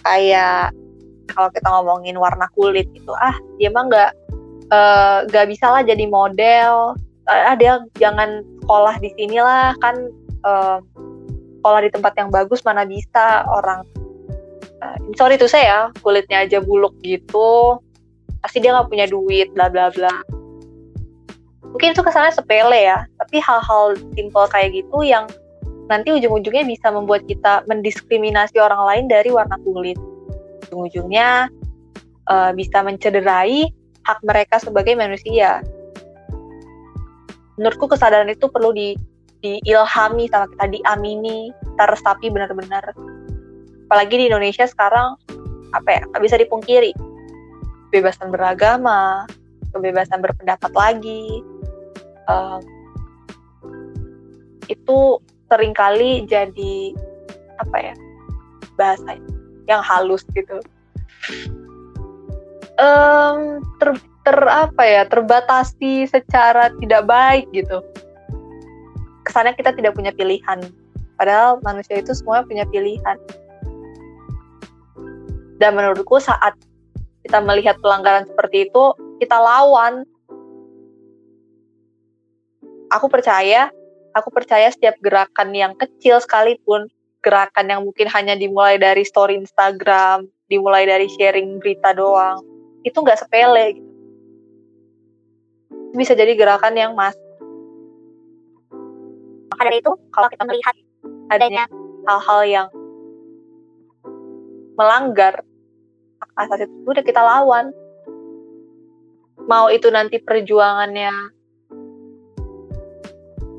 kayak 0.02 0.72
kalau 1.30 1.52
kita 1.52 1.68
ngomongin 1.68 2.16
warna 2.16 2.48
kulit 2.56 2.88
itu 2.96 3.12
ah 3.20 3.36
dia 3.60 3.70
mah 3.70 3.84
nggak 3.92 4.12
uh, 4.72 5.18
nggak 5.28 5.48
bisa 5.52 5.68
lah 5.70 5.84
jadi 5.84 6.08
model. 6.08 6.96
Ah 7.30 7.54
dia 7.54 7.84
jangan 8.02 8.42
sekolah 8.64 8.96
di 9.04 9.14
sinilah 9.20 9.78
kan 9.84 9.96
uh, 10.48 10.80
sekolah 11.60 11.86
di 11.86 11.90
tempat 11.94 12.14
yang 12.18 12.32
bagus 12.34 12.64
mana 12.66 12.88
bisa 12.88 13.46
orang 13.46 13.86
uh, 14.82 14.98
sorry 15.20 15.36
tuh 15.36 15.52
saya 15.52 15.92
kulitnya 16.02 16.48
aja 16.48 16.58
buluk 16.64 16.96
gitu. 17.04 17.78
Pasti 18.40 18.64
dia 18.64 18.72
nggak 18.72 18.88
punya 18.88 19.06
duit 19.06 19.52
bla 19.52 19.68
bla 19.68 19.92
bla 19.92 20.39
mungkin 21.70 21.94
itu 21.94 22.02
kesannya 22.02 22.34
sepele 22.34 22.90
ya 22.90 23.06
tapi 23.22 23.38
hal-hal 23.38 23.94
simple 24.18 24.46
kayak 24.50 24.74
gitu 24.74 25.06
yang 25.06 25.30
nanti 25.90 26.14
ujung-ujungnya 26.14 26.64
bisa 26.70 26.94
membuat 26.94 27.26
kita 27.26 27.66
mendiskriminasi 27.66 28.62
orang 28.62 28.80
lain 28.86 29.06
dari 29.10 29.34
warna 29.34 29.58
kulit. 29.66 29.98
Ujung-ujungnya 30.70 31.50
uh, 32.30 32.54
bisa 32.54 32.86
mencederai 32.86 33.66
hak 34.06 34.20
mereka 34.22 34.62
sebagai 34.62 34.94
manusia. 34.94 35.66
Menurutku 37.58 37.90
kesadaran 37.90 38.30
itu 38.30 38.48
perlu 38.48 38.72
di 38.72 38.94
diilhami 39.42 40.30
sama 40.30 40.46
kita 40.54 40.66
diamini 40.78 41.50
kita 41.74 41.84
benar-benar. 42.30 42.94
Apalagi 43.90 44.16
di 44.22 44.26
Indonesia 44.30 44.70
sekarang 44.70 45.18
apa 45.74 45.90
ya 45.90 46.02
bisa 46.22 46.38
dipungkiri. 46.38 46.94
Kebebasan 47.90 48.30
beragama 48.30 49.26
kebebasan 49.74 50.22
berpendapat 50.22 50.72
lagi 50.74 51.42
um, 52.30 52.62
itu 54.70 55.18
sering 55.50 55.74
kali 55.74 56.30
jadi 56.30 56.94
apa 57.58 57.78
ya 57.82 57.96
bahasa 58.78 59.18
yang 59.66 59.82
halus 59.82 60.24
gitu. 60.32 60.62
Um, 62.80 63.60
ter, 63.82 63.92
ter 64.24 64.40
apa 64.48 64.84
ya 64.86 65.04
terbatasi 65.10 66.08
secara 66.08 66.72
tidak 66.80 67.04
baik 67.10 67.50
gitu. 67.52 67.84
Kesannya 69.28 69.58
kita 69.58 69.76
tidak 69.76 69.98
punya 69.98 70.16
pilihan. 70.16 70.64
Padahal 71.20 71.60
manusia 71.68 72.00
itu 72.00 72.16
semua 72.16 72.48
punya 72.48 72.64
pilihan. 72.72 73.20
Dan 75.60 75.76
menurutku 75.76 76.24
saat 76.24 76.56
kita 77.28 77.44
melihat 77.44 77.76
pelanggaran 77.84 78.24
seperti 78.32 78.72
itu, 78.72 78.96
kita 79.20 79.36
lawan. 79.36 80.08
Aku 82.90 83.06
percaya, 83.06 83.70
aku 84.18 84.34
percaya 84.34 84.70
setiap 84.74 84.98
gerakan 85.02 85.54
yang 85.54 85.78
kecil 85.78 86.18
sekalipun, 86.18 86.90
gerakan 87.22 87.70
yang 87.70 87.82
mungkin 87.86 88.10
hanya 88.10 88.34
dimulai 88.34 88.82
dari 88.82 89.06
story 89.06 89.38
Instagram, 89.38 90.26
dimulai 90.50 90.90
dari 90.90 91.06
sharing 91.06 91.62
berita 91.62 91.94
doang, 91.94 92.42
itu 92.82 92.98
nggak 92.98 93.20
sepele. 93.22 93.78
Gitu. 93.78 93.90
Bisa 95.94 96.18
jadi 96.18 96.34
gerakan 96.34 96.74
yang 96.74 96.98
mas. 96.98 97.14
Maka 99.54 99.62
dari 99.70 99.82
itu, 99.82 99.92
kalau 100.10 100.28
kita 100.34 100.44
melihat 100.50 100.76
adanya 101.30 101.70
hal-hal 102.10 102.42
yang 102.50 102.68
melanggar 104.80 105.44
hak 106.24 106.32
asasi 106.48 106.64
itu 106.66 106.88
udah 106.88 107.04
kita 107.04 107.20
lawan 107.20 107.76
mau 109.44 109.68
itu 109.68 109.92
nanti 109.92 110.24
perjuangannya 110.24 111.12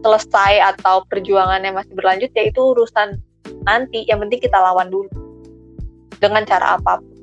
selesai 0.01 0.76
atau 0.76 1.05
perjuangannya 1.09 1.76
masih 1.76 1.92
berlanjut 1.92 2.30
ya 2.32 2.48
itu 2.48 2.61
urusan 2.61 3.20
nanti. 3.64 4.05
Yang 4.09 4.28
penting 4.28 4.40
kita 4.48 4.59
lawan 4.59 4.88
dulu. 4.88 5.09
Dengan 6.20 6.44
cara 6.44 6.76
apa 6.76 7.01
pun. 7.01 7.16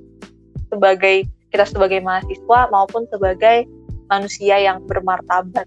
Sebagai 0.73 1.25
kita 1.53 1.65
sebagai 1.65 1.99
mahasiswa 2.03 2.59
maupun 2.69 3.07
sebagai 3.09 3.65
manusia 4.11 4.57
yang 4.59 4.84
bermartabat. 4.86 5.65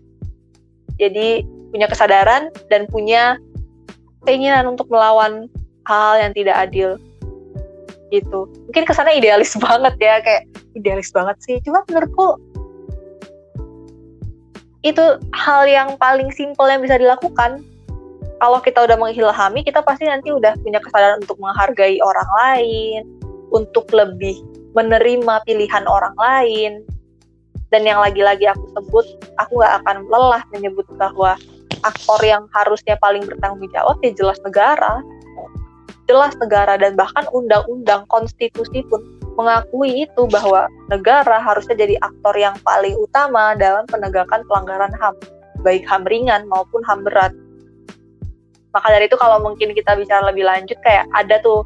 Jadi 1.01 1.45
punya 1.71 1.87
kesadaran 1.87 2.53
dan 2.69 2.85
punya 2.91 3.39
keinginan 4.29 4.69
untuk 4.69 4.91
melawan 4.93 5.49
hal 5.89 6.21
yang 6.21 6.33
tidak 6.37 6.57
adil. 6.59 7.01
Gitu. 8.11 8.41
Mungkin 8.69 8.85
ke 8.85 8.93
sana 8.93 9.15
idealis 9.15 9.55
banget 9.65 9.95
ya 10.03 10.21
kayak 10.21 10.45
idealis 10.77 11.09
banget 11.15 11.37
sih. 11.41 11.57
Cuma 11.65 11.87
menurutku 11.89 12.37
itu 14.81 15.05
hal 15.37 15.69
yang 15.69 15.97
paling 16.01 16.33
simpel 16.33 16.65
yang 16.69 16.81
bisa 16.81 16.97
dilakukan. 16.97 17.61
Kalau 18.41 18.59
kita 18.65 18.89
udah 18.89 18.97
mengilhami 18.97 19.61
kita 19.61 19.85
pasti 19.85 20.09
nanti 20.09 20.33
udah 20.33 20.57
punya 20.65 20.81
kesadaran 20.81 21.21
untuk 21.21 21.37
menghargai 21.37 22.01
orang 22.01 22.29
lain 22.41 23.01
untuk 23.53 23.85
lebih 23.93 24.41
menerima 24.73 25.45
pilihan 25.45 25.85
orang 25.85 26.17
lain. 26.17 26.73
Dan 27.71 27.87
yang 27.87 28.01
lagi-lagi 28.03 28.51
aku 28.51 28.65
sebut 28.75 29.07
aku 29.39 29.63
gak 29.63 29.85
akan 29.85 30.09
lelah 30.09 30.43
menyebut 30.51 30.89
bahwa 30.97 31.37
aktor 31.85 32.21
yang 32.25 32.49
harusnya 32.57 32.97
paling 32.99 33.23
bertanggung 33.29 33.69
jawab 33.71 34.01
ya 34.01 34.11
jelas 34.17 34.41
negara. 34.43 35.05
Jelas 36.09 36.35
negara 36.41 36.75
dan 36.81 36.97
bahkan 36.99 37.29
undang-undang 37.31 38.09
konstitusi 38.11 38.83
pun 38.89 39.20
mengakui 39.41 40.05
itu 40.05 40.23
bahwa 40.29 40.69
negara 40.93 41.41
harusnya 41.41 41.73
jadi 41.73 41.97
aktor 42.05 42.37
yang 42.37 42.53
paling 42.61 42.93
utama 43.01 43.57
dalam 43.57 43.89
penegakan 43.89 44.45
pelanggaran 44.45 44.93
HAM, 45.01 45.17
baik 45.65 45.89
HAM 45.89 46.05
ringan 46.05 46.45
maupun 46.53 46.85
HAM 46.85 47.01
berat. 47.09 47.33
Maka 48.77 48.87
dari 48.93 49.09
itu 49.09 49.17
kalau 49.17 49.41
mungkin 49.41 49.73
kita 49.73 49.97
bicara 49.97 50.29
lebih 50.29 50.45
lanjut 50.45 50.77
kayak 50.85 51.09
ada 51.17 51.41
tuh 51.41 51.65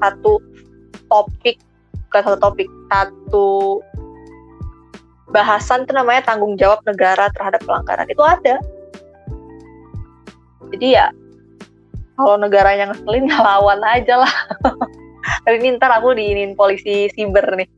satu 0.00 0.40
topik, 1.06 1.60
bukan 2.08 2.20
satu 2.24 2.38
topik, 2.40 2.68
satu 2.88 3.48
bahasan 5.30 5.84
itu 5.84 5.92
namanya 5.92 6.24
tanggung 6.24 6.56
jawab 6.56 6.80
negara 6.88 7.28
terhadap 7.36 7.60
pelanggaran 7.62 8.08
itu 8.08 8.22
ada. 8.24 8.56
Jadi 10.72 10.88
ya 10.96 11.12
kalau 12.16 12.36
negaranya 12.40 12.92
ngeselin 12.92 13.28
ya 13.30 13.38
lawan 13.40 13.80
aja 13.82 14.14
lah 14.22 14.34
tapi 15.44 15.56
ini 15.62 15.78
ntar 15.78 15.94
aku 15.94 16.14
diinin 16.14 16.58
polisi 16.58 17.08
siber 17.12 17.46
nih. 17.56 17.68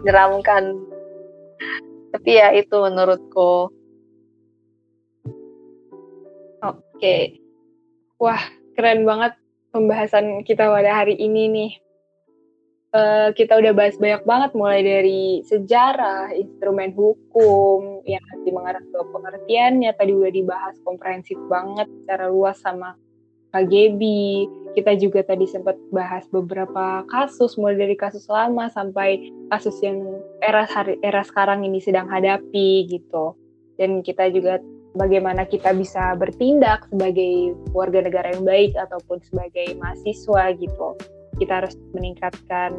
Menyeramkan. 0.00 0.64
Tapi 2.14 2.30
ya 2.32 2.54
itu 2.56 2.76
menurutku. 2.76 3.70
Oke. 6.64 7.42
Wah 8.16 8.40
keren 8.72 9.04
banget 9.04 9.36
pembahasan 9.76 10.40
kita 10.46 10.68
pada 10.72 11.04
hari 11.04 11.16
ini 11.20 11.42
nih. 11.52 11.72
Uh, 12.96 13.28
kita 13.36 13.60
udah 13.60 13.76
bahas 13.76 13.92
banyak 14.00 14.24
banget 14.24 14.50
mulai 14.56 14.80
dari 14.80 15.44
sejarah, 15.44 16.32
instrumen 16.32 16.96
hukum 16.96 18.00
yang 18.08 18.24
nanti 18.32 18.48
mengarah 18.48 18.80
ke 18.80 19.00
pengertiannya. 19.12 19.92
Tadi 19.92 20.12
udah 20.16 20.32
dibahas 20.32 20.80
komprehensif 20.80 21.36
banget 21.52 21.84
secara 21.92 22.32
luas 22.32 22.56
sama 22.56 22.96
KGB. 23.56 24.02
Kita 24.76 24.92
juga 25.00 25.24
tadi 25.24 25.48
sempat 25.48 25.80
bahas 25.88 26.28
beberapa 26.28 27.00
kasus, 27.08 27.56
mulai 27.56 27.80
dari 27.80 27.96
kasus 27.96 28.28
lama 28.28 28.68
sampai 28.68 29.32
kasus 29.48 29.72
yang 29.80 30.20
era 30.44 30.68
hari, 30.68 31.00
era 31.00 31.24
sekarang 31.24 31.64
ini 31.64 31.80
sedang 31.80 32.04
hadapi 32.12 32.84
gitu. 32.84 33.32
Dan 33.80 34.04
kita 34.04 34.28
juga 34.28 34.60
bagaimana 34.92 35.48
kita 35.48 35.72
bisa 35.72 36.12
bertindak 36.20 36.84
sebagai 36.92 37.56
warga 37.72 38.04
negara 38.04 38.36
yang 38.36 38.44
baik 38.44 38.76
ataupun 38.76 39.24
sebagai 39.24 39.80
mahasiswa 39.80 40.52
gitu. 40.60 40.88
Kita 41.40 41.64
harus 41.64 41.72
meningkatkan 41.96 42.76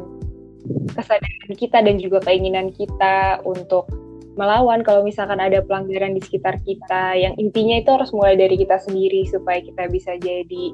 kesadaran 0.94 1.54
kita 1.58 1.82
dan 1.82 1.98
juga 1.98 2.22
keinginan 2.22 2.70
kita 2.70 3.42
untuk 3.42 3.90
melawan 4.38 4.86
kalau 4.86 5.02
misalkan 5.02 5.42
ada 5.42 5.58
pelanggaran 5.66 6.14
di 6.14 6.22
sekitar 6.22 6.62
kita 6.62 7.18
yang 7.18 7.34
intinya 7.42 7.82
itu 7.82 7.90
harus 7.90 8.14
mulai 8.14 8.38
dari 8.38 8.54
kita 8.54 8.78
sendiri 8.78 9.26
supaya 9.26 9.58
kita 9.58 9.90
bisa 9.90 10.14
jadi 10.22 10.64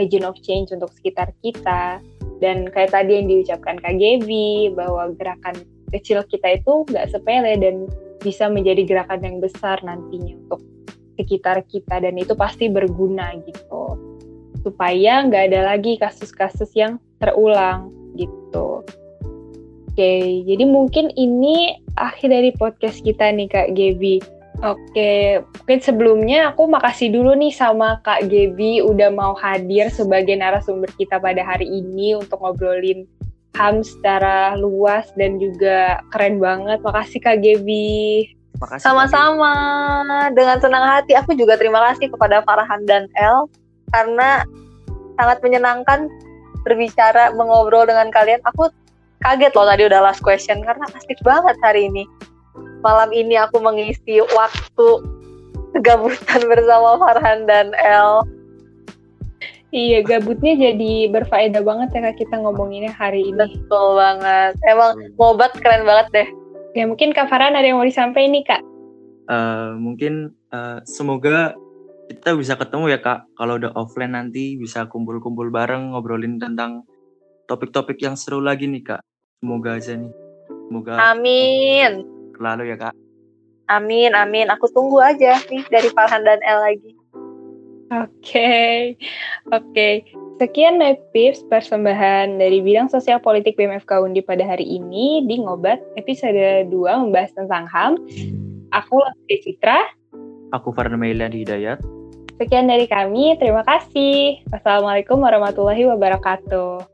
agent 0.00 0.24
of 0.24 0.40
change 0.40 0.72
untuk 0.72 0.88
sekitar 0.96 1.28
kita. 1.44 2.00
Dan 2.40 2.66
kayak 2.72 2.96
tadi 2.96 3.20
yang 3.20 3.28
diucapkan 3.28 3.76
Kak 3.78 3.94
Gaby 4.00 4.74
bahwa 4.74 5.12
gerakan 5.20 5.54
kecil 5.92 6.24
kita 6.26 6.58
itu 6.58 6.88
nggak 6.90 7.12
sepele 7.12 7.54
dan 7.60 7.86
bisa 8.24 8.48
menjadi 8.48 8.82
gerakan 8.88 9.20
yang 9.22 9.36
besar 9.38 9.78
nantinya 9.84 10.34
untuk 10.48 10.60
sekitar 11.20 11.60
kita. 11.68 12.00
Dan 12.00 12.16
itu 12.16 12.32
pasti 12.32 12.72
berguna 12.72 13.36
gitu. 13.44 14.00
Supaya 14.64 15.28
nggak 15.28 15.52
ada 15.52 15.76
lagi 15.76 16.00
kasus-kasus 16.00 16.72
yang 16.72 16.96
terulang 17.20 17.92
gitu. 18.16 18.80
Oke, 19.94 20.42
jadi 20.42 20.66
mungkin 20.66 21.14
ini 21.14 21.78
akhir 21.94 22.26
dari 22.26 22.50
podcast 22.50 22.98
kita 23.06 23.30
nih 23.30 23.46
Kak 23.46 23.78
Gebi. 23.78 24.18
Oke, 24.58 25.38
mungkin 25.38 25.78
sebelumnya 25.86 26.50
aku 26.50 26.66
makasih 26.66 27.14
dulu 27.14 27.38
nih 27.38 27.54
sama 27.54 28.02
Kak 28.02 28.26
Gebi 28.26 28.82
udah 28.82 29.14
mau 29.14 29.38
hadir 29.38 29.86
sebagai 29.94 30.34
narasumber 30.34 30.90
kita 30.98 31.22
pada 31.22 31.46
hari 31.46 31.70
ini 31.70 32.18
untuk 32.18 32.42
ngobrolin 32.42 33.06
HAM 33.54 33.86
secara 33.86 34.58
luas 34.58 35.14
dan 35.14 35.38
juga 35.38 36.02
keren 36.10 36.42
banget. 36.42 36.82
Makasih 36.82 37.22
Kak 37.22 37.38
Gebi. 37.38 38.34
Sama-sama. 38.82 39.54
Dengan 40.34 40.58
senang 40.58 40.90
hati 40.90 41.14
aku 41.14 41.38
juga 41.38 41.54
terima 41.54 41.78
kasih 41.94 42.10
kepada 42.10 42.42
Farhan 42.42 42.82
dan 42.82 43.06
El 43.14 43.46
karena 43.94 44.42
sangat 45.22 45.38
menyenangkan 45.38 46.10
berbicara 46.66 47.30
mengobrol 47.38 47.86
dengan 47.86 48.10
kalian. 48.10 48.42
Aku 48.42 48.74
kaget 49.24 49.52
loh 49.56 49.66
tadi 49.66 49.82
udah 49.88 50.00
last 50.04 50.20
question 50.20 50.60
karena 50.60 50.84
asik 50.92 51.16
banget 51.24 51.56
hari 51.64 51.88
ini. 51.88 52.04
Malam 52.84 53.10
ini 53.16 53.40
aku 53.40 53.58
mengisi 53.64 54.20
waktu 54.20 54.88
kegabutan 55.72 56.44
bersama 56.52 57.00
Farhan 57.00 57.48
dan 57.48 57.72
El. 57.80 58.28
Iya, 59.74 60.06
gabutnya 60.06 60.54
jadi 60.54 61.10
berfaedah 61.10 61.58
banget 61.66 61.98
ya 61.98 62.00
kak 62.06 62.22
kita 62.22 62.38
ngomonginnya 62.38 62.94
hari 62.94 63.26
ini. 63.26 63.34
Betul 63.34 63.98
banget. 63.98 64.54
Emang 64.70 64.94
ngobat 65.18 65.50
keren 65.58 65.82
banget 65.82 66.06
deh. 66.14 66.28
Ya 66.78 66.86
mungkin 66.86 67.14
Kak 67.14 67.30
Farhan 67.30 67.54
ada 67.54 67.66
yang 67.66 67.78
mau 67.78 67.86
disampaikan 67.86 68.34
nih 68.34 68.44
kak? 68.46 68.62
Uh, 69.30 69.78
mungkin 69.78 70.34
uh, 70.50 70.82
semoga 70.82 71.54
kita 72.06 72.34
bisa 72.38 72.54
ketemu 72.54 72.94
ya 72.94 72.98
kak. 73.02 73.26
Kalau 73.34 73.58
udah 73.58 73.74
offline 73.74 74.14
nanti 74.14 74.54
bisa 74.54 74.86
kumpul-kumpul 74.86 75.50
bareng 75.50 75.94
ngobrolin 75.94 76.38
tentang 76.38 76.86
topik-topik 77.50 77.98
yang 77.98 78.14
seru 78.14 78.42
lagi 78.42 78.66
nih 78.70 78.94
kak. 78.94 79.02
Semoga 79.44 79.76
aja 79.76 79.92
nih. 79.92 80.12
Semoga. 80.48 80.92
Amin. 81.12 82.00
Lalu 82.40 82.72
ya 82.72 82.76
kak. 82.80 82.96
Amin, 83.68 84.16
amin. 84.16 84.48
Aku 84.48 84.72
tunggu 84.72 85.04
aja 85.04 85.36
nih 85.52 85.60
dari 85.68 85.92
Farhan 85.92 86.24
dan 86.24 86.40
El 86.40 86.64
lagi. 86.64 86.96
Oke, 87.92 88.08
okay. 88.24 88.76
oke. 89.52 89.68
Okay. 89.68 89.94
Sekian 90.40 90.80
Nepips 90.80 91.44
persembahan 91.52 92.40
dari 92.40 92.64
bidang 92.64 92.88
sosial 92.88 93.20
politik 93.20 93.60
BMFK 93.60 94.00
Undi 94.00 94.24
pada 94.24 94.48
hari 94.48 94.64
ini 94.64 95.28
di 95.28 95.44
Ngobat 95.44 95.78
episode 96.00 96.72
2 96.72 96.72
membahas 96.72 97.36
tentang 97.36 97.68
HAM. 97.68 98.00
Aku 98.72 98.96
Lestri 98.96 99.44
Citra. 99.44 99.84
Aku 100.56 100.72
Farhan 100.72 100.96
Mailan 100.96 101.36
Hidayat. 101.36 101.84
Sekian 102.40 102.72
dari 102.72 102.88
kami, 102.88 103.36
terima 103.36 103.60
kasih. 103.68 104.40
Wassalamualaikum 104.48 105.20
warahmatullahi 105.20 105.84
wabarakatuh. 105.84 106.93